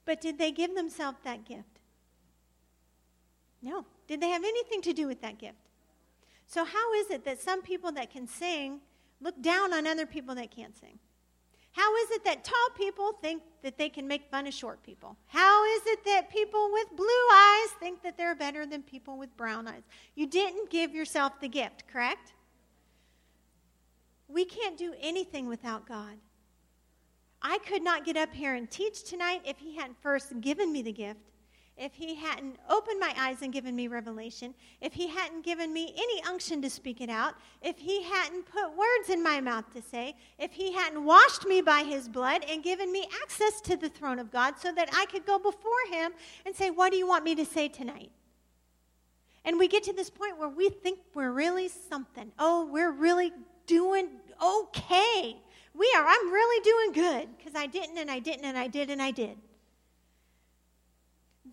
but 0.06 0.22
did 0.22 0.38
they 0.38 0.51
give 0.51 0.74
themselves 0.74 1.18
that 1.24 1.45
gift? 1.45 1.80
No. 3.62 3.86
Did 4.08 4.22
they 4.22 4.30
have 4.30 4.43
anything 4.43 4.82
to 4.84 4.93
do 4.93 5.08
with 5.08 5.22
that 5.22 5.39
gift? 5.39 5.58
So, 6.47 6.64
how 6.64 6.93
is 6.93 7.10
it 7.10 7.26
that 7.26 7.41
some 7.41 7.62
people 7.62 7.91
that 7.93 8.12
can 8.12 8.28
sing 8.28 8.82
look 9.20 9.41
down 9.41 9.74
on 9.74 9.88
other 9.88 10.06
people 10.06 10.36
that 10.36 10.51
can't 10.51 10.78
sing? 10.78 10.99
How 11.72 11.93
is 11.97 12.12
it 12.12 12.24
that 12.24 12.45
tall 12.45 12.70
people 12.78 13.14
think 13.22 13.43
that 13.62 13.78
they 13.78 13.89
can 13.89 14.08
make 14.08 14.30
fun 14.32 14.47
of 14.47 14.53
short 14.53 14.82
people? 14.82 15.18
How 15.28 15.66
is 15.76 15.82
it 15.88 16.06
that 16.06 16.30
people 16.30 16.70
with 16.72 16.88
blue 16.95 17.28
eyes 17.34 17.70
think 17.82 18.01
that 18.03 18.18
they're 18.18 18.36
better 18.36 18.66
than 18.66 18.82
people 18.82 19.18
with 19.18 19.36
brown 19.36 19.68
eyes? 19.68 19.84
You 20.16 20.26
didn't 20.26 20.70
give 20.70 20.95
yourself 20.95 21.39
the 21.41 21.49
gift, 21.49 21.86
correct? 21.91 22.34
We 24.30 24.45
can't 24.45 24.78
do 24.78 24.93
anything 25.01 25.47
without 25.47 25.86
God. 25.86 26.16
I 27.41 27.58
could 27.58 27.84
not 27.84 28.06
get 28.06 28.16
up 28.16 28.34
here 28.34 28.56
and 28.56 28.72
teach 28.72 29.03
tonight 29.03 29.41
if 29.43 29.58
He 29.58 29.76
hadn't 29.76 30.01
first 30.01 30.39
given 30.39 30.72
me 30.72 30.82
the 30.82 30.93
gift 30.93 31.20
if 31.78 31.93
he 31.93 32.15
hadn't 32.15 32.57
opened 32.69 32.99
my 32.99 33.13
eyes 33.17 33.41
and 33.41 33.51
given 33.51 33.76
me 33.76 33.88
revelation, 33.88 34.53
if 34.80 34.93
he 34.93 35.07
hadn't 35.07 35.43
given 35.43 35.73
me 35.73 35.93
any 35.97 36.23
unction 36.23 36.61
to 36.61 36.69
speak 36.69 37.01
it 37.01 37.09
out, 37.09 37.36
if 37.61 37.78
he 37.78 38.01
hadn't 38.03 38.45
put 38.45 38.78
words 38.78 39.09
in 39.09 39.21
my 39.21 39.41
mouth 39.41 39.65
to 39.73 39.82
say, 39.82 40.15
if 40.39 40.53
he 40.53 40.71
hadn't 40.71 41.03
washed 41.03 41.45
me 41.45 41.61
by 41.61 41.84
his 41.84 42.07
blood 42.07 42.45
and 42.49 42.63
given 42.63 42.91
me 42.91 43.07
access 43.21 43.59
to 43.61 43.76
the 43.76 43.89
throne 43.89 44.19
of 44.19 44.32
God 44.32 44.57
so 44.57 44.71
that 44.71 44.89
I 44.93 45.05
could 45.07 45.26
go 45.26 45.38
before 45.38 45.71
him 45.91 46.13
and 46.45 46.55
say, 46.55 46.71
What 46.71 46.91
do 46.91 46.97
you 46.97 47.07
want 47.07 47.26
me 47.26 47.36
to 47.36 47.45
say 47.45 47.67
tonight? 47.67 48.11
And 49.43 49.59
we 49.59 49.67
get 49.67 49.84
to 49.84 49.93
this 49.93 50.09
point 50.09 50.39
where 50.39 50.49
we 50.49 50.69
think 50.69 50.99
we're 51.13 51.32
really 51.32 51.67
something. 51.67 52.32
Oh, 52.39 52.69
we're 52.71 52.91
really 52.91 53.32
doing 53.67 54.07
okay. 54.41 55.38
We 55.73 55.93
are. 55.97 56.05
I'm 56.07 56.32
really 56.32 56.63
doing 56.63 57.03
good 57.03 57.38
because 57.38 57.53
I 57.53 57.67
didn't 57.67 57.97
and 57.97 58.09
I 58.09 58.19
didn't 58.19 58.45
and 58.45 58.57
I 58.57 58.67
did 58.67 58.89
and 58.89 59.01
I 59.01 59.11
did 59.11 59.38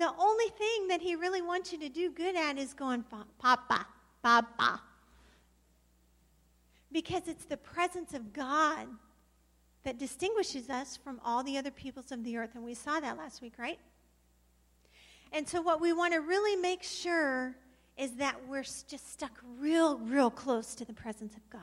the 0.02 0.12
only 0.18 0.48
thing 0.58 0.88
that 0.88 1.00
he 1.00 1.14
really 1.14 1.42
wants 1.42 1.72
you 1.72 1.78
to 1.78 1.88
do 1.88 2.10
good 2.10 2.34
at 2.34 2.58
is 2.58 2.74
going, 2.74 3.04
Papa, 3.38 3.86
Papa. 4.20 4.80
Because 6.90 7.28
it's 7.28 7.44
the 7.44 7.56
presence 7.56 8.12
of 8.12 8.32
God 8.32 8.88
that 9.84 9.98
distinguishes 9.98 10.68
us 10.68 10.96
from 10.96 11.20
all 11.24 11.44
the 11.44 11.56
other 11.56 11.70
peoples 11.70 12.10
of 12.10 12.24
the 12.24 12.36
earth. 12.36 12.50
And 12.56 12.64
we 12.64 12.74
saw 12.74 12.98
that 12.98 13.16
last 13.16 13.40
week, 13.42 13.54
right? 13.58 13.78
And 15.30 15.48
so, 15.48 15.62
what 15.62 15.80
we 15.80 15.92
want 15.92 16.14
to 16.14 16.20
really 16.20 16.60
make 16.60 16.82
sure 16.82 17.54
is 17.96 18.16
that 18.16 18.34
we're 18.48 18.64
just 18.64 19.12
stuck 19.12 19.40
real, 19.60 19.98
real 19.98 20.30
close 20.30 20.74
to 20.74 20.84
the 20.84 20.92
presence 20.92 21.36
of 21.36 21.48
God 21.48 21.60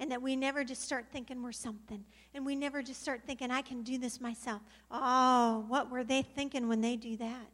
and 0.00 0.10
that 0.10 0.22
we 0.22 0.34
never 0.34 0.64
just 0.64 0.82
start 0.82 1.06
thinking 1.12 1.42
we're 1.42 1.52
something. 1.52 2.02
And 2.34 2.44
we 2.46 2.56
never 2.56 2.82
just 2.82 3.02
start 3.02 3.20
thinking, 3.26 3.50
I 3.50 3.60
can 3.60 3.82
do 3.82 3.98
this 3.98 4.18
myself. 4.18 4.62
Oh, 4.90 5.66
what 5.68 5.90
were 5.90 6.02
they 6.02 6.22
thinking 6.22 6.68
when 6.68 6.80
they 6.80 6.96
do 6.96 7.18
that? 7.18 7.46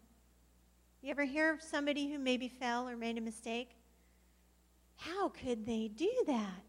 You 1.03 1.11
ever 1.11 1.25
hear 1.25 1.53
of 1.53 1.61
somebody 1.61 2.11
who 2.11 2.19
maybe 2.21 2.49
fell 2.49 2.89
or 2.89 2.97
made 2.97 3.19
a 3.19 3.21
mistake? 3.21 3.71
How 4.97 5.29
could 5.29 5.67
they 5.67 5.89
do 5.89 6.11
that? 6.29 6.63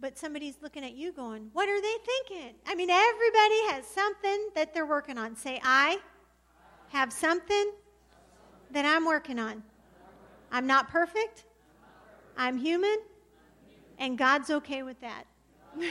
But 0.00 0.18
somebody's 0.18 0.56
looking 0.62 0.84
at 0.84 0.94
you 0.94 1.12
going, 1.12 1.50
What 1.52 1.68
are 1.68 1.80
they 1.80 1.94
thinking? 2.04 2.54
I 2.66 2.74
mean, 2.74 2.90
everybody 2.90 3.74
has 3.74 3.86
something 3.86 4.48
that 4.54 4.72
they're 4.72 4.86
working 4.86 5.18
on. 5.18 5.36
Say, 5.36 5.60
I 5.62 5.98
have 6.88 7.12
something 7.12 7.72
that 8.70 8.84
I'm 8.84 9.04
working 9.04 9.38
on. 9.38 9.62
I'm 10.50 10.66
not 10.66 10.88
perfect. 10.88 11.45
I'm 12.36 12.58
human, 12.58 12.96
and 13.98 14.18
God's 14.18 14.50
okay 14.50 14.82
with 14.82 15.00
that. 15.00 15.24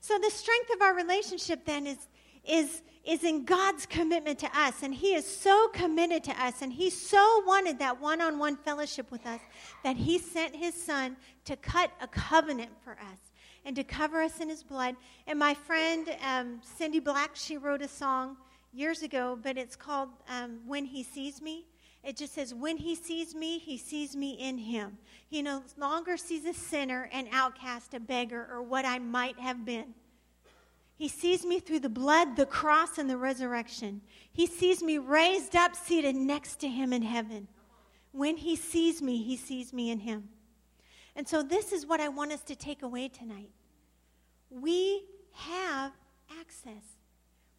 so 0.00 0.18
the 0.18 0.30
strength 0.30 0.72
of 0.74 0.82
our 0.82 0.94
relationship 0.94 1.64
then 1.64 1.86
is 1.86 2.08
is 2.44 2.82
is 3.04 3.24
in 3.24 3.44
God's 3.44 3.84
commitment 3.84 4.38
to 4.40 4.58
us 4.58 4.82
and 4.82 4.94
he 4.94 5.14
is 5.14 5.26
so 5.26 5.68
committed 5.72 6.22
to 6.24 6.42
us 6.42 6.62
and 6.62 6.72
he 6.72 6.88
so 6.88 7.42
wanted 7.46 7.78
that 7.80 8.00
one-on-one 8.00 8.56
fellowship 8.56 9.10
with 9.10 9.26
us 9.26 9.40
that 9.82 9.96
he 9.96 10.18
sent 10.18 10.54
his 10.54 10.74
son 10.74 11.16
to 11.44 11.56
cut 11.56 11.90
a 12.00 12.06
covenant 12.06 12.70
for 12.84 12.92
us 12.92 13.32
and 13.64 13.74
to 13.74 13.82
cover 13.82 14.22
us 14.22 14.40
in 14.40 14.48
his 14.48 14.62
blood 14.62 14.94
and 15.26 15.38
my 15.38 15.54
friend 15.54 16.14
um, 16.24 16.60
cindy 16.62 17.00
black 17.00 17.30
she 17.34 17.56
wrote 17.56 17.82
a 17.82 17.88
song 17.88 18.36
years 18.72 19.02
ago 19.02 19.38
but 19.42 19.58
it's 19.58 19.76
called 19.76 20.08
um, 20.28 20.60
when 20.66 20.84
he 20.84 21.02
sees 21.02 21.42
me 21.42 21.66
it 22.04 22.16
just 22.16 22.34
says, 22.34 22.52
when 22.52 22.76
he 22.76 22.94
sees 22.96 23.34
me, 23.34 23.58
he 23.58 23.78
sees 23.78 24.16
me 24.16 24.32
in 24.32 24.58
him. 24.58 24.98
He 25.28 25.40
no 25.40 25.62
longer 25.76 26.16
sees 26.16 26.44
a 26.44 26.52
sinner, 26.52 27.08
an 27.12 27.28
outcast, 27.30 27.94
a 27.94 28.00
beggar, 28.00 28.48
or 28.50 28.60
what 28.62 28.84
I 28.84 28.98
might 28.98 29.38
have 29.38 29.64
been. 29.64 29.94
He 30.96 31.08
sees 31.08 31.44
me 31.44 31.60
through 31.60 31.80
the 31.80 31.88
blood, 31.88 32.36
the 32.36 32.46
cross, 32.46 32.98
and 32.98 33.08
the 33.08 33.16
resurrection. 33.16 34.00
He 34.32 34.46
sees 34.46 34.82
me 34.82 34.98
raised 34.98 35.54
up, 35.54 35.76
seated 35.76 36.16
next 36.16 36.56
to 36.60 36.68
him 36.68 36.92
in 36.92 37.02
heaven. 37.02 37.48
When 38.12 38.36
he 38.36 38.56
sees 38.56 39.00
me, 39.00 39.22
he 39.22 39.36
sees 39.36 39.72
me 39.72 39.90
in 39.90 40.00
him. 40.00 40.28
And 41.14 41.26
so, 41.26 41.42
this 41.42 41.72
is 41.72 41.86
what 41.86 42.00
I 42.00 42.08
want 42.08 42.32
us 42.32 42.42
to 42.42 42.56
take 42.56 42.82
away 42.82 43.08
tonight. 43.08 43.50
We 44.50 45.04
have 45.34 45.92
access. 46.40 46.84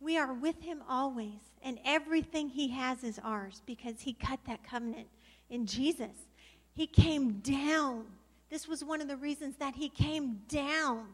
We 0.04 0.18
are 0.18 0.34
with 0.34 0.62
him 0.62 0.84
always, 0.90 1.40
and 1.64 1.80
everything 1.86 2.50
he 2.50 2.68
has 2.70 3.04
is 3.06 3.20
ours 3.24 3.62
because 3.66 4.02
he 4.02 4.12
cut 4.12 4.40
that 4.48 4.62
covenant 4.62 5.08
in 5.50 5.66
Jesus. 5.66 6.12
He 6.74 6.88
came 6.88 7.40
down. 7.40 8.04
This 8.50 8.68
was 8.68 8.84
one 8.84 9.00
of 9.00 9.08
the 9.08 9.16
reasons 9.16 9.56
that 9.58 9.76
he 9.76 9.88
came 9.88 10.42
down. 10.50 11.06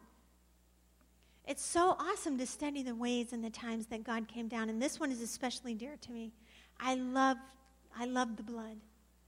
It's 1.45 1.63
so 1.63 1.95
awesome 1.99 2.37
to 2.39 2.47
study 2.47 2.81
the 2.81 2.95
ways 2.95 3.31
and 3.31 3.43
the 3.43 3.49
times 3.51 3.85
that 3.87 4.03
God 4.03 4.27
came 4.27 4.47
down, 4.47 4.69
and 4.69 4.81
this 4.81 4.99
one 4.99 5.11
is 5.11 5.21
especially 5.21 5.75
dear 5.75 5.95
to 6.01 6.11
me. 6.11 6.31
I 6.79 6.95
love, 6.95 7.37
I 7.95 8.05
love 8.05 8.37
the 8.37 8.43
blood. 8.43 8.77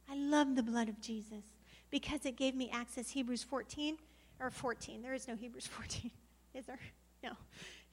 I 0.09 0.15
love 0.15 0.55
the 0.55 0.63
blood 0.63 0.89
of 0.89 0.99
Jesus 0.99 1.43
because 1.91 2.25
it 2.25 2.35
gave 2.35 2.55
me 2.55 2.71
access. 2.73 3.11
Hebrews 3.11 3.43
14 3.43 3.97
or 4.39 4.49
14. 4.49 5.03
There 5.03 5.13
is 5.13 5.27
no 5.27 5.35
Hebrews 5.35 5.67
14, 5.71 6.09
is 6.55 6.65
there? 6.65 6.79
No. 7.23 7.33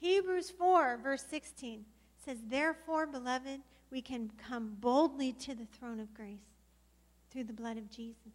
Hebrews 0.00 0.50
4, 0.50 0.98
verse 1.02 1.24
16 1.28 1.84
says, 2.24 2.38
Therefore, 2.48 3.06
beloved, 3.06 3.60
we 3.90 4.00
can 4.00 4.30
come 4.48 4.76
boldly 4.80 5.32
to 5.32 5.54
the 5.54 5.66
throne 5.66 5.98
of 6.00 6.14
grace 6.14 6.38
through 7.30 7.44
the 7.44 7.52
blood 7.52 7.78
of 7.78 7.90
Jesus. 7.90 8.32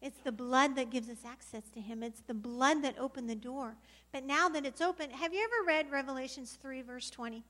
It's 0.00 0.18
the 0.18 0.32
blood 0.32 0.74
that 0.76 0.90
gives 0.90 1.08
us 1.08 1.24
access 1.24 1.62
to 1.74 1.80
him. 1.80 2.02
It's 2.02 2.22
the 2.22 2.34
blood 2.34 2.82
that 2.82 2.98
opened 2.98 3.30
the 3.30 3.36
door. 3.36 3.76
But 4.12 4.24
now 4.24 4.48
that 4.48 4.66
it's 4.66 4.80
open, 4.80 5.10
have 5.10 5.32
you 5.32 5.44
ever 5.44 5.66
read 5.66 5.92
Revelations 5.92 6.58
3 6.60 6.82
verse 6.82 7.08
20? 7.08 7.44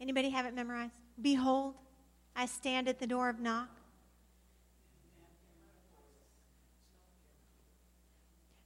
Anybody 0.00 0.30
have 0.30 0.46
it 0.46 0.54
memorized? 0.54 0.92
Behold, 1.22 1.74
I 2.34 2.46
stand 2.46 2.88
at 2.88 2.98
the 2.98 3.06
door 3.06 3.28
of 3.28 3.38
knock. 3.38 3.68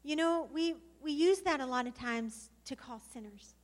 You 0.03 0.16
know, 0.16 0.49
we 0.53 0.74
we 1.03 1.12
use 1.12 1.40
that 1.40 1.61
a 1.61 1.66
lot 1.66 1.86
of 1.86 1.94
times 1.94 2.50
to 2.66 2.76
call 2.76 3.00
sinners, 3.12 3.55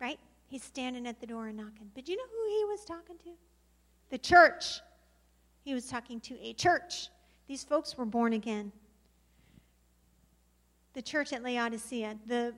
right? 0.00 0.18
He's 0.46 0.62
standing 0.62 1.06
at 1.06 1.20
the 1.20 1.26
door 1.26 1.48
and 1.48 1.56
knocking. 1.56 1.90
But 1.94 2.08
you 2.08 2.16
know 2.16 2.22
who 2.30 2.58
he 2.58 2.64
was 2.64 2.84
talking 2.84 3.16
to? 3.24 3.30
The 4.10 4.18
church. 4.18 4.80
He 5.64 5.74
was 5.74 5.86
talking 5.86 6.20
to 6.20 6.38
a 6.40 6.52
church. 6.52 7.08
These 7.48 7.64
folks 7.64 7.96
were 7.96 8.04
born 8.04 8.32
again. 8.32 8.72
The 10.92 11.02
church 11.02 11.32
at 11.32 11.42
Laodicea, 11.42 12.18
the 12.26 12.54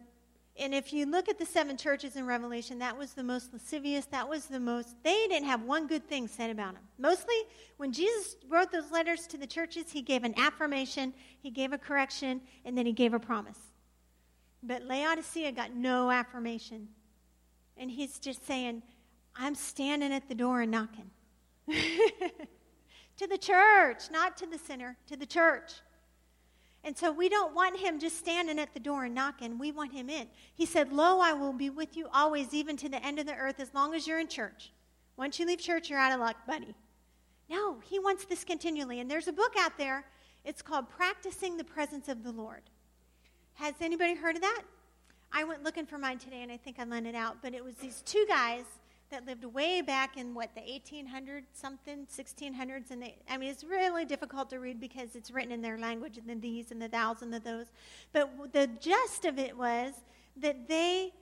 and 0.58 0.74
if 0.74 0.92
you 0.92 1.04
look 1.04 1.28
at 1.28 1.38
the 1.38 1.44
seven 1.44 1.76
churches 1.76 2.16
in 2.16 2.24
Revelation, 2.24 2.78
that 2.78 2.96
was 2.96 3.12
the 3.12 3.22
most 3.22 3.52
lascivious. 3.52 4.06
That 4.06 4.26
was 4.26 4.46
the 4.46 4.58
most, 4.58 4.96
they 5.02 5.26
didn't 5.28 5.46
have 5.46 5.62
one 5.62 5.86
good 5.86 6.08
thing 6.08 6.28
said 6.28 6.50
about 6.50 6.74
them. 6.74 6.82
Mostly, 6.98 7.34
when 7.76 7.92
Jesus 7.92 8.36
wrote 8.48 8.72
those 8.72 8.90
letters 8.90 9.26
to 9.28 9.36
the 9.36 9.46
churches, 9.46 9.90
he 9.92 10.00
gave 10.00 10.24
an 10.24 10.34
affirmation, 10.38 11.12
he 11.42 11.50
gave 11.50 11.72
a 11.72 11.78
correction, 11.78 12.40
and 12.64 12.76
then 12.76 12.86
he 12.86 12.92
gave 12.92 13.12
a 13.12 13.18
promise. 13.18 13.58
But 14.62 14.82
Laodicea 14.82 15.52
got 15.52 15.74
no 15.74 16.10
affirmation. 16.10 16.88
And 17.76 17.90
he's 17.90 18.18
just 18.18 18.46
saying, 18.46 18.82
I'm 19.36 19.54
standing 19.54 20.12
at 20.12 20.28
the 20.28 20.34
door 20.34 20.62
and 20.62 20.70
knocking. 20.70 21.10
to 21.68 23.26
the 23.26 23.38
church, 23.38 24.10
not 24.10 24.36
to 24.38 24.46
the 24.46 24.58
sinner, 24.58 24.96
to 25.08 25.16
the 25.16 25.26
church. 25.26 25.72
And 26.84 26.96
so 26.96 27.10
we 27.10 27.28
don't 27.28 27.54
want 27.54 27.78
him 27.78 27.98
just 27.98 28.16
standing 28.16 28.58
at 28.58 28.72
the 28.72 28.80
door 28.80 29.04
and 29.04 29.14
knocking. 29.14 29.58
We 29.58 29.72
want 29.72 29.92
him 29.92 30.08
in. 30.08 30.28
He 30.54 30.64
said, 30.66 30.92
Lo, 30.92 31.18
I 31.18 31.32
will 31.32 31.52
be 31.52 31.68
with 31.68 31.96
you 31.96 32.08
always, 32.14 32.54
even 32.54 32.76
to 32.76 32.88
the 32.88 33.04
end 33.04 33.18
of 33.18 33.26
the 33.26 33.34
earth, 33.34 33.58
as 33.58 33.74
long 33.74 33.92
as 33.94 34.06
you're 34.06 34.20
in 34.20 34.28
church. 34.28 34.72
Once 35.16 35.38
you 35.38 35.46
leave 35.46 35.58
church, 35.58 35.90
you're 35.90 35.98
out 35.98 36.12
of 36.12 36.20
luck, 36.20 36.36
buddy. 36.46 36.74
No, 37.50 37.78
he 37.82 37.98
wants 37.98 38.24
this 38.24 38.44
continually. 38.44 39.00
And 39.00 39.10
there's 39.10 39.28
a 39.28 39.32
book 39.32 39.54
out 39.58 39.76
there. 39.76 40.04
It's 40.44 40.62
called 40.62 40.88
Practicing 40.88 41.56
the 41.56 41.64
Presence 41.64 42.08
of 42.08 42.22
the 42.22 42.30
Lord. 42.30 42.62
Has 43.56 43.74
anybody 43.80 44.14
heard 44.14 44.36
of 44.36 44.42
that? 44.42 44.62
I 45.32 45.44
went 45.44 45.64
looking 45.64 45.86
for 45.86 45.96
mine 45.98 46.18
today 46.18 46.42
and 46.42 46.52
I 46.52 46.58
think 46.58 46.78
I 46.78 46.84
lent 46.84 47.06
it 47.06 47.14
out, 47.14 47.38
but 47.42 47.54
it 47.54 47.64
was 47.64 47.74
these 47.76 48.02
two 48.04 48.24
guys 48.28 48.64
that 49.10 49.24
lived 49.24 49.44
way 49.44 49.80
back 49.80 50.18
in 50.18 50.34
what 50.34 50.54
the 50.54 50.60
1800s 50.60 51.44
something 51.52 52.06
1600s 52.06 52.90
and 52.90 53.00
they 53.00 53.14
i 53.30 53.36
mean 53.36 53.48
it's 53.48 53.62
really 53.62 54.04
difficult 54.04 54.50
to 54.50 54.58
read 54.58 54.80
because 54.80 55.14
it's 55.14 55.30
written 55.30 55.52
in 55.52 55.62
their 55.62 55.78
language 55.78 56.18
and 56.18 56.28
the 56.28 56.34
these 56.34 56.72
and 56.72 56.82
the 56.82 56.88
thous 56.88 57.22
and 57.22 57.32
the 57.32 57.38
those 57.38 57.66
but 58.12 58.52
the 58.52 58.68
gist 58.80 59.24
of 59.24 59.38
it 59.38 59.56
was 59.56 59.94
that 60.36 60.66
they 60.66 61.12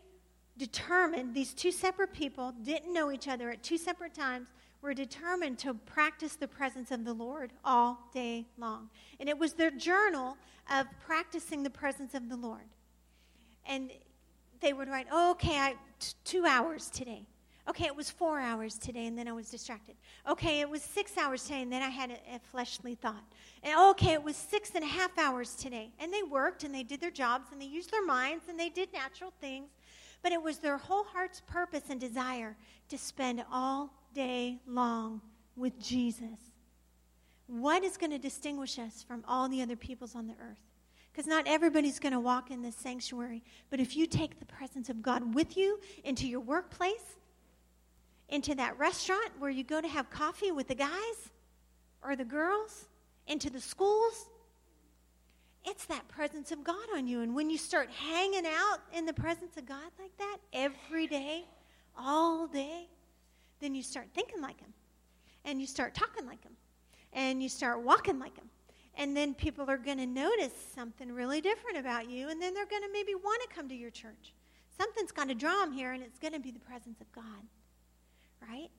determined 0.56 1.34
these 1.34 1.52
two 1.52 1.70
separate 1.70 2.14
people 2.14 2.54
didn't 2.62 2.92
know 2.92 3.12
each 3.12 3.28
other 3.28 3.50
at 3.50 3.62
two 3.62 3.76
separate 3.76 4.14
times 4.14 4.48
were 4.84 4.92
determined 4.92 5.58
to 5.58 5.72
practice 5.72 6.36
the 6.36 6.46
presence 6.46 6.90
of 6.90 7.06
the 7.06 7.14
Lord 7.14 7.50
all 7.64 7.98
day 8.12 8.46
long. 8.58 8.90
And 9.18 9.30
it 9.30 9.38
was 9.38 9.54
their 9.54 9.70
journal 9.70 10.36
of 10.70 10.86
practicing 11.06 11.62
the 11.62 11.70
presence 11.70 12.12
of 12.12 12.28
the 12.28 12.36
Lord. 12.36 12.68
And 13.66 13.90
they 14.60 14.74
would 14.74 14.88
write, 14.88 15.06
oh, 15.10 15.30
okay, 15.32 15.56
I, 15.58 15.74
t- 15.98 16.12
two 16.24 16.44
hours 16.44 16.90
today. 16.90 17.22
Okay, 17.66 17.86
it 17.86 17.96
was 17.96 18.10
four 18.10 18.38
hours 18.38 18.76
today, 18.76 19.06
and 19.06 19.16
then 19.16 19.26
I 19.26 19.32
was 19.32 19.48
distracted. 19.48 19.94
Okay, 20.28 20.60
it 20.60 20.68
was 20.68 20.82
six 20.82 21.16
hours 21.16 21.42
today, 21.44 21.62
and 21.62 21.72
then 21.72 21.80
I 21.80 21.88
had 21.88 22.10
a, 22.10 22.34
a, 22.34 22.38
fleshly 22.50 22.94
thought. 22.94 23.24
And 23.62 23.72
oh, 23.74 23.92
okay, 23.92 24.12
it 24.12 24.22
was 24.22 24.36
six 24.36 24.72
and 24.74 24.84
a 24.84 24.86
half 24.86 25.18
hours 25.18 25.54
today. 25.54 25.92
And 25.98 26.12
they 26.12 26.22
worked, 26.22 26.62
and 26.62 26.74
they 26.74 26.82
did 26.82 27.00
their 27.00 27.10
jobs, 27.10 27.46
and 27.52 27.60
they 27.60 27.66
used 27.66 27.90
their 27.90 28.04
minds, 28.04 28.44
and 28.50 28.60
they 28.60 28.68
did 28.68 28.92
natural 28.92 29.32
things. 29.40 29.70
But 30.22 30.32
it 30.32 30.42
was 30.42 30.58
their 30.58 30.76
whole 30.76 31.04
heart's 31.04 31.40
purpose 31.40 31.84
and 31.88 31.98
desire 31.98 32.54
to 32.90 32.98
spend 32.98 33.42
all 33.50 33.94
day 34.14 34.60
long 34.66 35.20
with 35.56 35.78
Jesus. 35.80 36.38
What 37.46 37.84
is 37.84 37.96
going 37.96 38.12
to 38.12 38.18
distinguish 38.18 38.78
us 38.78 39.04
from 39.06 39.24
all 39.28 39.48
the 39.48 39.60
other 39.60 39.76
peoples 39.76 40.14
on 40.14 40.26
the 40.26 40.34
earth? 40.34 40.60
Because 41.12 41.26
not 41.26 41.46
everybody's 41.46 41.98
going 41.98 42.12
to 42.12 42.20
walk 42.20 42.50
in 42.50 42.62
this 42.62 42.74
sanctuary. 42.74 43.42
But 43.70 43.80
if 43.80 43.96
you 43.96 44.06
take 44.06 44.38
the 44.38 44.46
presence 44.46 44.88
of 44.88 45.02
God 45.02 45.34
with 45.34 45.56
you 45.56 45.78
into 46.02 46.26
your 46.26 46.40
workplace, 46.40 47.18
into 48.28 48.54
that 48.54 48.78
restaurant 48.78 49.30
where 49.38 49.50
you 49.50 49.62
go 49.62 49.80
to 49.80 49.88
have 49.88 50.10
coffee 50.10 50.50
with 50.50 50.68
the 50.68 50.74
guys 50.74 51.30
or 52.02 52.16
the 52.16 52.24
girls, 52.24 52.88
into 53.26 53.50
the 53.50 53.60
schools. 53.60 54.28
It's 55.64 55.86
that 55.86 56.06
presence 56.08 56.52
of 56.52 56.62
God 56.62 56.86
on 56.94 57.06
you. 57.06 57.22
And 57.22 57.34
when 57.34 57.48
you 57.48 57.56
start 57.56 57.88
hanging 57.90 58.44
out 58.46 58.80
in 58.92 59.06
the 59.06 59.14
presence 59.14 59.56
of 59.56 59.66
God 59.66 59.90
like 59.98 60.16
that 60.18 60.36
every 60.52 61.06
day, 61.06 61.44
all 61.96 62.46
day, 62.46 62.88
then 63.64 63.74
you 63.74 63.82
start 63.82 64.08
thinking 64.14 64.40
like 64.40 64.60
Him. 64.60 64.72
And 65.44 65.60
you 65.60 65.66
start 65.66 65.94
talking 65.94 66.26
like 66.26 66.42
Him. 66.42 66.52
And 67.12 67.42
you 67.42 67.48
start 67.48 67.82
walking 67.82 68.18
like 68.18 68.36
Him. 68.36 68.48
And 68.96 69.16
then 69.16 69.34
people 69.34 69.68
are 69.68 69.78
going 69.78 69.98
to 69.98 70.06
notice 70.06 70.52
something 70.74 71.10
really 71.10 71.40
different 71.40 71.78
about 71.78 72.08
you. 72.08 72.28
And 72.28 72.40
then 72.40 72.54
they're 72.54 72.66
going 72.66 72.82
to 72.82 72.92
maybe 72.92 73.14
want 73.14 73.42
to 73.42 73.54
come 73.54 73.68
to 73.68 73.74
your 73.74 73.90
church. 73.90 74.32
something's 74.78 75.12
going 75.12 75.28
to 75.28 75.34
draw 75.34 75.60
them 75.60 75.72
here, 75.72 75.92
and 75.92 76.02
it's 76.02 76.18
going 76.18 76.32
to 76.32 76.40
be 76.40 76.50
the 76.50 76.60
presence 76.60 77.00
of 77.00 77.10
God 77.12 77.42
right? 78.48 78.70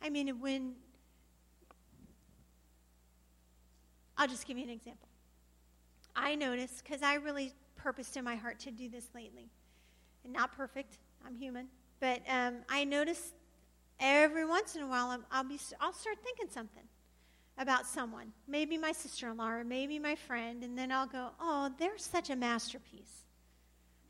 I 0.00 0.10
mean, 0.10 0.28
when. 0.40 0.74
I'll 4.16 4.28
just 4.28 4.46
give 4.46 4.58
you 4.58 4.64
an 4.64 4.70
example. 4.70 5.08
I 6.14 6.34
noticed, 6.34 6.84
because 6.84 7.02
I 7.02 7.14
really 7.14 7.52
purposed 7.76 8.16
in 8.16 8.24
my 8.24 8.36
heart 8.36 8.60
to 8.60 8.70
do 8.70 8.88
this 8.88 9.08
lately. 9.14 9.48
And 10.24 10.32
not 10.32 10.52
perfect, 10.52 10.98
I'm 11.26 11.34
human. 11.34 11.66
But 11.98 12.20
um, 12.28 12.56
I 12.68 12.84
notice 12.84 13.32
every 14.02 14.44
once 14.44 14.74
in 14.76 14.82
a 14.82 14.86
while 14.86 15.16
i 15.30 15.40
will 15.40 15.48
be, 15.48 15.58
I'll 15.80 15.92
start 15.92 16.18
thinking 16.22 16.48
something 16.50 16.82
about 17.58 17.86
someone, 17.86 18.32
maybe 18.48 18.76
my 18.76 18.92
sister 18.92 19.30
in 19.30 19.36
law 19.36 19.50
or 19.50 19.64
maybe 19.64 19.98
my 19.98 20.14
friend, 20.14 20.64
and 20.64 20.76
then 20.76 20.90
I'll 20.90 21.06
go, 21.06 21.30
oh, 21.40 21.70
they're 21.78 21.98
such 21.98 22.30
a 22.30 22.36
masterpiece. 22.36 23.24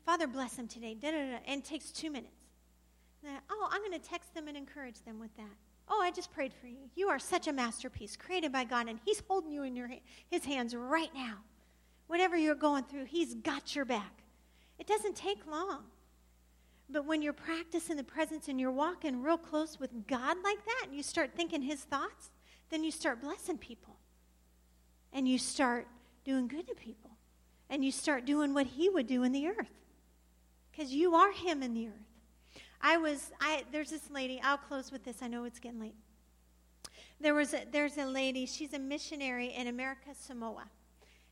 Father, 0.05 0.27
bless 0.27 0.55
them 0.55 0.67
today. 0.67 0.95
Da, 0.95 1.11
da, 1.11 1.17
da. 1.17 1.37
And 1.47 1.61
it 1.61 1.65
takes 1.65 1.91
two 1.91 2.11
minutes 2.11 2.33
that, 3.23 3.41
oh, 3.49 3.69
I'm 3.71 3.81
going 3.81 3.99
to 3.99 4.09
text 4.09 4.33
them 4.33 4.47
and 4.47 4.57
encourage 4.57 5.01
them 5.05 5.19
with 5.19 5.35
that. 5.37 5.55
Oh, 5.89 6.01
I 6.01 6.11
just 6.11 6.31
prayed 6.31 6.53
for 6.53 6.67
you. 6.67 6.89
You 6.95 7.09
are 7.09 7.19
such 7.19 7.47
a 7.47 7.53
masterpiece 7.53 8.15
created 8.15 8.51
by 8.51 8.63
God, 8.63 8.87
and 8.87 8.99
He's 9.05 9.21
holding 9.27 9.51
you 9.51 9.63
in 9.63 9.75
your, 9.75 9.89
His 10.29 10.45
hands 10.45 10.75
right 10.75 11.13
now. 11.13 11.35
Whatever 12.07 12.37
you're 12.37 12.55
going 12.55 12.83
through, 12.83 13.05
He's 13.05 13.35
got 13.35 13.75
your 13.75 13.85
back. 13.85 14.23
It 14.79 14.87
doesn't 14.87 15.15
take 15.15 15.45
long. 15.49 15.83
But 16.89 17.05
when 17.05 17.21
you're 17.21 17.33
practicing 17.33 17.97
the 17.97 18.03
presence 18.03 18.47
and 18.47 18.59
you're 18.59 18.71
walking 18.71 19.23
real 19.23 19.37
close 19.37 19.79
with 19.79 20.07
God 20.07 20.37
like 20.43 20.63
that, 20.65 20.85
and 20.87 20.95
you 20.95 21.03
start 21.03 21.31
thinking 21.35 21.61
His 21.61 21.81
thoughts, 21.81 22.29
then 22.69 22.83
you 22.83 22.91
start 22.91 23.21
blessing 23.21 23.57
people. 23.57 23.97
And 25.11 25.27
you 25.27 25.37
start 25.37 25.87
doing 26.23 26.47
good 26.47 26.67
to 26.67 26.75
people. 26.75 27.11
And 27.69 27.83
you 27.83 27.91
start 27.91 28.25
doing 28.25 28.53
what 28.53 28.67
He 28.67 28.89
would 28.89 29.07
do 29.07 29.23
in 29.23 29.31
the 29.31 29.47
earth. 29.47 29.71
Because 30.71 30.93
you 30.93 31.15
are 31.15 31.31
Him 31.31 31.63
in 31.63 31.73
the 31.73 31.87
earth. 31.87 32.59
I 32.81 32.97
was, 32.97 33.31
I, 33.39 33.63
there's 33.71 33.91
this 33.91 34.09
lady, 34.11 34.41
I'll 34.43 34.57
close 34.57 34.91
with 34.91 35.05
this, 35.05 35.21
I 35.21 35.27
know 35.27 35.45
it's 35.45 35.59
getting 35.59 35.79
late. 35.79 35.95
There 37.21 37.33
was 37.33 37.53
a, 37.53 37.61
there's 37.71 37.97
a 37.97 38.05
lady, 38.05 38.45
she's 38.45 38.73
a 38.73 38.79
missionary 38.79 39.53
in 39.53 39.67
American 39.67 40.13
Samoa. 40.13 40.65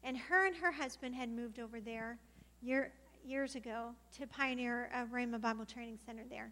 And 0.01 0.17
her 0.17 0.47
and 0.47 0.55
her 0.55 0.71
husband 0.71 1.13
had 1.13 1.29
moved 1.29 1.59
over 1.59 1.81
there 1.81 2.17
year, 2.61 2.93
years 3.25 3.55
ago 3.55 3.91
to 4.17 4.27
pioneer 4.27 4.89
a 4.93 5.05
Rhema 5.05 5.39
Bible 5.39 5.65
Training 5.65 5.99
Center 6.05 6.23
there. 6.29 6.51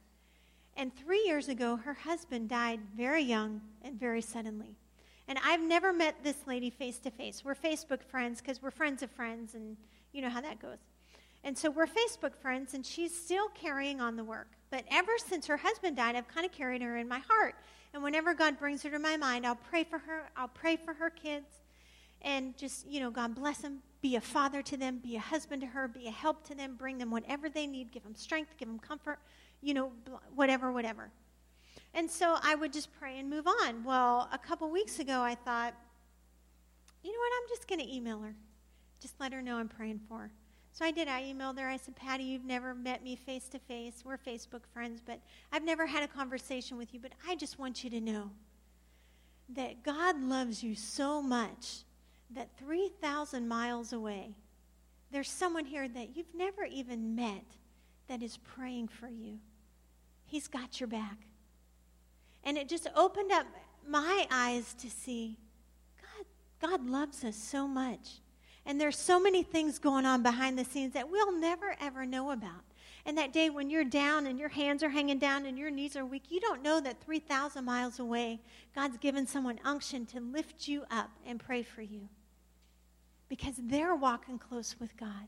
And 0.78 0.96
three 0.96 1.24
years 1.26 1.50
ago, 1.50 1.76
her 1.76 1.94
husband 1.94 2.50
died 2.50 2.80
very 2.96 3.24
young 3.24 3.62
and 3.84 4.00
very 4.00 4.22
suddenly. 4.22 4.76
And 5.28 5.38
I've 5.44 5.62
never 5.62 5.94
met 5.94 6.24
this 6.24 6.48
lady 6.48 6.70
face 6.70 6.98
to 7.00 7.12
face. 7.12 7.44
We're 7.44 7.56
Facebook 7.56 8.04
friends 8.04 8.42
because 8.42 8.62
we're 8.62 8.72
friends 8.72 9.04
of 9.04 9.12
friends, 9.12 9.56
and 9.56 9.78
you 10.12 10.22
know 10.22 10.30
how 10.30 10.42
that 10.42 10.60
goes. 10.60 10.78
And 11.44 11.58
so 11.58 11.70
we're 11.70 11.88
Facebook 11.88 12.36
friends, 12.36 12.74
and 12.74 12.86
she's 12.86 13.16
still 13.16 13.50
carrying 13.50 14.02
on 14.02 14.16
the 14.16 14.24
work. 14.24 14.48
But 14.72 14.86
ever 14.90 15.12
since 15.18 15.48
her 15.48 15.58
husband 15.58 15.98
died, 15.98 16.16
I've 16.16 16.28
kind 16.28 16.46
of 16.46 16.52
carried 16.52 16.82
her 16.82 16.98
in 16.98 17.08
my 17.08 17.20
heart. 17.20 17.56
And 17.94 18.04
whenever 18.04 18.34
God 18.34 18.58
brings 18.60 18.84
her 18.84 18.90
to 18.90 19.00
my 19.00 19.18
mind, 19.18 19.46
I'll 19.46 19.56
pray 19.56 19.84
for 19.84 20.00
her. 20.00 20.30
I'll 20.36 20.48
pray 20.48 20.76
for 20.76 20.94
her 20.94 21.10
kids. 21.10 21.48
And 22.22 22.58
just, 22.58 22.88
you 22.88 23.00
know, 23.00 23.12
God 23.12 23.36
bless 23.36 23.60
them. 23.60 23.80
Be 24.02 24.16
a 24.16 24.22
father 24.22 24.62
to 24.62 24.78
them. 24.78 25.00
Be 25.00 25.16
a 25.18 25.20
husband 25.20 25.62
to 25.62 25.68
her. 25.68 25.88
Be 25.88 26.08
a 26.08 26.12
help 26.12 26.48
to 26.48 26.56
them. 26.56 26.76
Bring 26.76 26.98
them 26.98 27.12
whatever 27.12 27.50
they 27.50 27.68
need. 27.68 27.92
Give 27.92 28.04
them 28.04 28.16
strength. 28.16 28.56
Give 28.58 28.68
them 28.68 28.80
comfort. 28.80 29.20
You 29.62 29.74
know, 29.74 29.92
whatever, 30.36 30.72
whatever. 30.72 31.12
And 31.94 32.10
so 32.10 32.38
I 32.42 32.56
would 32.56 32.72
just 32.72 32.90
pray 33.00 33.20
and 33.20 33.30
move 33.30 33.48
on. 33.48 33.84
Well, 33.84 34.30
a 34.32 34.38
couple 34.38 34.70
weeks 34.70 35.00
ago, 35.00 35.22
I 35.22 35.36
thought, 35.36 35.74
you 37.04 37.12
know 37.12 37.20
what? 37.20 37.32
I'm 37.42 37.50
just 37.50 37.68
going 37.68 37.82
to 37.82 37.94
email 37.94 38.20
her. 38.22 38.36
Just 39.02 39.20
let 39.20 39.34
her 39.34 39.42
know 39.42 39.58
I'm 39.58 39.68
praying 39.68 40.02
for 40.08 40.20
her. 40.20 40.32
So 40.72 40.86
I 40.86 40.92
did. 40.92 41.08
I 41.08 41.24
emailed 41.24 41.60
her. 41.60 41.68
I 41.68 41.78
said, 41.78 41.96
Patty, 41.96 42.24
you've 42.24 42.46
never 42.46 42.74
met 42.74 43.04
me 43.04 43.16
face 43.16 43.50
to 43.50 43.60
face. 43.60 44.04
We're 44.06 44.18
Facebook 44.18 44.62
friends, 44.74 45.02
but 45.06 45.20
I've 45.52 45.64
never 45.64 45.86
had 45.86 46.04
a 46.04 46.08
conversation 46.08 46.78
with 46.78 46.94
you. 46.94 47.00
But 47.00 47.14
I 47.28 47.36
just 47.36 47.60
want 47.60 47.84
you 47.84 47.90
to 47.90 48.00
know 48.00 48.30
that 49.50 49.84
God 49.84 50.22
loves 50.22 50.64
you 50.64 50.76
so 50.76 51.22
much 51.22 51.84
that 52.36 52.50
3,000 52.58 53.48
miles 53.48 53.94
away, 53.94 54.36
there's 55.12 55.30
someone 55.30 55.66
here 55.66 55.88
that 55.88 56.16
you've 56.16 56.34
never 56.36 56.64
even 56.66 57.16
met 57.16 57.46
that 58.08 58.22
is 58.22 58.38
praying 58.38 58.88
for 58.88 59.08
you. 59.08 59.40
He's 60.26 60.48
got 60.48 60.80
your 60.80 60.88
back. 60.88 61.18
And 62.44 62.58
it 62.58 62.70
just 62.70 62.88
opened 62.96 63.32
up 63.32 63.46
my 63.88 64.28
eyes 64.30 64.74
to 64.76 64.90
see 64.90 65.38
God, 66.02 66.70
God 66.70 66.90
loves 66.90 67.24
us 67.24 67.36
so 67.36 67.68
much 67.68 68.20
and 68.66 68.80
there's 68.80 68.98
so 68.98 69.20
many 69.20 69.42
things 69.42 69.80
going 69.80 70.06
on 70.06 70.22
behind 70.22 70.58
the 70.58 70.64
scenes 70.64 70.94
that 70.94 71.10
we'll 71.10 71.32
never, 71.32 71.76
ever 71.82 72.06
know 72.06 72.30
about. 72.30 72.62
And 73.06 73.18
that 73.18 73.34
day 73.34 73.50
when 73.50 73.72
you're 73.72 73.84
down 73.84 74.28
and 74.28 74.38
your 74.38 74.50
hands 74.50 74.84
are 74.84 74.90
hanging 74.90 75.18
down 75.18 75.48
and 75.48 75.58
your 75.58 75.72
knees 75.72 75.96
are 75.96 76.06
weak, 76.06 76.26
you 76.30 76.40
don't 76.40 76.62
know 76.62 76.80
that 76.80 77.02
3,000 77.02 77.66
miles 77.66 77.98
away, 77.98 78.40
God's 78.76 78.98
given 78.98 79.26
someone 79.26 79.60
unction 79.66 80.06
to 80.08 80.20
lift 80.20 80.68
you 80.68 80.84
up 80.92 81.10
and 81.26 81.40
pray 81.40 81.64
for 81.64 81.82
you 81.82 82.10
because 83.30 83.54
they're 83.58 83.96
walking 83.96 84.40
close 84.40 84.76
with 84.80 84.96
God. 84.98 85.28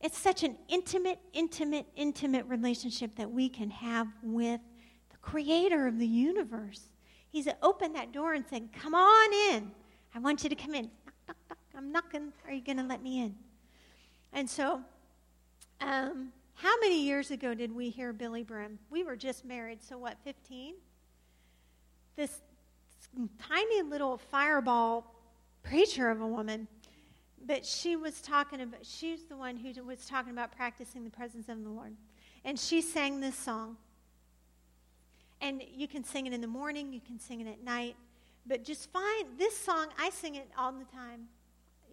It's 0.00 0.18
such 0.18 0.42
an 0.42 0.56
intimate, 0.68 1.18
intimate, 1.32 1.86
intimate 1.96 2.44
relationship 2.46 3.16
that 3.16 3.30
we 3.30 3.48
can 3.48 3.70
have 3.70 4.06
with 4.22 4.60
the 5.10 5.16
creator 5.22 5.86
of 5.86 5.98
the 5.98 6.06
universe. 6.06 6.90
He's 7.30 7.48
opened 7.62 7.96
that 7.96 8.12
door 8.12 8.34
and 8.34 8.44
said, 8.48 8.68
Come 8.72 8.94
on 8.94 9.32
in. 9.50 9.70
I 10.14 10.18
want 10.18 10.44
you 10.44 10.50
to 10.50 10.54
come 10.54 10.74
in. 10.74 10.90
I'm 11.76 11.90
knocking. 11.90 12.32
Are 12.46 12.52
you 12.52 12.60
going 12.60 12.76
to 12.76 12.84
let 12.84 13.02
me 13.02 13.22
in? 13.22 13.34
And 14.32 14.48
so, 14.48 14.80
um, 15.80 16.32
how 16.54 16.78
many 16.80 17.02
years 17.02 17.30
ago 17.30 17.54
did 17.54 17.74
we 17.74 17.90
hear 17.90 18.12
Billye 18.12 18.46
Brim? 18.46 18.78
We 18.90 19.02
were 19.02 19.16
just 19.16 19.44
married, 19.44 19.82
so 19.82 19.98
what, 19.98 20.16
15? 20.22 20.74
This 22.14 22.42
tiny 23.48 23.82
little 23.82 24.18
fireball 24.18 25.14
preacher 25.62 26.10
of 26.10 26.20
a 26.20 26.26
woman. 26.26 26.68
But 27.46 27.64
she 27.66 27.96
was 27.96 28.20
talking 28.20 28.60
about, 28.60 28.84
she's 28.84 29.24
the 29.24 29.36
one 29.36 29.56
who 29.56 29.84
was 29.84 30.06
talking 30.06 30.32
about 30.32 30.56
practicing 30.56 31.04
the 31.04 31.10
presence 31.10 31.48
of 31.48 31.62
the 31.62 31.68
Lord. 31.68 31.94
And 32.44 32.58
she 32.58 32.80
sang 32.80 33.20
this 33.20 33.36
song. 33.36 33.76
And 35.40 35.62
you 35.74 35.86
can 35.86 36.04
sing 36.04 36.26
it 36.26 36.32
in 36.32 36.40
the 36.40 36.46
morning, 36.46 36.92
you 36.92 37.00
can 37.00 37.18
sing 37.18 37.40
it 37.40 37.48
at 37.48 37.62
night. 37.62 37.96
But 38.46 38.64
just 38.64 38.90
find 38.90 39.26
this 39.38 39.56
song, 39.56 39.88
I 39.98 40.10
sing 40.10 40.36
it 40.36 40.48
all 40.56 40.72
the 40.72 40.84
time 40.84 41.28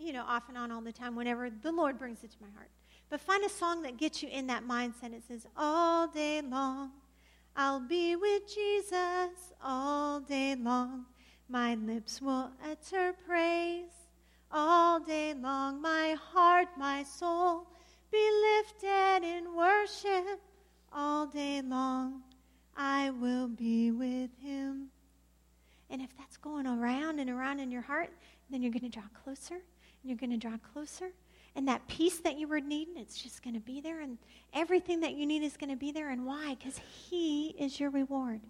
you 0.02 0.14
know, 0.14 0.24
off 0.28 0.49
and 0.49 0.58
on 0.58 0.72
all 0.72 0.82
the 0.82 0.91
time 0.91 1.16
whenever 1.16 1.49
the 1.49 1.72
Lord 1.72 1.97
brings 1.99 2.24
it 2.24 2.32
to 2.32 2.38
my 2.41 2.49
heart. 2.56 2.70
But 3.10 3.22
find 3.22 3.43
a 3.43 3.49
song 3.49 3.84
that 3.84 3.97
gets 3.97 4.24
you 4.24 4.30
in 4.30 4.47
that 4.47 4.68
mindset. 4.68 5.14
It 5.14 5.24
says, 5.28 5.45
All 5.56 6.08
day 6.08 6.41
long, 6.41 6.91
I'll 7.56 7.80
be 7.80 8.16
with 8.16 8.43
Jesus 8.47 9.54
all 9.64 10.22
day 10.22 10.56
long. 10.56 11.06
My 11.49 11.76
lips 11.76 12.22
will 12.22 12.49
utter 12.66 13.14
praise. 13.28 14.01
All 14.54 14.99
day 14.99 15.34
long, 15.34 15.82
my 15.82 16.16
heart, 16.32 16.68
my 16.78 17.04
soul 17.04 17.68
be 18.12 18.30
lifted 18.58 19.24
in 19.24 19.56
worship. 19.56 20.41
All 20.91 21.26
day 21.26 21.62
long, 21.62 22.22
I 22.76 23.12
will 23.12 23.47
be 23.47 23.91
with 23.91 24.30
him. 24.41 24.88
And 25.89 26.02
if 26.02 26.10
that's 26.18 26.38
going 26.38 26.68
around 26.68 27.20
and 27.20 27.30
around 27.30 27.60
in 27.60 27.72
your 27.72 27.82
heart, 27.82 28.10
then 28.49 28.62
you're 28.62 28.72
going 28.72 28.84
to 28.84 28.89
draw 28.89 29.08
closer 29.24 29.56
and 29.56 29.64
you're 30.04 30.18
going 30.18 30.32
to 30.32 30.38
draw 30.38 30.58
closer. 30.74 31.12
And 31.56 31.68
that 31.68 31.86
peace 31.88 32.20
that 32.20 32.38
you 32.38 32.47
were 32.47 32.62
needing, 32.62 32.97
it's 32.97 33.22
just 33.22 33.43
going 33.43 33.54
to 33.54 33.60
be 33.60 33.82
there. 33.82 34.02
And 34.02 34.18
everything 34.54 35.02
that 35.02 35.14
you 35.14 35.26
need 35.26 35.43
is 35.43 35.58
going 35.58 35.70
to 35.70 35.76
be 35.76 35.91
there. 35.91 36.10
And 36.10 36.26
why? 36.26 36.56
Because 36.58 36.78
He 36.78 37.49
is 37.60 37.80
your 37.80 37.89
reward. 37.89 38.41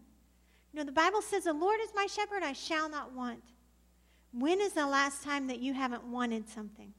You 0.71 0.79
know, 0.79 0.85
the 0.85 0.91
Bible 0.91 1.21
says, 1.21 1.45
The 1.45 1.53
Lord 1.53 1.79
is 1.83 1.89
my 1.95 2.05
shepherd, 2.05 2.43
I 2.43 2.53
shall 2.53 2.89
not 2.89 3.13
want. 3.13 3.41
When 4.31 4.61
is 4.61 4.73
the 4.73 4.87
last 4.87 5.23
time 5.23 5.47
that 5.47 5.59
you 5.59 5.73
haven't 5.73 6.05
wanted 6.05 6.47
something? 6.47 6.93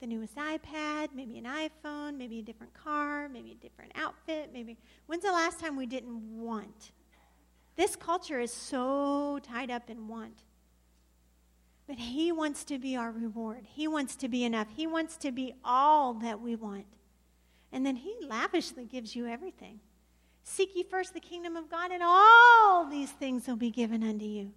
The 0.00 0.08
newest 0.08 0.34
iPad, 0.34 1.10
maybe 1.14 1.38
an 1.38 1.44
iPhone, 1.44 2.16
maybe 2.16 2.40
a 2.40 2.42
different 2.42 2.74
car, 2.74 3.28
maybe 3.28 3.52
a 3.52 3.62
different 3.62 3.92
outfit, 3.94 4.50
maybe. 4.52 4.76
When's 5.06 5.22
the 5.22 5.30
last 5.30 5.60
time 5.60 5.76
we 5.76 5.86
didn't 5.86 6.40
want? 6.40 6.90
This 7.76 7.94
culture 7.94 8.40
is 8.40 8.52
so 8.52 9.38
tied 9.44 9.70
up 9.70 9.88
in 9.88 10.08
want. 10.08 10.42
But 11.86 11.96
He 11.96 12.32
wants 12.32 12.64
to 12.64 12.78
be 12.78 12.96
our 12.96 13.12
reward. 13.12 13.64
He 13.64 13.86
wants 13.86 14.16
to 14.16 14.28
be 14.28 14.42
enough. 14.42 14.66
He 14.74 14.88
wants 14.88 15.16
to 15.18 15.30
be 15.30 15.54
all 15.64 16.14
that 16.14 16.40
we 16.40 16.56
want. 16.56 16.86
And 17.70 17.86
then 17.86 17.96
He 17.96 18.16
lavishly 18.26 18.84
gives 18.84 19.14
you 19.14 19.28
everything. 19.28 19.78
Seek 20.42 20.74
ye 20.74 20.82
first 20.82 21.14
the 21.14 21.20
kingdom 21.20 21.56
of 21.56 21.70
God, 21.70 21.92
and 21.92 22.02
all 22.02 22.88
these 22.90 23.12
things 23.12 23.46
will 23.46 23.54
be 23.54 23.70
given 23.70 24.02
unto 24.02 24.24
you. 24.24 24.52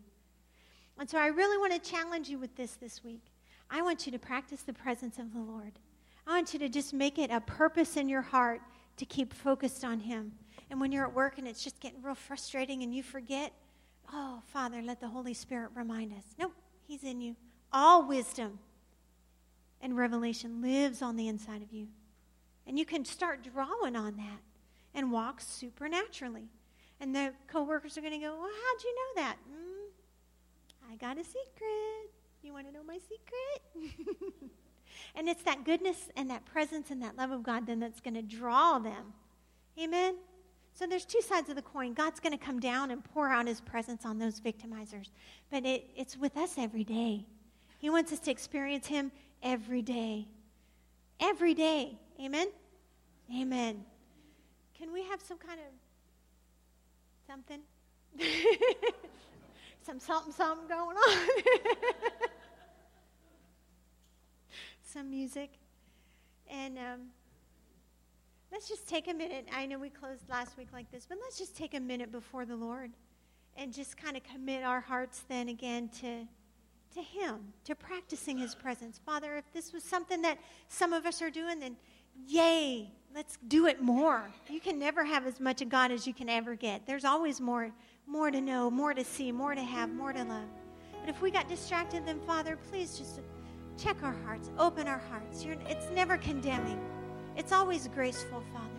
And 1.00 1.10
so 1.10 1.18
I 1.18 1.28
really 1.28 1.58
want 1.58 1.74
to 1.74 1.92
challenge 1.92 2.30
you 2.30 2.40
with 2.40 2.56
this 2.56 2.74
this 2.76 3.04
week. 3.04 3.22
I 3.70 3.82
want 3.82 4.06
you 4.06 4.12
to 4.12 4.20
practice 4.20 4.62
the 4.62 4.74
presence 4.74 5.18
of 5.20 5.34
the 5.34 5.40
Lord. 5.40 5.74
I 6.28 6.32
want 6.32 6.54
you 6.54 6.60
to 6.60 6.70
just 6.70 6.94
make 6.94 7.18
it 7.20 7.32
a 7.32 7.42
purpose 7.42 7.98
in 7.98 8.10
your 8.10 8.22
heart 8.22 8.62
to 8.98 9.06
keep 9.06 9.34
focused 9.34 9.84
on 9.84 10.00
Him. 10.00 10.32
And 10.70 10.80
when 10.80 10.92
you're 10.92 11.06
at 11.06 11.14
work 11.14 11.38
and 11.38 11.48
it's 11.48 11.64
just 11.64 11.80
getting 11.80 12.02
real 12.02 12.16
frustrating 12.16 12.84
and 12.84 12.94
you 12.94 13.04
forget, 13.04 13.52
oh, 14.12 14.42
Father, 14.48 14.82
let 14.82 15.00
the 15.00 15.08
Holy 15.08 15.34
Spirit 15.34 15.72
remind 15.76 16.14
us. 16.14 16.24
Nope, 16.40 16.54
He's 16.88 17.04
in 17.04 17.22
you. 17.22 17.36
All 17.72 18.08
wisdom 18.08 18.60
and 19.82 19.98
revelation 19.98 20.62
lives 20.62 21.02
on 21.02 21.16
the 21.16 21.28
inside 21.28 21.62
of 21.62 21.72
you. 21.72 21.88
And 22.66 22.80
you 22.80 22.86
can 22.86 23.06
start 23.06 23.48
drawing 23.54 23.96
on 23.96 24.16
that 24.18 24.40
and 24.94 25.12
walk 25.12 25.42
supernaturally. 25.42 26.50
And 27.00 27.14
the 27.14 27.34
coworkers 27.48 27.98
are 27.98 28.02
going 28.02 28.14
to 28.14 28.20
go, 28.20 28.34
Well, 28.34 28.50
how'd 28.50 28.84
you 28.84 28.96
know 28.96 29.22
that? 29.22 29.36
Mm, 29.48 29.75
I 30.96 30.98
got 30.98 31.18
a 31.18 31.26
secret. 31.26 32.10
You 32.42 32.54
want 32.54 32.68
to 32.68 32.74
know 32.74 32.84
my 32.84 32.98
secret? 33.00 33.92
and 35.16 35.28
it's 35.28 35.44
that 35.44 35.66
goodness 35.66 36.10
and 36.16 36.30
that 36.30 36.46
presence 36.46 36.90
and 36.90 37.02
that 37.02 37.18
love 37.18 37.32
of 37.32 37.44
God 37.44 37.68
then 37.68 37.82
that's 37.82 38.00
going 38.00 38.14
to 38.14 38.22
draw 38.22 38.80
them. 38.80 39.12
Amen? 39.78 40.16
So 40.74 40.88
there's 40.88 41.04
two 41.04 41.22
sides 41.22 41.50
of 41.50 41.58
the 41.58 41.62
coin. 41.62 41.94
God's 41.94 42.22
going 42.22 42.32
to 42.32 42.44
come 42.44 42.62
down 42.62 42.92
and 42.92 43.04
pour 43.04 43.28
out 43.28 43.46
his 43.46 43.60
presence 43.60 44.06
on 44.06 44.20
those 44.20 44.40
victimizers. 44.40 45.10
But 45.52 45.66
it, 45.66 45.90
it's 45.98 46.16
with 46.16 46.38
us 46.38 46.54
every 46.58 46.86
day. 46.86 47.26
He 47.80 47.90
wants 47.90 48.14
us 48.14 48.20
to 48.20 48.32
experience 48.32 48.88
him 48.88 49.12
every 49.44 49.82
day. 49.82 50.28
Every 51.20 51.54
day. 51.54 51.98
Amen? 52.24 52.48
Amen. 53.38 53.84
Can 54.78 54.94
we 54.94 55.04
have 55.04 55.20
some 55.22 55.40
kind 55.40 55.60
of 55.60 55.68
something? 57.28 57.60
some 59.86 60.00
something, 60.00 60.34
something 60.34 60.68
going 60.68 60.98
on. 60.98 61.18
some 64.84 65.10
music. 65.10 65.52
And 66.50 66.78
um, 66.78 67.02
let's 68.52 68.68
just 68.68 68.88
take 68.88 69.08
a 69.08 69.14
minute. 69.14 69.48
I 69.54 69.66
know 69.66 69.78
we 69.78 69.90
closed 69.90 70.28
last 70.30 70.58
week 70.58 70.70
like 70.74 70.92
this, 70.92 71.06
but 71.08 71.18
let's 71.22 71.38
just 71.38 71.56
take 71.56 71.74
a 71.74 71.80
minute 71.80 72.12
before 72.12 72.46
the 72.46 72.56
Lord 72.56 72.92
and 73.58 73.74
just 73.74 73.96
kind 73.98 74.18
of 74.18 74.24
commit 74.24 74.64
our 74.64 74.82
hearts 74.82 75.24
then 75.28 75.50
again 75.50 75.90
to 76.02 76.28
to 76.94 77.02
him, 77.02 77.54
to 77.66 77.76
practicing 77.76 78.38
his 78.38 78.56
presence. 78.56 79.02
Father, 79.06 79.36
if 79.36 79.44
this 79.52 79.74
was 79.74 79.84
something 79.84 80.22
that 80.22 80.38
some 80.70 80.94
of 80.94 81.06
us 81.06 81.22
are 81.22 81.30
doing, 81.30 81.60
then 81.60 81.76
yay, 82.26 82.90
let's 83.14 83.38
do 83.50 83.68
it 83.68 83.82
more. 83.82 84.32
You 84.50 84.62
can 84.62 84.80
never 84.80 85.04
have 85.04 85.28
as 85.28 85.42
much 85.42 85.62
of 85.62 85.68
God 85.68 85.92
as 85.92 86.08
you 86.08 86.14
can 86.14 86.30
ever 86.30 86.56
get. 86.56 86.88
There's 86.88 87.04
always 87.04 87.42
more, 87.42 87.72
more 88.08 88.32
to 88.32 88.42
know, 88.42 88.70
more 88.70 88.94
to 88.94 89.04
see, 89.04 89.32
more 89.32 89.56
to 89.56 89.62
have, 89.62 89.94
more 89.94 90.14
to 90.14 90.24
love. 90.24 90.48
But 91.00 91.10
if 91.10 91.22
we 91.22 91.32
got 91.32 91.48
distracted, 91.48 92.06
then 92.06 92.20
Father, 92.22 92.58
please 92.70 92.98
just 92.98 93.20
check 93.78 93.98
our 94.04 94.16
hearts, 94.26 94.52
open 94.58 94.88
our 94.88 95.02
hearts. 95.10 95.44
You're, 95.44 95.58
it's 95.68 95.90
never 95.92 96.18
condemning. 96.18 96.80
It's 97.36 97.52
always 97.52 97.88
graceful, 97.90 98.44
Father. 98.54 98.70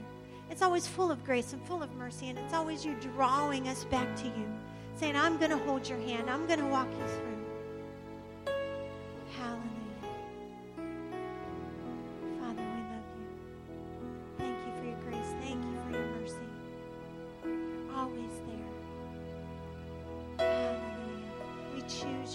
It's 0.50 0.62
always 0.62 0.86
full 0.86 1.10
of 1.10 1.24
grace 1.24 1.52
and 1.52 1.66
full 1.66 1.82
of 1.82 1.92
mercy, 1.94 2.28
and 2.28 2.38
it's 2.38 2.54
always 2.54 2.84
you 2.84 2.94
drawing 3.00 3.68
us 3.68 3.84
back 3.84 4.14
to 4.16 4.26
you, 4.26 4.46
saying, 4.94 5.16
I'm 5.16 5.38
going 5.38 5.50
to 5.50 5.58
hold 5.58 5.88
your 5.88 5.98
hand, 5.98 6.30
I'm 6.30 6.46
going 6.46 6.60
to 6.60 6.66
walk 6.66 6.88
you 6.90 7.06
through. 7.06 7.36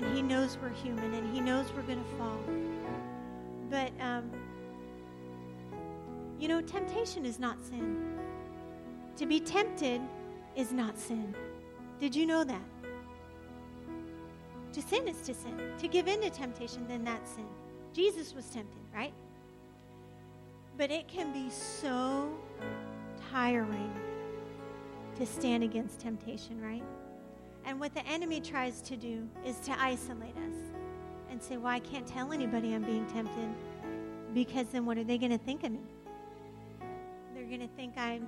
And 0.00 0.16
He 0.16 0.22
knows 0.22 0.56
we're 0.62 0.70
human 0.70 1.12
and 1.12 1.34
He 1.34 1.40
knows 1.40 1.66
we're 1.76 1.82
going 1.82 2.02
to 2.02 2.10
fall. 2.16 2.38
But, 3.68 3.92
um, 4.00 4.30
you 6.38 6.48
know, 6.48 6.62
temptation 6.62 7.26
is 7.26 7.38
not 7.38 7.62
sin. 7.62 8.18
To 9.16 9.26
be 9.26 9.40
tempted 9.40 10.00
is 10.56 10.72
not 10.72 10.98
sin. 10.98 11.34
Did 11.98 12.16
you 12.16 12.24
know 12.24 12.44
that? 12.44 12.62
To 14.72 14.80
sin 14.80 15.06
is 15.06 15.20
to 15.22 15.34
sin. 15.34 15.60
To 15.78 15.88
give 15.88 16.08
in 16.08 16.22
to 16.22 16.30
temptation, 16.30 16.86
then 16.88 17.04
that's 17.04 17.32
sin. 17.32 17.46
Jesus 17.92 18.34
was 18.34 18.46
tempted, 18.46 18.80
right? 18.94 19.12
But 20.78 20.90
it 20.90 21.08
can 21.08 21.30
be 21.32 21.50
so 21.50 22.30
tiring 23.30 23.92
to 25.16 25.26
stand 25.26 25.62
against 25.62 26.00
temptation, 26.00 26.58
right? 26.62 26.84
And 27.64 27.78
what 27.78 27.94
the 27.94 28.06
enemy 28.06 28.40
tries 28.40 28.80
to 28.82 28.96
do 28.96 29.28
is 29.44 29.56
to 29.60 29.80
isolate 29.80 30.36
us 30.36 30.56
and 31.30 31.42
say, 31.42 31.56
Well, 31.56 31.72
I 31.72 31.80
can't 31.80 32.06
tell 32.06 32.32
anybody 32.32 32.74
I'm 32.74 32.82
being 32.82 33.06
tempted 33.06 33.50
because 34.34 34.68
then 34.68 34.86
what 34.86 34.98
are 34.98 35.04
they 35.04 35.18
going 35.18 35.32
to 35.32 35.38
think 35.38 35.64
of 35.64 35.72
me? 35.72 35.82
They're 37.34 37.44
going 37.44 37.60
to 37.60 37.74
think 37.76 37.96
I'm 37.96 38.26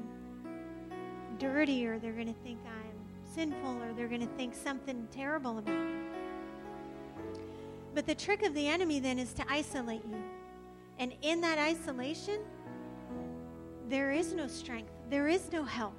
dirty 1.38 1.86
or 1.86 1.98
they're 1.98 2.12
going 2.12 2.32
to 2.32 2.40
think 2.42 2.58
I'm 2.66 3.34
sinful 3.34 3.82
or 3.82 3.92
they're 3.94 4.08
going 4.08 4.20
to 4.20 4.34
think 4.36 4.54
something 4.54 5.08
terrible 5.10 5.58
about 5.58 5.74
me. 5.74 5.92
But 7.94 8.06
the 8.06 8.14
trick 8.14 8.42
of 8.42 8.54
the 8.54 8.68
enemy 8.68 9.00
then 9.00 9.18
is 9.18 9.32
to 9.34 9.44
isolate 9.48 10.04
you 10.04 10.22
and 10.98 11.14
in 11.22 11.40
that 11.40 11.58
isolation, 11.58 12.40
there 13.88 14.12
is 14.12 14.32
no 14.34 14.46
strength, 14.46 14.92
there 15.10 15.28
is 15.28 15.50
no 15.52 15.64
help. 15.64 15.96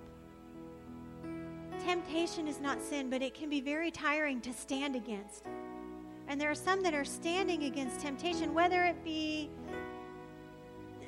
Temptation 1.85 2.47
is 2.47 2.59
not 2.59 2.81
sin, 2.81 3.09
but 3.09 3.21
it 3.21 3.33
can 3.33 3.49
be 3.49 3.61
very 3.61 3.91
tiring 3.91 4.39
to 4.41 4.53
stand 4.53 4.95
against. 4.95 5.43
And 6.27 6.39
there 6.39 6.49
are 6.49 6.55
some 6.55 6.81
that 6.83 6.93
are 6.93 7.05
standing 7.05 7.63
against 7.65 7.99
temptation, 7.99 8.53
whether 8.53 8.83
it 8.83 9.03
be 9.03 9.49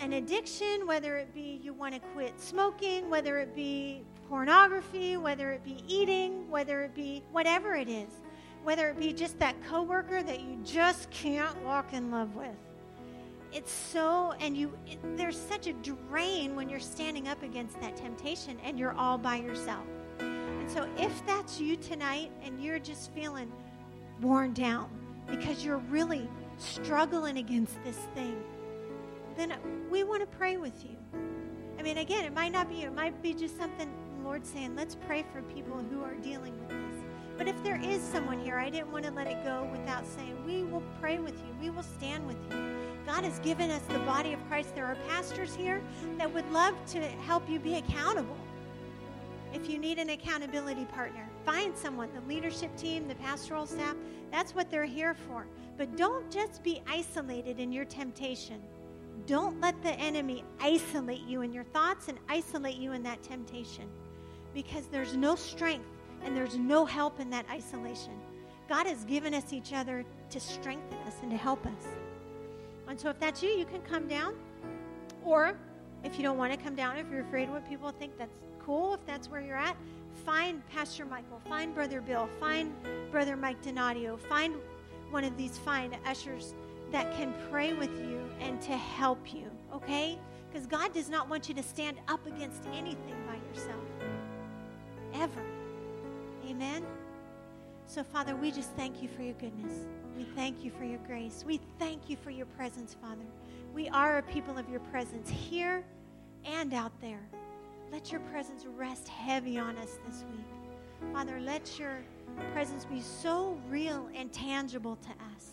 an 0.01 0.13
addiction, 0.13 0.85
whether 0.85 1.17
it 1.17 1.33
be 1.33 1.59
you 1.63 1.73
want 1.73 1.93
to 1.93 1.99
quit 2.13 2.39
smoking, 2.39 3.09
whether 3.09 3.39
it 3.39 3.55
be 3.55 4.01
pornography, 4.27 5.15
whether 5.15 5.51
it 5.51 5.63
be 5.63 5.83
eating, 5.87 6.49
whether 6.49 6.81
it 6.81 6.93
be 6.93 7.23
whatever 7.31 7.75
it 7.75 7.87
is, 7.87 8.21
whether 8.63 8.89
it 8.89 8.99
be 8.99 9.13
just 9.13 9.39
that 9.39 9.55
coworker 9.67 10.21
that 10.23 10.41
you 10.41 10.57
just 10.65 11.09
can't 11.11 11.55
walk 11.63 11.93
in 11.93 12.11
love 12.11 12.35
with 12.35 12.55
it's 13.55 13.71
so 13.71 14.33
and 14.41 14.57
you 14.57 14.71
it, 14.85 14.99
there's 15.15 15.39
such 15.39 15.67
a 15.67 15.73
drain 15.73 16.55
when 16.57 16.67
you're 16.67 16.79
standing 16.79 17.29
up 17.29 17.41
against 17.41 17.79
that 17.79 17.95
temptation 17.95 18.57
and 18.65 18.77
you're 18.77 18.93
all 18.93 19.17
by 19.17 19.37
yourself 19.37 19.85
and 20.65 20.73
so 20.73 20.87
if 20.97 21.23
that's 21.27 21.61
you 21.61 21.75
tonight 21.75 22.31
and 22.43 22.59
you're 22.59 22.79
just 22.79 23.11
feeling 23.11 23.51
worn 24.19 24.51
down 24.51 24.89
because 25.29 25.63
you're 25.63 25.77
really 25.77 26.27
struggling 26.57 27.37
against 27.37 27.75
this 27.83 27.99
thing 28.15 28.35
then 29.37 29.53
we 29.91 30.03
want 30.03 30.21
to 30.21 30.37
pray 30.37 30.57
with 30.57 30.83
you 30.83 30.97
i 31.77 31.83
mean 31.83 31.99
again 31.99 32.25
it 32.25 32.33
might 32.33 32.51
not 32.51 32.67
be 32.67 32.77
you 32.77 32.87
it 32.87 32.95
might 32.95 33.21
be 33.21 33.31
just 33.31 33.55
something 33.55 33.87
Lord 34.25 34.43
saying, 34.43 34.75
let's 34.75 34.95
pray 34.95 35.23
for 35.31 35.43
people 35.43 35.77
who 35.91 36.01
are 36.01 36.15
dealing 36.15 36.59
with 36.59 36.69
this. 36.69 37.03
But 37.37 37.47
if 37.47 37.61
there 37.63 37.79
is 37.79 38.01
someone 38.01 38.39
here, 38.39 38.57
I 38.57 38.71
didn't 38.71 38.91
want 38.91 39.05
to 39.05 39.11
let 39.11 39.27
it 39.27 39.43
go 39.43 39.69
without 39.71 40.03
saying, 40.07 40.35
we 40.47 40.63
will 40.63 40.81
pray 40.99 41.19
with 41.19 41.35
you. 41.35 41.55
We 41.61 41.69
will 41.69 41.83
stand 41.83 42.25
with 42.25 42.37
you. 42.49 42.57
God 43.05 43.23
has 43.23 43.37
given 43.39 43.69
us 43.69 43.83
the 43.83 43.99
body 43.99 44.33
of 44.33 44.43
Christ. 44.47 44.73
There 44.73 44.87
are 44.87 44.97
pastors 45.07 45.53
here 45.53 45.79
that 46.17 46.33
would 46.33 46.51
love 46.51 46.73
to 46.87 46.99
help 46.99 47.47
you 47.47 47.59
be 47.59 47.75
accountable. 47.75 48.35
If 49.55 49.69
you 49.69 49.79
need 49.79 49.99
an 49.99 50.09
accountability 50.09 50.83
partner, 50.83 51.29
find 51.45 51.77
someone, 51.77 52.09
the 52.13 52.19
leadership 52.27 52.75
team, 52.75 53.07
the 53.07 53.15
pastoral 53.15 53.65
staff. 53.65 53.95
That's 54.29 54.53
what 54.53 54.69
they're 54.69 54.83
here 54.83 55.13
for. 55.13 55.47
But 55.77 55.95
don't 55.95 56.29
just 56.29 56.61
be 56.61 56.81
isolated 56.85 57.61
in 57.61 57.71
your 57.71 57.85
temptation. 57.85 58.61
Don't 59.25 59.61
let 59.61 59.81
the 59.81 59.93
enemy 59.93 60.43
isolate 60.59 61.21
you 61.21 61.41
in 61.41 61.53
your 61.53 61.63
thoughts 61.63 62.09
and 62.09 62.19
isolate 62.27 62.75
you 62.75 62.91
in 62.91 63.01
that 63.03 63.23
temptation 63.23 63.87
because 64.53 64.87
there's 64.87 65.15
no 65.15 65.35
strength 65.35 65.87
and 66.25 66.35
there's 66.35 66.57
no 66.57 66.83
help 66.85 67.21
in 67.21 67.29
that 67.29 67.45
isolation. 67.49 68.19
God 68.67 68.85
has 68.87 69.05
given 69.05 69.33
us 69.33 69.53
each 69.53 69.71
other 69.71 70.03
to 70.31 70.39
strengthen 70.39 70.97
us 71.07 71.15
and 71.21 71.31
to 71.31 71.37
help 71.37 71.65
us. 71.65 71.85
And 72.89 72.99
so 72.99 73.09
if 73.09 73.19
that's 73.21 73.41
you, 73.41 73.51
you 73.51 73.65
can 73.65 73.81
come 73.83 74.09
down. 74.09 74.35
Or 75.23 75.57
if 76.03 76.17
you 76.17 76.23
don't 76.23 76.37
want 76.37 76.51
to 76.51 76.59
come 76.59 76.75
down, 76.75 76.97
if 76.97 77.09
you're 77.09 77.21
afraid 77.21 77.49
what 77.49 77.67
people 77.69 77.91
think, 77.91 78.17
that's 78.17 78.35
cool. 78.65 78.95
If 78.95 79.05
that's 79.05 79.29
where 79.29 79.41
you're 79.41 79.57
at, 79.57 79.77
find 80.25 80.67
Pastor 80.69 81.05
Michael, 81.05 81.39
find 81.47 81.73
Brother 81.73 82.01
Bill, 82.01 82.27
find 82.39 82.73
Brother 83.11 83.35
Mike 83.35 83.61
Donadio, 83.63 84.19
find 84.19 84.55
one 85.11 85.23
of 85.23 85.37
these 85.37 85.57
fine 85.57 85.95
ushers 86.05 86.53
that 86.91 87.15
can 87.15 87.33
pray 87.51 87.73
with 87.73 87.91
you 87.99 88.19
and 88.39 88.61
to 88.61 88.71
help 88.71 89.33
you, 89.33 89.49
okay? 89.73 90.17
Because 90.49 90.65
God 90.67 90.93
does 90.93 91.09
not 91.09 91.29
want 91.29 91.47
you 91.47 91.55
to 91.55 91.63
stand 91.63 91.97
up 92.07 92.25
against 92.25 92.63
anything 92.73 93.15
by 93.27 93.35
yourself. 93.53 93.83
Ever. 95.13 95.43
Amen? 96.47 96.83
So, 97.87 98.03
Father, 98.03 98.35
we 98.35 98.51
just 98.51 98.71
thank 98.71 99.01
you 99.01 99.07
for 99.09 99.21
your 99.21 99.33
goodness. 99.35 99.73
We 100.17 100.23
thank 100.23 100.63
you 100.63 100.71
for 100.71 100.85
your 100.85 100.99
grace. 100.99 101.43
We 101.45 101.59
thank 101.77 102.09
you 102.09 102.17
for 102.17 102.31
your 102.31 102.45
presence, 102.47 102.95
Father. 103.01 103.25
We 103.73 103.89
are 103.89 104.17
a 104.17 104.23
people 104.23 104.57
of 104.57 104.69
your 104.69 104.79
presence 104.79 105.29
here 105.29 105.83
and 106.45 106.73
out 106.73 106.93
there. 107.01 107.21
Let 107.91 108.11
your 108.11 108.21
presence 108.21 108.65
rest 108.65 109.07
heavy 109.07 109.57
on 109.57 109.77
us 109.77 109.97
this 110.05 110.25
week. 110.31 110.45
Father, 111.13 111.39
let 111.39 111.79
your 111.79 112.03
presence 112.53 112.85
be 112.85 113.01
so 113.01 113.59
real 113.69 114.09
and 114.15 114.31
tangible 114.31 114.95
to 114.97 115.09
us 115.35 115.51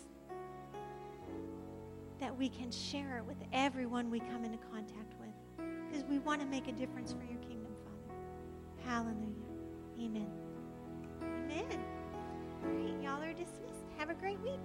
that 2.19 2.37
we 2.37 2.49
can 2.49 2.71
share 2.71 3.19
it 3.19 3.25
with 3.25 3.37
everyone 3.53 4.11
we 4.11 4.21
come 4.21 4.45
into 4.45 4.59
contact 4.73 5.15
with 5.21 5.31
because 5.91 6.05
we 6.09 6.19
want 6.21 6.41
to 6.41 6.47
make 6.47 6.69
a 6.69 6.73
difference 6.73 7.13
for 7.13 7.25
your 7.25 7.41
kingdom, 7.41 7.73
Father. 7.85 8.89
Hallelujah. 8.89 9.27
Amen. 10.01 10.31
Amen. 11.23 11.85
All 12.65 12.71
right, 12.71 13.03
y'all 13.03 13.23
are 13.23 13.33
dismissed. 13.33 13.85
Have 13.99 14.11
a 14.11 14.15
great 14.15 14.41
week. 14.41 14.61